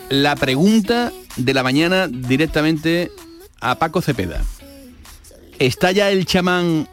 la 0.09 0.35
pregunta 0.35 1.11
de 1.35 1.53
la 1.55 1.63
mañana 1.63 2.07
directamente 2.07 3.11
a 3.59 3.79
Paco 3.79 4.03
Cepeda. 4.03 4.43
¿Está 5.57 5.91
ya 5.91 6.11
el 6.11 6.27
chamán, 6.27 6.87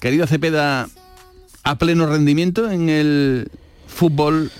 querido 0.00 0.26
Cepeda, 0.26 0.88
a 1.62 1.78
pleno 1.78 2.06
rendimiento 2.06 2.68
en 2.72 2.88
el 2.88 3.48
fútbol 3.86 4.50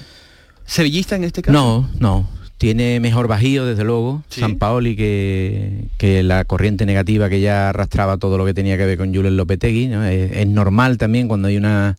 sevillista 0.65 1.17
en 1.17 1.25
este 1.25 1.43
caso? 1.43 1.53
No, 1.53 1.91
no. 1.99 2.29
Tiene 2.59 3.01
mejor 3.01 3.27
bajío, 3.27 3.67
desde 3.67 3.83
luego, 3.83 4.23
San 4.29 4.57
Paoli 4.57 4.95
que, 4.95 5.89
que 5.99 6.23
la 6.23 6.45
corriente 6.45 6.87
negativa 6.87 7.29
que 7.29 7.41
ya 7.41 7.71
arrastraba 7.71 8.19
todo 8.19 8.39
lo 8.39 8.45
que 8.47 8.55
tenía 8.55 8.79
que 8.79 8.87
ver 8.87 8.97
con 8.97 9.13
Julen 9.13 9.37
Lopetegui. 9.37 9.89
¿no? 9.89 10.05
Es, 10.05 10.31
es 10.31 10.47
normal 10.47 10.97
también 10.97 11.27
cuando 11.27 11.49
hay 11.49 11.57
una, 11.57 11.99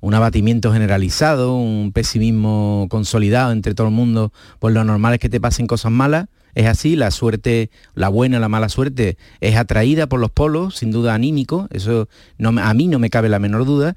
un 0.00 0.14
abatimiento 0.14 0.72
generalizado, 0.72 1.56
un 1.56 1.92
pesimismo 1.92 2.86
consolidado 2.90 3.52
entre 3.52 3.74
todo 3.74 3.88
el 3.88 3.94
mundo, 3.94 4.32
pues 4.58 4.74
lo 4.74 4.84
normal 4.84 5.14
es 5.14 5.20
que 5.20 5.28
te 5.28 5.40
pasen 5.40 5.66
cosas 5.66 5.92
malas 5.92 6.26
es 6.58 6.66
así, 6.66 6.96
la 6.96 7.12
suerte, 7.12 7.70
la 7.94 8.08
buena, 8.08 8.40
la 8.40 8.48
mala 8.48 8.68
suerte 8.68 9.16
es 9.40 9.56
atraída 9.56 10.08
por 10.08 10.18
los 10.18 10.30
polos, 10.32 10.76
sin 10.76 10.90
duda 10.90 11.14
anímico, 11.14 11.68
eso 11.70 12.08
a 12.40 12.74
mí 12.74 12.88
no 12.88 12.98
me 12.98 13.10
cabe 13.10 13.28
la 13.28 13.38
menor 13.38 13.64
duda, 13.64 13.94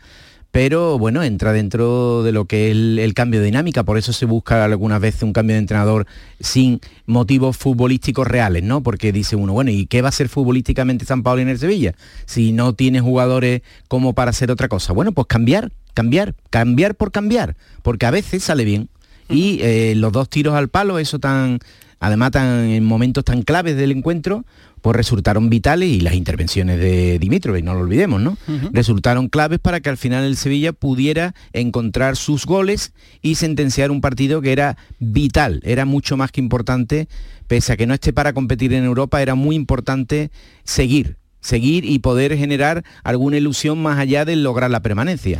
pero 0.51 0.99
bueno, 0.99 1.23
entra 1.23 1.53
dentro 1.53 2.21
de 2.23 2.33
lo 2.33 2.45
que 2.45 2.67
es 2.67 2.71
el, 2.73 2.99
el 2.99 3.13
cambio 3.15 3.39
de 3.39 3.47
dinámica, 3.47 3.83
por 3.83 3.97
eso 3.97 4.13
se 4.13 4.25
busca 4.25 4.63
algunas 4.63 4.99
veces 4.99 5.23
un 5.23 5.33
cambio 5.33 5.55
de 5.55 5.59
entrenador 5.61 6.05
sin 6.39 6.81
motivos 7.05 7.57
futbolísticos 7.57 8.27
reales, 8.27 8.61
¿no? 8.61 8.83
Porque 8.83 9.11
dice 9.11 9.37
uno, 9.37 9.53
bueno, 9.53 9.71
¿y 9.71 9.87
qué 9.87 10.01
va 10.01 10.09
a 10.09 10.11
ser 10.11 10.29
futbolísticamente 10.29 11.05
San 11.05 11.23
Pablo 11.23 11.41
en 11.41 11.49
el 11.49 11.57
Sevilla? 11.57 11.95
Si 12.25 12.51
no 12.51 12.73
tiene 12.73 12.99
jugadores 12.99 13.61
como 13.87 14.13
para 14.13 14.31
hacer 14.31 14.51
otra 14.51 14.67
cosa. 14.67 14.91
Bueno, 14.91 15.13
pues 15.13 15.25
cambiar, 15.25 15.71
cambiar, 15.93 16.35
cambiar 16.49 16.95
por 16.95 17.11
cambiar, 17.11 17.55
porque 17.81 18.05
a 18.05 18.11
veces 18.11 18.43
sale 18.43 18.65
bien. 18.65 18.89
Y 19.29 19.59
eh, 19.61 19.93
los 19.95 20.11
dos 20.11 20.29
tiros 20.29 20.55
al 20.55 20.67
palo, 20.67 20.99
eso 20.99 21.19
tan, 21.19 21.59
además 21.99 22.31
tan 22.31 22.65
en 22.65 22.83
momentos 22.83 23.23
tan 23.23 23.43
claves 23.43 23.77
del 23.77 23.91
encuentro, 23.91 24.45
pues 24.81 24.95
resultaron 24.95 25.49
vitales 25.49 25.89
y 25.89 26.01
las 26.01 26.15
intervenciones 26.15 26.79
de 26.79 27.19
Dimitrovic, 27.19 27.63
no 27.63 27.73
lo 27.73 27.81
olvidemos, 27.81 28.19
¿no? 28.19 28.37
Resultaron 28.73 29.29
claves 29.29 29.59
para 29.59 29.79
que 29.79 29.89
al 29.89 29.97
final 29.97 30.23
el 30.23 30.35
Sevilla 30.35 30.73
pudiera 30.73 31.35
encontrar 31.53 32.17
sus 32.17 32.45
goles 32.45 32.93
y 33.21 33.35
sentenciar 33.35 33.91
un 33.91 34.01
partido 34.01 34.41
que 34.41 34.51
era 34.51 34.77
vital, 34.99 35.61
era 35.63 35.85
mucho 35.85 36.17
más 36.17 36.31
que 36.31 36.41
importante, 36.41 37.07
pese 37.47 37.73
a 37.73 37.77
que 37.77 37.85
no 37.85 37.93
esté 37.93 38.11
para 38.11 38.33
competir 38.33 38.73
en 38.73 38.83
Europa, 38.83 39.21
era 39.21 39.35
muy 39.35 39.55
importante 39.55 40.31
seguir, 40.63 41.17
seguir 41.41 41.85
y 41.85 41.99
poder 41.99 42.37
generar 42.37 42.83
alguna 43.03 43.37
ilusión 43.37 43.81
más 43.81 43.99
allá 43.99 44.25
de 44.25 44.35
lograr 44.35 44.71
la 44.71 44.81
permanencia. 44.81 45.39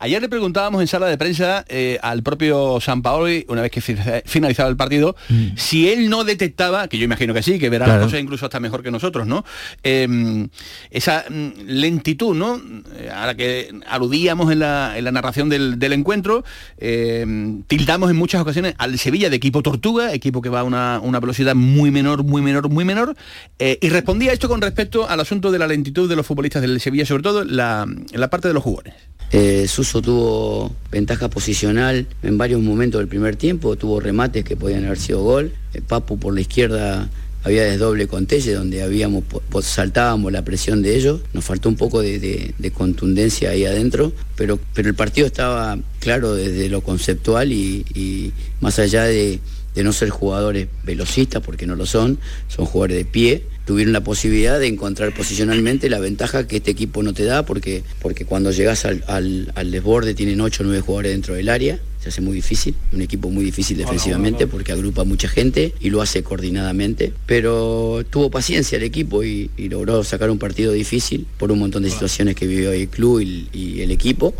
Ayer 0.00 0.20
le 0.20 0.28
preguntábamos 0.28 0.80
en 0.82 0.88
sala 0.88 1.06
de 1.06 1.16
prensa 1.16 1.64
eh, 1.68 1.98
al 2.02 2.22
propio 2.22 2.80
San 2.80 3.02
Paoli, 3.02 3.46
una 3.48 3.62
vez 3.62 3.70
que 3.70 3.80
fi- 3.80 3.96
finalizaba 4.26 4.68
el 4.68 4.76
partido, 4.76 5.16
si 5.56 5.88
él 5.88 6.10
no 6.10 6.24
detectaba, 6.24 6.88
que 6.88 6.98
yo 6.98 7.04
imagino 7.04 7.32
que 7.34 7.42
sí, 7.42 7.58
que 7.58 7.70
verá 7.70 7.84
Claro. 7.86 8.00
las 8.00 8.06
cosas 8.08 8.20
incluso 8.20 8.44
hasta 8.46 8.60
mejor 8.60 8.82
que 8.82 8.90
nosotros, 8.90 9.26
¿no? 9.26 9.44
Eh, 9.84 10.48
esa 10.90 11.24
mm, 11.30 11.48
lentitud, 11.66 12.34
¿no? 12.34 12.60
Eh, 12.96 13.08
A 13.14 13.26
la 13.26 13.34
que 13.36 13.70
aludíamos 13.88 14.50
en 14.52 14.58
la, 14.58 14.98
en 14.98 15.04
la 15.04 15.12
narración 15.12 15.48
del, 15.48 15.78
del 15.78 15.92
encuentro, 15.92 16.44
eh, 16.78 17.24
tildamos 17.66 18.10
en 18.10 18.16
muchas 18.16 18.40
ocasiones 18.42 18.74
al 18.78 18.98
Sevilla 18.98 19.30
de 19.30 19.36
equipo 19.36 19.62
tortuga, 19.62 20.12
equipo 20.12 20.42
que 20.42 20.48
va 20.48 20.60
a 20.60 20.64
una, 20.64 21.00
una 21.02 21.20
velocidad 21.20 21.54
muy 21.54 21.90
menor, 21.90 22.24
muy 22.24 22.42
menor, 22.42 22.68
muy 22.68 22.84
menor, 22.84 23.16
eh, 23.58 23.78
y 23.80 23.88
respondía 23.88 24.32
esto 24.32 24.48
con 24.48 24.60
respecto 24.60 25.08
al 25.08 25.20
asunto 25.28 25.50
de 25.50 25.58
la 25.58 25.66
lentitud 25.66 26.08
de 26.08 26.16
los 26.16 26.26
futbolistas 26.26 26.62
del 26.62 26.80
Sevilla, 26.80 27.04
sobre 27.04 27.22
todo 27.22 27.44
la, 27.44 27.86
la 28.12 28.30
parte 28.30 28.48
de 28.48 28.54
los 28.54 28.62
jugones. 28.62 28.94
Eh, 29.30 29.66
Suso 29.68 30.00
tuvo 30.00 30.74
ventaja 30.90 31.28
posicional 31.28 32.06
en 32.22 32.38
varios 32.38 32.62
momentos 32.62 32.98
del 32.98 33.08
primer 33.08 33.36
tiempo, 33.36 33.76
tuvo 33.76 34.00
remates 34.00 34.42
que 34.42 34.56
podían 34.56 34.86
haber 34.86 34.98
sido 34.98 35.22
gol. 35.22 35.52
Eh, 35.74 35.82
Papu 35.86 36.18
por 36.18 36.32
la 36.34 36.40
izquierda 36.40 37.10
había 37.44 37.64
desdoble 37.64 38.08
con 38.08 38.24
Telle, 38.26 38.54
donde 38.54 38.82
habíamos 38.82 39.22
saltábamos 39.62 40.32
la 40.32 40.42
presión 40.46 40.80
de 40.80 40.96
ellos. 40.96 41.20
Nos 41.34 41.44
faltó 41.44 41.68
un 41.68 41.76
poco 41.76 42.00
de, 42.00 42.18
de- 42.18 42.54
de 42.56 42.70
contundencia 42.70 43.50
ahí 43.50 43.66
adentro, 43.66 44.12
pero, 44.34 44.58
pero 44.72 44.88
el 44.88 44.94
partido 44.94 45.26
estaba 45.26 45.78
claro 46.00 46.34
desde 46.34 46.70
lo 46.70 46.80
conceptual 46.80 47.52
y 47.52 48.32
más 48.62 48.78
allá 48.78 49.04
de, 49.04 49.40
de 49.74 49.84
no 49.84 49.92
ser 49.92 50.10
jugadores 50.10 50.68
velocistas, 50.84 51.42
porque 51.42 51.66
no 51.66 51.76
lo 51.76 51.86
son, 51.86 52.18
son 52.48 52.64
jugadores 52.66 52.96
de 52.96 53.04
pie, 53.04 53.42
tuvieron 53.64 53.92
la 53.92 54.02
posibilidad 54.02 54.58
de 54.58 54.66
encontrar 54.66 55.14
posicionalmente 55.14 55.88
la 55.90 55.98
ventaja 56.00 56.46
que 56.48 56.56
este 56.56 56.70
equipo 56.70 57.02
no 57.02 57.12
te 57.12 57.24
da, 57.24 57.44
porque, 57.44 57.82
porque 58.00 58.24
cuando 58.24 58.50
llegas 58.50 58.84
al, 58.86 59.04
al- 59.06 59.52
al 59.54 59.70
desborde 59.70 60.14
tienen 60.14 60.40
8 60.40 60.62
o 60.62 60.66
9 60.66 60.80
jugadores 60.80 61.12
dentro 61.12 61.34
del 61.34 61.48
área, 61.48 61.78
se 62.02 62.08
hace 62.08 62.20
muy 62.20 62.34
difícil, 62.34 62.74
un 62.92 63.02
equipo 63.02 63.28
muy 63.28 63.44
difícil 63.44 63.76
defensivamente 63.76 64.46
porque 64.46 64.72
agrupa 64.72 65.04
mucha 65.04 65.28
gente 65.28 65.74
y 65.80 65.90
lo 65.90 66.00
hace 66.00 66.22
coordinadamente, 66.22 67.12
pero 67.26 68.04
tuvo 68.08 68.30
paciencia 68.30 68.76
el 68.76 68.84
equipo 68.84 69.22
y, 69.22 69.50
y 69.56 69.68
logró 69.68 70.02
sacar 70.02 70.30
un 70.30 70.38
partido 70.38 70.72
difícil 70.72 71.26
por 71.38 71.52
un 71.52 71.58
montón 71.58 71.82
de 71.82 71.90
situaciones 71.90 72.34
que 72.36 72.46
vivió 72.46 72.72
el 72.72 72.88
club 72.88 73.20
y, 73.20 73.48
y 73.52 73.82
el 73.82 73.90
equipo, 73.90 74.34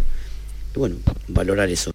y 0.74 0.78
bueno, 0.78 0.96
valorar 1.28 1.68
eso. 1.68 1.90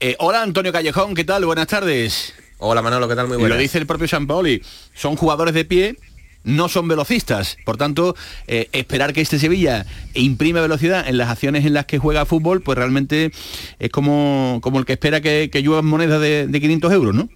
Eh, 0.00 0.16
hola 0.18 0.42
Antonio 0.42 0.70
Callejón, 0.72 1.14
¿qué 1.14 1.24
tal? 1.24 1.44
Buenas 1.46 1.66
tardes. 1.68 2.34
Hola 2.58 2.82
Manolo, 2.82 3.08
¿qué 3.08 3.16
tal? 3.16 3.28
Muy 3.28 3.36
buenas. 3.36 3.56
Lo 3.56 3.62
dice 3.62 3.78
el 3.78 3.86
propio 3.86 4.08
San 4.08 4.26
Paoli, 4.26 4.62
son 4.94 5.16
jugadores 5.16 5.54
de 5.54 5.64
pie, 5.64 5.96
no 6.44 6.68
son 6.68 6.86
velocistas. 6.88 7.56
Por 7.64 7.76
tanto, 7.76 8.14
eh, 8.46 8.68
esperar 8.72 9.12
que 9.12 9.20
este 9.20 9.38
Sevilla 9.38 9.86
imprime 10.14 10.60
velocidad 10.60 11.08
en 11.08 11.18
las 11.18 11.30
acciones 11.30 11.64
en 11.64 11.74
las 11.74 11.86
que 11.86 11.98
juega 11.98 12.26
fútbol, 12.26 12.62
pues 12.62 12.78
realmente 12.78 13.32
es 13.78 13.90
como, 13.90 14.60
como 14.62 14.78
el 14.78 14.84
que 14.84 14.92
espera 14.92 15.20
que, 15.20 15.50
que 15.50 15.62
lluevan 15.62 15.86
monedas 15.86 16.20
de, 16.20 16.46
de 16.46 16.60
500 16.60 16.92
euros, 16.92 17.14
¿no? 17.14 17.28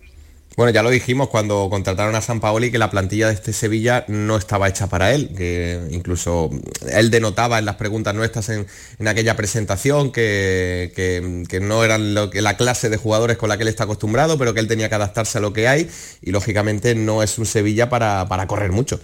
Bueno, 0.58 0.72
ya 0.72 0.82
lo 0.82 0.90
dijimos 0.90 1.28
cuando 1.28 1.68
contrataron 1.70 2.16
a 2.16 2.20
San 2.20 2.40
Paoli 2.40 2.72
que 2.72 2.78
la 2.78 2.90
plantilla 2.90 3.28
de 3.28 3.34
este 3.34 3.52
Sevilla 3.52 4.04
no 4.08 4.36
estaba 4.36 4.68
hecha 4.68 4.88
para 4.88 5.14
él, 5.14 5.30
que 5.36 5.80
incluso 5.92 6.50
él 6.90 7.12
denotaba 7.12 7.60
en 7.60 7.64
las 7.64 7.76
preguntas 7.76 8.12
nuestras 8.16 8.48
en, 8.48 8.66
en 8.98 9.06
aquella 9.06 9.36
presentación 9.36 10.10
que, 10.10 10.92
que- 10.96 11.60
no 11.60 11.84
eran 11.84 12.12
lo 12.12 12.30
que, 12.30 12.42
la 12.42 12.56
clase 12.56 12.88
de 12.88 12.96
jugadores 12.96 13.36
con 13.36 13.48
la 13.48 13.56
que 13.56 13.62
él 13.62 13.68
está 13.68 13.84
acostumbrado, 13.84 14.36
pero 14.36 14.52
que 14.52 14.58
él 14.58 14.66
tenía 14.66 14.88
que 14.88 14.96
adaptarse 14.96 15.38
a 15.38 15.40
lo 15.40 15.52
que 15.52 15.68
hay 15.68 15.88
y 16.22 16.32
lógicamente 16.32 16.96
no 16.96 17.22
es 17.22 17.38
un 17.38 17.46
Sevilla 17.46 17.88
para, 17.88 18.26
para 18.28 18.48
correr 18.48 18.72
mucho. 18.72 18.98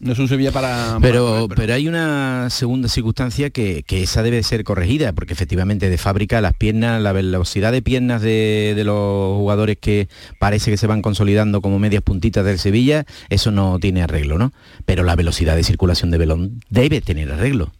No 0.00 0.12
es 0.12 0.18
un 0.18 0.28
Sevilla 0.28 0.52
para... 0.52 0.98
Pero, 1.00 1.48
pero 1.54 1.74
hay 1.74 1.88
una 1.88 2.50
segunda 2.50 2.88
circunstancia 2.88 3.50
que, 3.50 3.82
que 3.82 4.02
esa 4.02 4.22
debe 4.22 4.42
ser 4.42 4.64
corregida, 4.64 5.12
porque 5.12 5.32
efectivamente 5.32 5.88
de 5.88 5.98
fábrica 5.98 6.40
las 6.40 6.54
piernas, 6.54 7.02
la 7.02 7.12
velocidad 7.12 7.72
de 7.72 7.82
piernas 7.82 8.22
de, 8.22 8.74
de 8.76 8.84
los 8.84 9.36
jugadores 9.36 9.78
que 9.80 10.08
parece 10.38 10.70
que 10.70 10.76
se 10.76 10.86
van 10.86 11.02
consolidando 11.02 11.60
como 11.60 11.78
medias 11.78 12.02
puntitas 12.02 12.44
del 12.44 12.58
Sevilla, 12.58 13.04
eso 13.28 13.50
no 13.50 13.78
tiene 13.78 14.02
arreglo, 14.02 14.38
¿no? 14.38 14.52
Pero 14.84 15.04
la 15.04 15.16
velocidad 15.16 15.56
de 15.56 15.64
circulación 15.64 16.10
de 16.10 16.18
Belón 16.18 16.60
debe 16.70 17.00
tener 17.00 17.32
arreglo. 17.32 17.72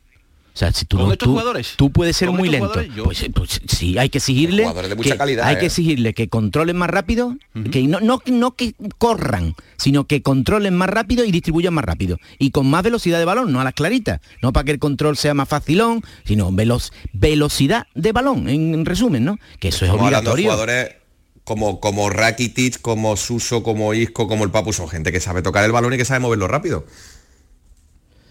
O 0.54 0.56
sea, 0.58 0.70
si 0.70 0.84
tú, 0.84 0.98
¿Con 0.98 1.06
no- 1.06 1.12
estos 1.12 1.26
tú- 1.26 1.30
jugadores? 1.32 1.74
tú 1.76 1.90
puedes 1.90 2.14
ser 2.16 2.28
¿Con 2.28 2.36
muy 2.36 2.50
lento. 2.50 2.66
jugadores? 2.68 2.94
Yo- 2.94 3.04
Pues, 3.04 3.24
pues 3.34 3.60
sí, 3.68 3.96
hay 3.96 4.10
que 4.10 4.18
exigirle. 4.18 4.64
Jugadores 4.64 4.90
de 4.90 4.96
mucha 4.96 5.12
que- 5.12 5.16
calidad, 5.18 5.46
Hay 5.46 5.56
que 5.56 5.62
¿eh? 5.62 5.66
exigirle 5.66 6.12
que 6.12 6.28
controlen 6.28 6.76
más 6.76 6.90
rápido, 6.90 7.36
que 7.70 7.82
no, 7.84 8.00
no, 8.00 8.20
no 8.26 8.50
que 8.54 8.74
corran, 8.98 9.54
sino 9.78 10.06
que 10.06 10.20
controlen 10.22 10.74
más 10.76 10.90
rápido 10.90 11.24
y 11.24 11.30
distribuyan 11.32 11.72
más 11.72 11.84
rápido. 11.86 12.18
Y 12.38 12.50
con 12.50 12.68
más 12.68 12.82
velocidad 12.82 13.18
de 13.18 13.24
balón, 13.24 13.50
no 13.52 13.60
a 13.60 13.64
las 13.64 13.72
claritas. 13.72 14.20
No 14.42 14.52
para 14.52 14.64
que 14.64 14.72
el 14.72 14.78
control 14.78 15.16
sea 15.16 15.32
más 15.32 15.48
facilón, 15.48 16.02
sino 16.24 16.52
veloz, 16.52 16.92
velocidad 17.14 17.86
de 17.94 18.12
balón, 18.12 18.48
en, 18.48 18.74
en 18.74 18.84
resumen, 18.84 19.24
¿no? 19.24 19.38
Que 19.58 19.68
eso 19.68 19.84
es 19.86 19.90
Estamos 19.90 20.06
hablando 20.06 20.30
de 20.30 20.34
obligatorio. 20.34 20.50
jugadores 20.66 20.96
como, 21.44 21.80
como 21.80 22.08
Rakitic, 22.10 22.80
como 22.82 23.16
Suso, 23.16 23.62
como 23.62 23.94
Isco, 23.94 24.28
como 24.28 24.44
el 24.44 24.50
Papu, 24.50 24.72
son 24.72 24.88
gente 24.88 25.10
que 25.12 25.18
sabe 25.20 25.42
tocar 25.42 25.64
el 25.64 25.72
balón 25.72 25.92
y 25.94 25.96
que 25.96 26.04
sabe 26.04 26.20
moverlo 26.20 26.46
rápido. 26.46 26.84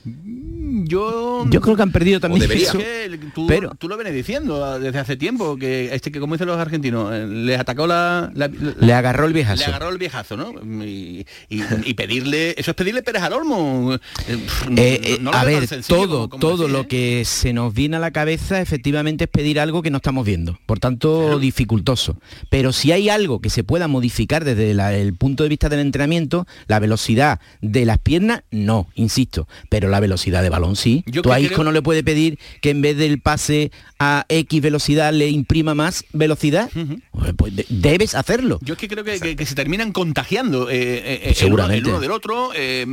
Yo... 0.03 1.45
Yo 1.49 1.61
creo 1.61 1.75
que 1.75 1.81
han 1.81 1.91
perdido 1.91 2.19
también 2.19 2.49
eso. 2.51 2.77
Que 2.77 3.19
tú, 3.33 3.47
pero- 3.47 3.71
tú 3.75 3.87
lo 3.87 3.97
vienes 3.97 4.13
diciendo 4.13 4.79
desde 4.79 4.99
hace 4.99 5.15
tiempo, 5.17 5.57
que 5.57 5.93
este 5.93 6.11
que 6.11 6.19
como 6.19 6.35
dicen 6.35 6.47
los 6.47 6.57
argentinos, 6.57 7.11
eh, 7.13 7.25
les 7.27 7.59
atacó 7.59 7.87
la, 7.87 8.31
la- 8.33 8.47
la- 8.47 8.73
Le 8.79 8.93
agarró 8.93 9.25
el 9.27 9.33
viejazo. 9.33 9.59
Le 9.61 9.65
agarró 9.65 9.89
el 9.89 9.97
viejazo, 9.97 10.37
¿no? 10.37 10.53
Y, 10.85 11.25
y- 11.49 11.61
y 11.85 11.93
pedirle, 11.93 12.55
eso 12.57 12.71
es 12.71 12.75
pedirle 12.75 13.03
Pérez 13.03 13.21
al 13.23 13.33
Olmo. 13.33 13.93
Eh, 14.27 14.39
Eh, 14.77 15.17
no 15.21 15.31
a 15.31 15.43
ver, 15.43 15.67
sencillo 15.67 15.97
todo, 15.99 16.07
como- 16.07 16.29
como 16.29 16.41
todo 16.41 16.57
decís, 16.63 16.73
lo 16.73 16.81
¿eh? 16.81 16.87
que 16.87 17.23
se 17.25 17.53
nos 17.53 17.73
viene 17.73 17.97
a 17.97 17.99
la 17.99 18.11
cabeza 18.11 18.61
efectivamente 18.61 19.25
es 19.25 19.29
pedir 19.29 19.59
algo 19.59 19.81
que 19.81 19.91
no 19.91 19.97
estamos 19.97 20.25
viendo, 20.25 20.57
por 20.65 20.79
tanto 20.79 21.39
dificultoso. 21.39 22.17
Pero 22.49 22.71
si 22.73 22.91
hay 22.91 23.09
algo 23.09 23.39
que 23.41 23.49
se 23.49 23.63
pueda 23.63 23.87
modificar 23.87 24.45
desde 24.45 24.73
la- 24.73 24.93
el 24.95 25.13
punto 25.13 25.43
de 25.43 25.49
vista 25.49 25.69
del 25.69 25.79
entrenamiento, 25.79 26.47
la 26.67 26.79
velocidad 26.79 27.39
de 27.61 27.85
las 27.85 27.97
piernas, 27.99 28.43
no, 28.51 28.87
insisto, 28.95 29.47
pero 29.69 29.89
la 29.91 29.99
velocidad 29.99 30.41
de 30.41 30.49
balón 30.49 30.75
sí. 30.75 31.03
Yo 31.05 31.21
Tú 31.21 31.31
a 31.31 31.35
creo- 31.35 31.47
Isco 31.51 31.63
no 31.63 31.71
le 31.71 31.81
puede 31.81 32.03
pedir 32.03 32.39
que 32.61 32.69
en 32.71 32.81
vez 32.81 32.97
del 32.97 33.19
pase 33.19 33.71
a 33.99 34.25
X 34.29 34.61
velocidad 34.61 35.13
le 35.13 35.29
imprima 35.29 35.75
más 35.75 36.03
velocidad. 36.13 36.69
Pues, 37.11 37.33
pues, 37.37 37.55
de- 37.55 37.65
debes 37.69 38.15
hacerlo. 38.15 38.59
Yo 38.63 38.73
es 38.73 38.79
que 38.79 38.87
creo 38.87 39.03
que, 39.03 39.19
que- 39.19 39.35
que 39.35 39.45
se 39.45 39.53
terminan 39.53 39.91
contagiando 39.91 40.69
eh, 40.69 40.75
eh, 40.75 41.19
el 41.23 41.27
uno- 41.27 41.35
Seguramente. 41.35 41.77
el 41.79 41.87
uno 41.93 41.99
del 41.99 42.11
otro. 42.11 42.49
eh, 42.55 42.85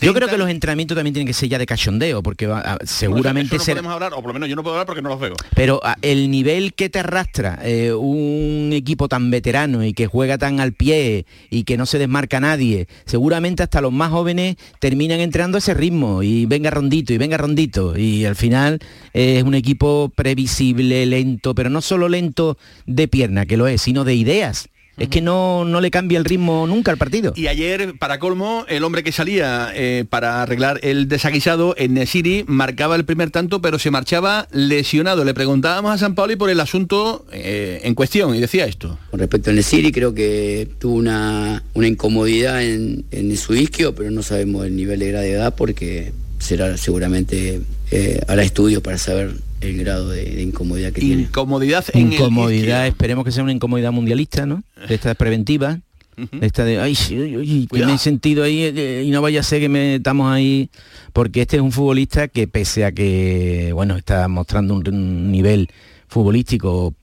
Yo 0.00 0.12
creo 0.14 0.28
que 0.28 0.38
los 0.38 0.50
entrenamientos 0.50 0.96
también 0.96 1.14
tienen 1.14 1.26
que 1.26 1.34
ser 1.34 1.48
ya 1.48 1.58
de 1.58 1.66
cachondeo, 1.66 2.22
porque 2.22 2.46
va 2.46 2.60
a- 2.60 2.78
seguramente 2.84 3.56
no 3.58 3.62
será- 3.62 3.76
podemos 3.76 3.92
hablar, 3.94 4.12
o 4.14 4.16
por 4.16 4.28
lo 4.28 4.32
menos 4.34 4.48
yo 4.48 4.56
no 4.56 4.62
puedo 4.62 4.74
hablar 4.74 4.86
porque 4.86 5.02
no 5.02 5.08
los 5.10 5.20
veo. 5.20 5.34
Pero 5.54 5.80
ah, 5.84 5.96
el 6.02 6.30
nivel 6.30 6.74
que 6.74 6.88
te 6.88 6.98
arrastra 6.98 7.60
un 7.98 8.70
equipo 8.72 9.08
tan 9.08 9.30
veterano 9.30 9.84
y 9.84 9.92
que 9.92 10.06
juega 10.06 10.38
tan 10.38 10.60
al 10.60 10.72
pie 10.72 11.26
y 11.50 11.64
que 11.64 11.76
no 11.76 11.86
se 11.86 11.98
desmarca 11.98 12.40
nadie, 12.40 12.86
seguramente 13.04 13.62
hasta 13.62 13.80
los 13.80 13.92
más 13.92 14.10
jóvenes 14.10 14.56
terminan 14.80 15.20
entrenando 15.20 15.56
a 15.56 15.60
ese 15.60 15.74
ritmo 15.74 16.22
y 16.22 16.45
venga 16.46 16.70
rondito 16.70 17.12
y 17.12 17.18
venga 17.18 17.36
rondito 17.36 17.96
y 17.98 18.24
al 18.24 18.36
final 18.36 18.78
eh, 19.14 19.38
es 19.38 19.44
un 19.44 19.54
equipo 19.54 20.12
previsible, 20.14 21.06
lento, 21.06 21.54
pero 21.54 21.70
no 21.70 21.80
solo 21.80 22.08
lento 22.08 22.56
de 22.86 23.08
pierna, 23.08 23.46
que 23.46 23.56
lo 23.56 23.66
es, 23.66 23.82
sino 23.82 24.04
de 24.04 24.14
ideas. 24.14 24.68
Es 24.98 25.08
que 25.08 25.20
no, 25.20 25.66
no 25.66 25.82
le 25.82 25.90
cambia 25.90 26.18
el 26.18 26.24
ritmo 26.24 26.66
nunca 26.66 26.90
al 26.90 26.96
partido. 26.96 27.34
Y 27.36 27.48
ayer, 27.48 27.98
para 27.98 28.18
colmo, 28.18 28.64
el 28.66 28.82
hombre 28.82 29.02
que 29.02 29.12
salía 29.12 29.70
eh, 29.74 30.06
para 30.08 30.40
arreglar 30.40 30.80
el 30.82 31.06
desaguisado 31.06 31.74
en 31.76 31.94
Nesiri 31.94 32.44
marcaba 32.46 32.96
el 32.96 33.04
primer 33.04 33.30
tanto, 33.30 33.60
pero 33.60 33.78
se 33.78 33.90
marchaba 33.90 34.48
lesionado. 34.52 35.24
Le 35.24 35.34
preguntábamos 35.34 35.92
a 35.92 35.98
San 35.98 36.14
Paoli 36.14 36.36
por 36.36 36.48
el 36.48 36.60
asunto 36.60 37.26
eh, 37.30 37.82
en 37.84 37.94
cuestión 37.94 38.34
y 38.34 38.40
decía 38.40 38.64
esto. 38.64 38.98
Con 39.10 39.20
respecto 39.20 39.50
al 39.50 39.56
Nesiri, 39.56 39.92
creo 39.92 40.14
que 40.14 40.66
tuvo 40.78 40.94
una, 40.94 41.62
una 41.74 41.88
incomodidad 41.88 42.62
en, 42.62 43.04
en 43.10 43.36
su 43.36 43.54
isquio, 43.54 43.94
pero 43.94 44.10
no 44.10 44.22
sabemos 44.22 44.64
el 44.64 44.76
nivel 44.76 45.00
de 45.00 45.08
gravedad 45.08 45.54
porque 45.54 46.14
será 46.38 46.76
seguramente, 46.76 47.62
eh, 47.90 48.20
hará 48.28 48.42
estudios 48.42 48.82
para 48.82 48.98
saber 48.98 49.34
el 49.60 49.78
grado 49.78 50.10
de, 50.10 50.24
de 50.24 50.42
incomodidad 50.42 50.92
que 50.92 51.00
tiene. 51.00 51.22
Incomodidad 51.22 51.84
en 51.92 52.12
Incomodidad, 52.12 52.86
esperemos 52.86 53.24
que 53.24 53.32
sea 53.32 53.42
una 53.42 53.52
incomodidad 53.52 53.92
mundialista, 53.92 54.46
¿no? 54.46 54.62
De 54.88 54.94
estas 54.94 55.16
preventivas. 55.16 55.78
de 56.16 56.46
Esta 56.46 56.64
de, 56.64 56.80
ay, 56.80 56.94
sí, 56.94 57.16
uy, 57.18 57.36
uy, 57.36 57.68
que 57.70 57.84
me 57.84 57.94
he 57.94 57.98
sentido 57.98 58.44
ahí 58.44 58.62
eh, 58.62 59.04
y 59.06 59.10
no 59.10 59.20
vaya 59.22 59.40
a 59.40 59.42
ser 59.42 59.60
que 59.60 59.68
metamos 59.68 60.32
ahí, 60.32 60.70
porque 61.12 61.42
este 61.42 61.56
es 61.56 61.62
un 61.62 61.72
futbolista 61.72 62.28
que 62.28 62.48
pese 62.48 62.84
a 62.84 62.92
que, 62.92 63.70
bueno, 63.74 63.96
está 63.96 64.26
mostrando 64.28 64.74
un, 64.74 64.88
un 64.88 65.30
nivel 65.30 65.68
futbolístico 66.08 66.94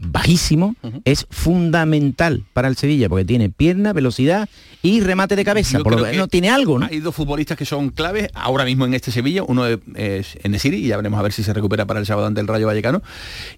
bajísimo, 0.00 0.76
es 1.04 1.26
fundamental 1.30 2.44
para 2.52 2.68
el 2.68 2.76
Sevilla, 2.76 3.08
porque 3.08 3.24
tiene 3.24 3.50
pierna, 3.50 3.92
velocidad 3.92 4.48
y 4.84 5.00
remate 5.00 5.34
de 5.34 5.46
cabeza. 5.46 5.78
Yo 5.78 5.82
Por 5.82 5.92
lo 5.94 5.96
creo 5.96 6.10
que 6.10 6.12
menos 6.12 6.28
tiene 6.28 6.50
algo, 6.50 6.78
¿no? 6.78 6.84
Hay 6.84 7.00
dos 7.00 7.14
futbolistas 7.14 7.56
que 7.56 7.64
son 7.64 7.88
claves 7.88 8.28
ahora 8.34 8.66
mismo 8.66 8.84
en 8.84 8.92
este 8.92 9.10
Sevilla. 9.10 9.42
Uno 9.42 9.66
es 9.66 10.36
Enesiri, 10.42 10.76
y 10.76 10.88
ya 10.88 10.98
veremos 10.98 11.18
a 11.18 11.22
ver 11.22 11.32
si 11.32 11.42
se 11.42 11.54
recupera 11.54 11.86
para 11.86 12.00
el 12.00 12.06
sábado 12.06 12.26
ante 12.26 12.42
el 12.42 12.46
Rayo 12.46 12.66
Vallecano. 12.66 13.02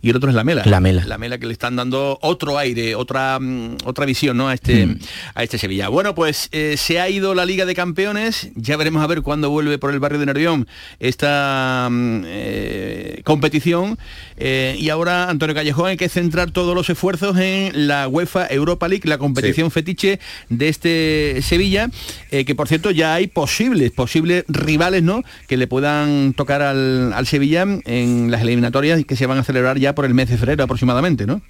Y 0.00 0.10
el 0.10 0.16
otro 0.16 0.28
es 0.30 0.36
la 0.36 0.44
Mela. 0.44 0.62
La 0.64 0.78
Mela. 0.78 1.04
La 1.04 1.18
Mela 1.18 1.38
que 1.38 1.46
le 1.46 1.52
están 1.52 1.74
dando 1.74 2.16
otro 2.22 2.58
aire, 2.58 2.94
otra, 2.94 3.40
mm, 3.40 3.78
otra 3.86 4.06
visión 4.06 4.36
¿no? 4.36 4.48
a, 4.48 4.54
este, 4.54 4.86
Mm. 4.86 4.98
a 5.34 5.42
este 5.42 5.58
Sevilla. 5.58 5.88
Bueno, 5.88 6.14
pues 6.14 6.48
eh, 6.52 6.76
se 6.78 7.00
ha 7.00 7.08
ido 7.08 7.34
la 7.34 7.44
Liga 7.44 7.64
de 7.66 7.74
Campeones. 7.74 8.50
Ya 8.54 8.76
veremos 8.76 9.02
a 9.02 9.08
ver 9.08 9.22
cuándo 9.22 9.50
vuelve 9.50 9.78
por 9.78 9.92
el 9.92 9.98
barrio 9.98 10.20
de 10.20 10.26
Nervión 10.26 10.68
esta 11.00 11.88
mm, 11.90 12.22
eh, 12.24 13.22
competición. 13.24 13.98
Eh, 14.36 14.76
y 14.78 14.90
ahora, 14.90 15.28
Antonio 15.28 15.56
Callejón, 15.56 15.88
hay 15.88 15.96
que 15.96 16.08
centrar 16.08 16.52
todos 16.52 16.72
los 16.76 16.88
esfuerzos 16.88 17.36
en 17.36 17.88
la 17.88 18.06
UEFA 18.06 18.46
Europa 18.46 18.86
League, 18.86 19.08
la 19.08 19.18
competición 19.18 19.72
fetiche 19.72 20.20
de 20.50 20.68
este 20.68 21.15
Sevilla, 21.42 21.90
eh, 22.30 22.44
que 22.44 22.54
por 22.54 22.68
cierto 22.68 22.90
ya 22.90 23.14
hay 23.14 23.26
posibles, 23.26 23.90
posibles 23.90 24.44
rivales, 24.48 25.02
¿no? 25.02 25.22
Que 25.48 25.56
le 25.56 25.66
puedan 25.66 26.32
tocar 26.34 26.62
al, 26.62 27.12
al 27.12 27.26
Sevilla 27.26 27.66
en 27.84 28.30
las 28.30 28.42
eliminatorias 28.42 29.04
que 29.04 29.16
se 29.16 29.26
van 29.26 29.38
a 29.38 29.44
celebrar 29.44 29.78
ya 29.78 29.94
por 29.94 30.04
el 30.04 30.14
mes 30.14 30.28
de 30.28 30.36
febrero 30.36 30.64
aproximadamente, 30.64 31.26
¿no? 31.26 31.42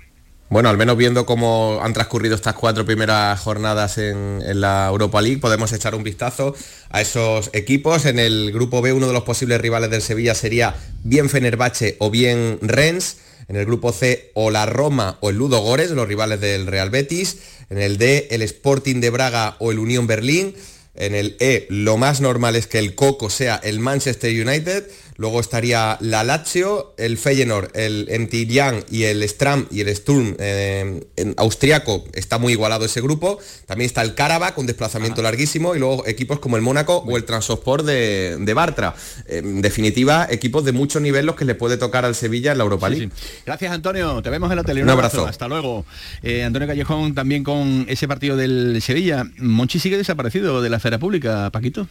Bueno, 0.48 0.68
al 0.68 0.76
menos 0.76 0.96
viendo 0.96 1.26
cómo 1.26 1.80
han 1.82 1.92
transcurrido 1.92 2.36
estas 2.36 2.54
cuatro 2.54 2.84
primeras 2.84 3.40
jornadas 3.40 3.98
en, 3.98 4.40
en 4.46 4.60
la 4.60 4.86
Europa 4.88 5.20
League, 5.20 5.38
podemos 5.38 5.72
echar 5.72 5.96
un 5.96 6.04
vistazo 6.04 6.54
a 6.90 7.00
esos 7.00 7.50
equipos. 7.52 8.06
En 8.06 8.20
el 8.20 8.52
grupo 8.52 8.80
B, 8.80 8.92
uno 8.92 9.08
de 9.08 9.12
los 9.12 9.24
posibles 9.24 9.60
rivales 9.60 9.90
del 9.90 10.02
Sevilla 10.02 10.36
sería 10.36 10.76
bien 11.02 11.28
Fenerbahce 11.28 11.96
o 11.98 12.10
bien 12.10 12.58
Rennes. 12.62 13.18
En 13.48 13.56
el 13.56 13.64
grupo 13.64 13.92
C, 13.92 14.30
o 14.34 14.50
la 14.50 14.66
Roma 14.66 15.18
o 15.20 15.30
el 15.30 15.36
Ludo 15.36 15.60
Gores, 15.60 15.90
los 15.90 16.08
rivales 16.08 16.40
del 16.40 16.66
Real 16.66 16.90
Betis. 16.90 17.38
En 17.70 17.78
el 17.78 17.98
D, 17.98 18.28
el 18.30 18.42
Sporting 18.42 19.00
de 19.00 19.10
Braga 19.10 19.56
o 19.60 19.70
el 19.70 19.78
Unión 19.78 20.06
Berlín. 20.06 20.54
En 20.94 21.14
el 21.14 21.36
E, 21.40 21.66
lo 21.68 21.96
más 21.96 22.20
normal 22.20 22.56
es 22.56 22.66
que 22.66 22.78
el 22.78 22.94
Coco 22.94 23.30
sea 23.30 23.56
el 23.62 23.80
Manchester 23.80 24.30
United. 24.30 24.88
Luego 25.16 25.40
estaría 25.40 25.96
la 26.00 26.24
Lazio, 26.24 26.94
el 26.98 27.16
Feyenoord, 27.16 27.70
el 27.74 28.06
Entilian 28.10 28.84
y 28.90 29.04
el 29.04 29.26
Stram 29.28 29.66
y 29.70 29.80
el 29.80 29.94
Sturm 29.94 30.36
eh, 30.38 31.04
en 31.16 31.34
austriaco. 31.36 32.04
Está 32.12 32.38
muy 32.38 32.52
igualado 32.52 32.84
ese 32.84 33.00
grupo. 33.00 33.38
También 33.66 33.86
está 33.86 34.02
el 34.02 34.14
Karabakh 34.14 34.54
con 34.54 34.66
desplazamiento 34.66 35.22
larguísimo 35.22 35.74
y 35.74 35.78
luego 35.78 36.06
equipos 36.06 36.38
como 36.38 36.56
el 36.56 36.62
Mónaco 36.62 36.98
o 36.98 37.16
el 37.16 37.24
Transosport 37.24 37.84
de, 37.84 38.36
de 38.38 38.54
Bartra. 38.54 38.94
Eh, 39.26 39.42
En 39.44 39.62
definitiva, 39.62 40.26
equipos 40.30 40.64
de 40.64 40.72
mucho 40.72 41.00
nivel 41.00 41.26
los 41.26 41.36
que 41.36 41.44
le 41.44 41.54
puede 41.54 41.76
tocar 41.76 42.04
al 42.04 42.14
Sevilla 42.14 42.52
en 42.52 42.58
la 42.58 42.64
Europa 42.64 42.88
League. 42.88 43.10
Gracias, 43.44 43.72
Antonio. 43.72 44.22
Te 44.22 44.30
vemos 44.30 44.50
en 44.50 44.56
la 44.56 44.64
tele. 44.64 44.82
Un 44.82 44.90
abrazo. 44.90 45.26
Hasta 45.26 45.48
luego. 45.48 45.84
Eh, 46.22 46.44
Antonio 46.44 46.68
Callejón 46.68 47.14
también 47.14 47.44
con 47.44 47.86
ese 47.88 48.06
partido 48.06 48.36
del 48.36 48.80
Sevilla. 48.82 49.24
Monchi 49.38 49.78
sigue 49.78 49.96
desaparecido 49.96 50.62
de 50.62 50.70
la 50.70 50.76
esfera 50.76 50.98
pública, 50.98 51.50
Paquito. 51.50 51.88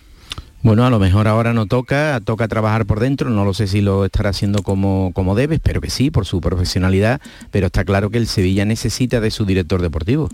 Bueno, 0.66 0.84
a 0.84 0.89
lo 0.89 0.97
mejor 0.97 1.28
ahora 1.28 1.53
no 1.53 1.68
toca, 1.68 2.20
toca 2.26 2.47
trabajar 2.47 2.88
por 2.88 2.99
dentro, 2.99 3.30
no 3.30 3.45
lo 3.45 3.53
sé 3.53 3.68
si 3.68 3.82
lo 3.82 4.03
estará 4.03 4.32
haciendo 4.32 4.63
como, 4.63 5.11
como 5.13 5.36
debe, 5.36 5.53
espero 5.53 5.80
que 5.80 5.91
sí, 5.91 6.09
por 6.09 6.26
su 6.26 6.41
profesionalidad, 6.41 7.22
pero 7.51 7.68
está 7.68 7.86
claro 7.86 8.09
que 8.09 8.18
el 8.18 8.26
Sevilla 8.26 8.66
necesita 8.66 9.20
de 9.22 9.30
su 9.30 9.45
director 9.45 9.80
deportivo, 9.84 10.28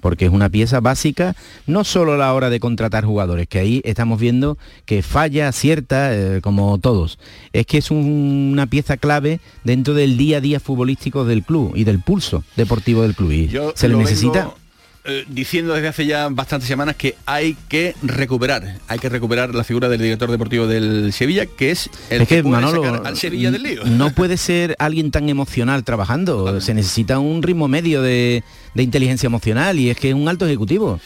porque 0.00 0.26
es 0.26 0.30
una 0.30 0.48
pieza 0.48 0.78
básica, 0.78 1.34
no 1.66 1.82
solo 1.82 2.12
a 2.12 2.16
la 2.16 2.32
hora 2.32 2.48
de 2.48 2.60
contratar 2.60 3.04
jugadores, 3.04 3.48
que 3.48 3.58
ahí 3.58 3.80
estamos 3.84 4.20
viendo 4.20 4.56
que 4.84 5.02
falla, 5.02 5.48
acierta, 5.48 6.14
eh, 6.14 6.40
como 6.42 6.78
todos, 6.78 7.18
es 7.52 7.66
que 7.66 7.78
es 7.78 7.90
un- 7.90 8.50
una 8.52 8.68
pieza 8.68 8.96
clave 8.96 9.40
dentro 9.64 9.94
del 9.94 10.16
día 10.16 10.36
a 10.36 10.40
día 10.40 10.60
futbolístico 10.60 11.24
del 11.24 11.42
club 11.42 11.72
y 11.74 11.82
del 11.82 11.98
pulso 11.98 12.44
deportivo 12.56 13.02
del 13.02 13.16
club, 13.16 13.32
y 13.32 13.48
Yo 13.48 13.72
se 13.74 13.88
le 13.88 13.94
lo 13.94 13.98
necesita... 13.98 14.38
vengo, 14.44 14.61
eh, 15.04 15.24
diciendo 15.28 15.74
desde 15.74 15.88
hace 15.88 16.06
ya 16.06 16.28
bastantes 16.28 16.68
semanas 16.68 16.94
que 16.94 17.16
hay 17.26 17.56
que 17.68 17.94
recuperar, 18.02 18.78
hay 18.86 18.98
que 19.00 19.08
recuperar 19.08 19.52
la 19.52 19.64
figura 19.64 19.88
del 19.88 20.00
director 20.00 20.30
deportivo 20.30 20.68
del 20.68 21.12
Sevilla, 21.12 21.46
que 21.46 21.72
es 21.72 21.90
el 22.08 22.22
es 22.22 22.28
que, 22.28 22.36
que 22.36 22.42
puede 22.44 22.54
Manolo 22.54 22.84
sacar 22.84 23.06
al 23.06 23.16
Sevilla 23.16 23.50
del 23.50 23.62
lío. 23.64 23.84
no 23.84 24.10
puede 24.10 24.36
ser 24.36 24.76
alguien 24.78 25.10
tan 25.10 25.28
emocional 25.28 25.82
trabajando 25.82 26.60
se 26.60 26.72
necesita 26.74 27.18
un 27.18 27.42
ritmo 27.42 27.66
medio 27.66 28.00
de, 28.00 28.44
de 28.74 28.82
inteligencia 28.82 29.26
emocional 29.26 29.78
y 29.78 29.90
es 29.90 29.96
que 29.96 30.10
es 30.10 30.14
un 30.14 30.28
alto 30.28 30.46
ejecutivo 30.46 31.00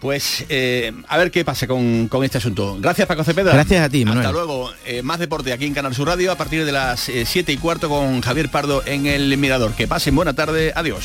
Pues 0.00 0.46
eh, 0.48 0.92
a 1.08 1.18
ver 1.18 1.30
qué 1.30 1.44
pasa 1.44 1.66
con, 1.66 2.08
con 2.08 2.24
este 2.24 2.38
asunto. 2.38 2.78
Gracias 2.80 3.06
Paco 3.06 3.22
Cepeda. 3.22 3.52
Gracias 3.52 3.84
a 3.84 3.88
ti, 3.90 4.04
Manuel. 4.04 4.26
Hasta 4.26 4.32
luego. 4.32 4.72
Eh, 4.86 5.02
más 5.02 5.18
deporte 5.18 5.52
aquí 5.52 5.66
en 5.66 5.74
Canal 5.74 5.94
Sur 5.94 6.08
Radio 6.08 6.32
a 6.32 6.36
partir 6.36 6.64
de 6.64 6.72
las 6.72 7.10
7 7.24 7.52
y 7.52 7.56
cuarto 7.58 7.88
con 7.88 8.22
Javier 8.22 8.48
Pardo 8.48 8.82
en 8.86 9.06
el 9.06 9.36
Mirador. 9.36 9.74
Que 9.74 9.86
pasen 9.86 10.16
buena 10.16 10.32
tarde. 10.32 10.72
Adiós. 10.74 11.04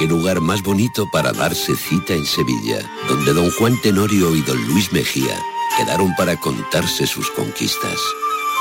Qué 0.00 0.06
lugar 0.06 0.40
más 0.40 0.62
bonito 0.62 1.10
para 1.10 1.30
darse 1.30 1.76
cita 1.76 2.14
en 2.14 2.24
Sevilla, 2.24 2.78
donde 3.06 3.34
don 3.34 3.50
Juan 3.50 3.78
Tenorio 3.82 4.34
y 4.34 4.40
don 4.40 4.56
Luis 4.66 4.90
Mejía 4.94 5.38
quedaron 5.76 6.14
para 6.16 6.40
contarse 6.40 7.06
sus 7.06 7.30
conquistas. 7.32 7.98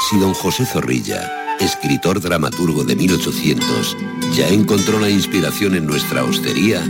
Si 0.09 0.19
don 0.19 0.33
José 0.33 0.65
Zorrilla, 0.65 1.31
escritor 1.61 2.19
dramaturgo 2.19 2.83
de 2.83 2.97
1800, 2.97 3.95
ya 4.35 4.49
encontró 4.49 4.99
la 4.99 5.09
inspiración 5.09 5.75
en 5.75 5.85
nuestra 5.85 6.25
hostería, 6.25 6.83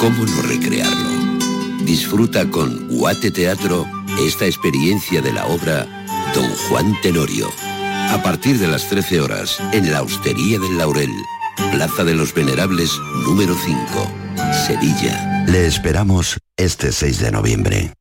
¿cómo 0.00 0.26
no 0.26 0.42
recrearlo? 0.42 1.38
Disfruta 1.84 2.50
con 2.50 2.88
Guate 2.88 3.30
Teatro 3.30 3.86
esta 4.18 4.46
experiencia 4.46 5.22
de 5.22 5.32
la 5.32 5.46
obra 5.46 5.86
Don 6.34 6.50
Juan 6.68 7.00
Tenorio. 7.02 7.48
A 8.10 8.20
partir 8.20 8.58
de 8.58 8.66
las 8.66 8.88
13 8.88 9.20
horas, 9.20 9.60
en 9.72 9.92
la 9.92 10.02
Hostería 10.02 10.58
del 10.58 10.76
Laurel, 10.76 11.14
Plaza 11.70 12.04
de 12.04 12.14
los 12.14 12.34
Venerables, 12.34 12.98
número 13.24 13.54
5, 13.54 14.12
Sevilla. 14.66 15.44
Le 15.46 15.66
esperamos 15.66 16.38
este 16.56 16.92
6 16.92 17.20
de 17.20 17.30
noviembre. 17.30 17.92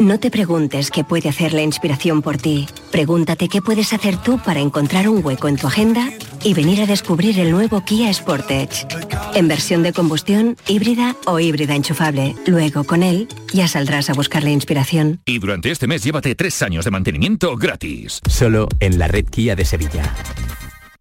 No 0.00 0.18
te 0.18 0.30
preguntes 0.30 0.90
qué 0.90 1.04
puede 1.04 1.28
hacer 1.28 1.52
la 1.52 1.60
inspiración 1.60 2.22
por 2.22 2.38
ti. 2.38 2.66
Pregúntate 2.90 3.48
qué 3.48 3.60
puedes 3.60 3.92
hacer 3.92 4.16
tú 4.16 4.38
para 4.38 4.60
encontrar 4.60 5.08
un 5.10 5.22
hueco 5.22 5.46
en 5.46 5.56
tu 5.56 5.66
agenda 5.66 6.08
y 6.42 6.54
venir 6.54 6.80
a 6.80 6.86
descubrir 6.86 7.38
el 7.38 7.50
nuevo 7.50 7.84
Kia 7.84 8.10
Sportage. 8.12 8.86
En 9.34 9.46
versión 9.46 9.82
de 9.82 9.92
combustión, 9.92 10.56
híbrida 10.66 11.16
o 11.26 11.38
híbrida 11.38 11.74
enchufable. 11.74 12.34
Luego, 12.46 12.84
con 12.84 13.02
él, 13.02 13.28
ya 13.52 13.68
saldrás 13.68 14.08
a 14.08 14.14
buscar 14.14 14.42
la 14.42 14.50
inspiración. 14.50 15.20
Y 15.26 15.38
durante 15.38 15.70
este 15.70 15.86
mes 15.86 16.02
llévate 16.02 16.34
tres 16.34 16.62
años 16.62 16.86
de 16.86 16.90
mantenimiento 16.90 17.54
gratis. 17.56 18.20
Solo 18.26 18.68
en 18.80 18.98
la 18.98 19.06
red 19.06 19.26
Kia 19.26 19.54
de 19.54 19.66
Sevilla. 19.66 20.14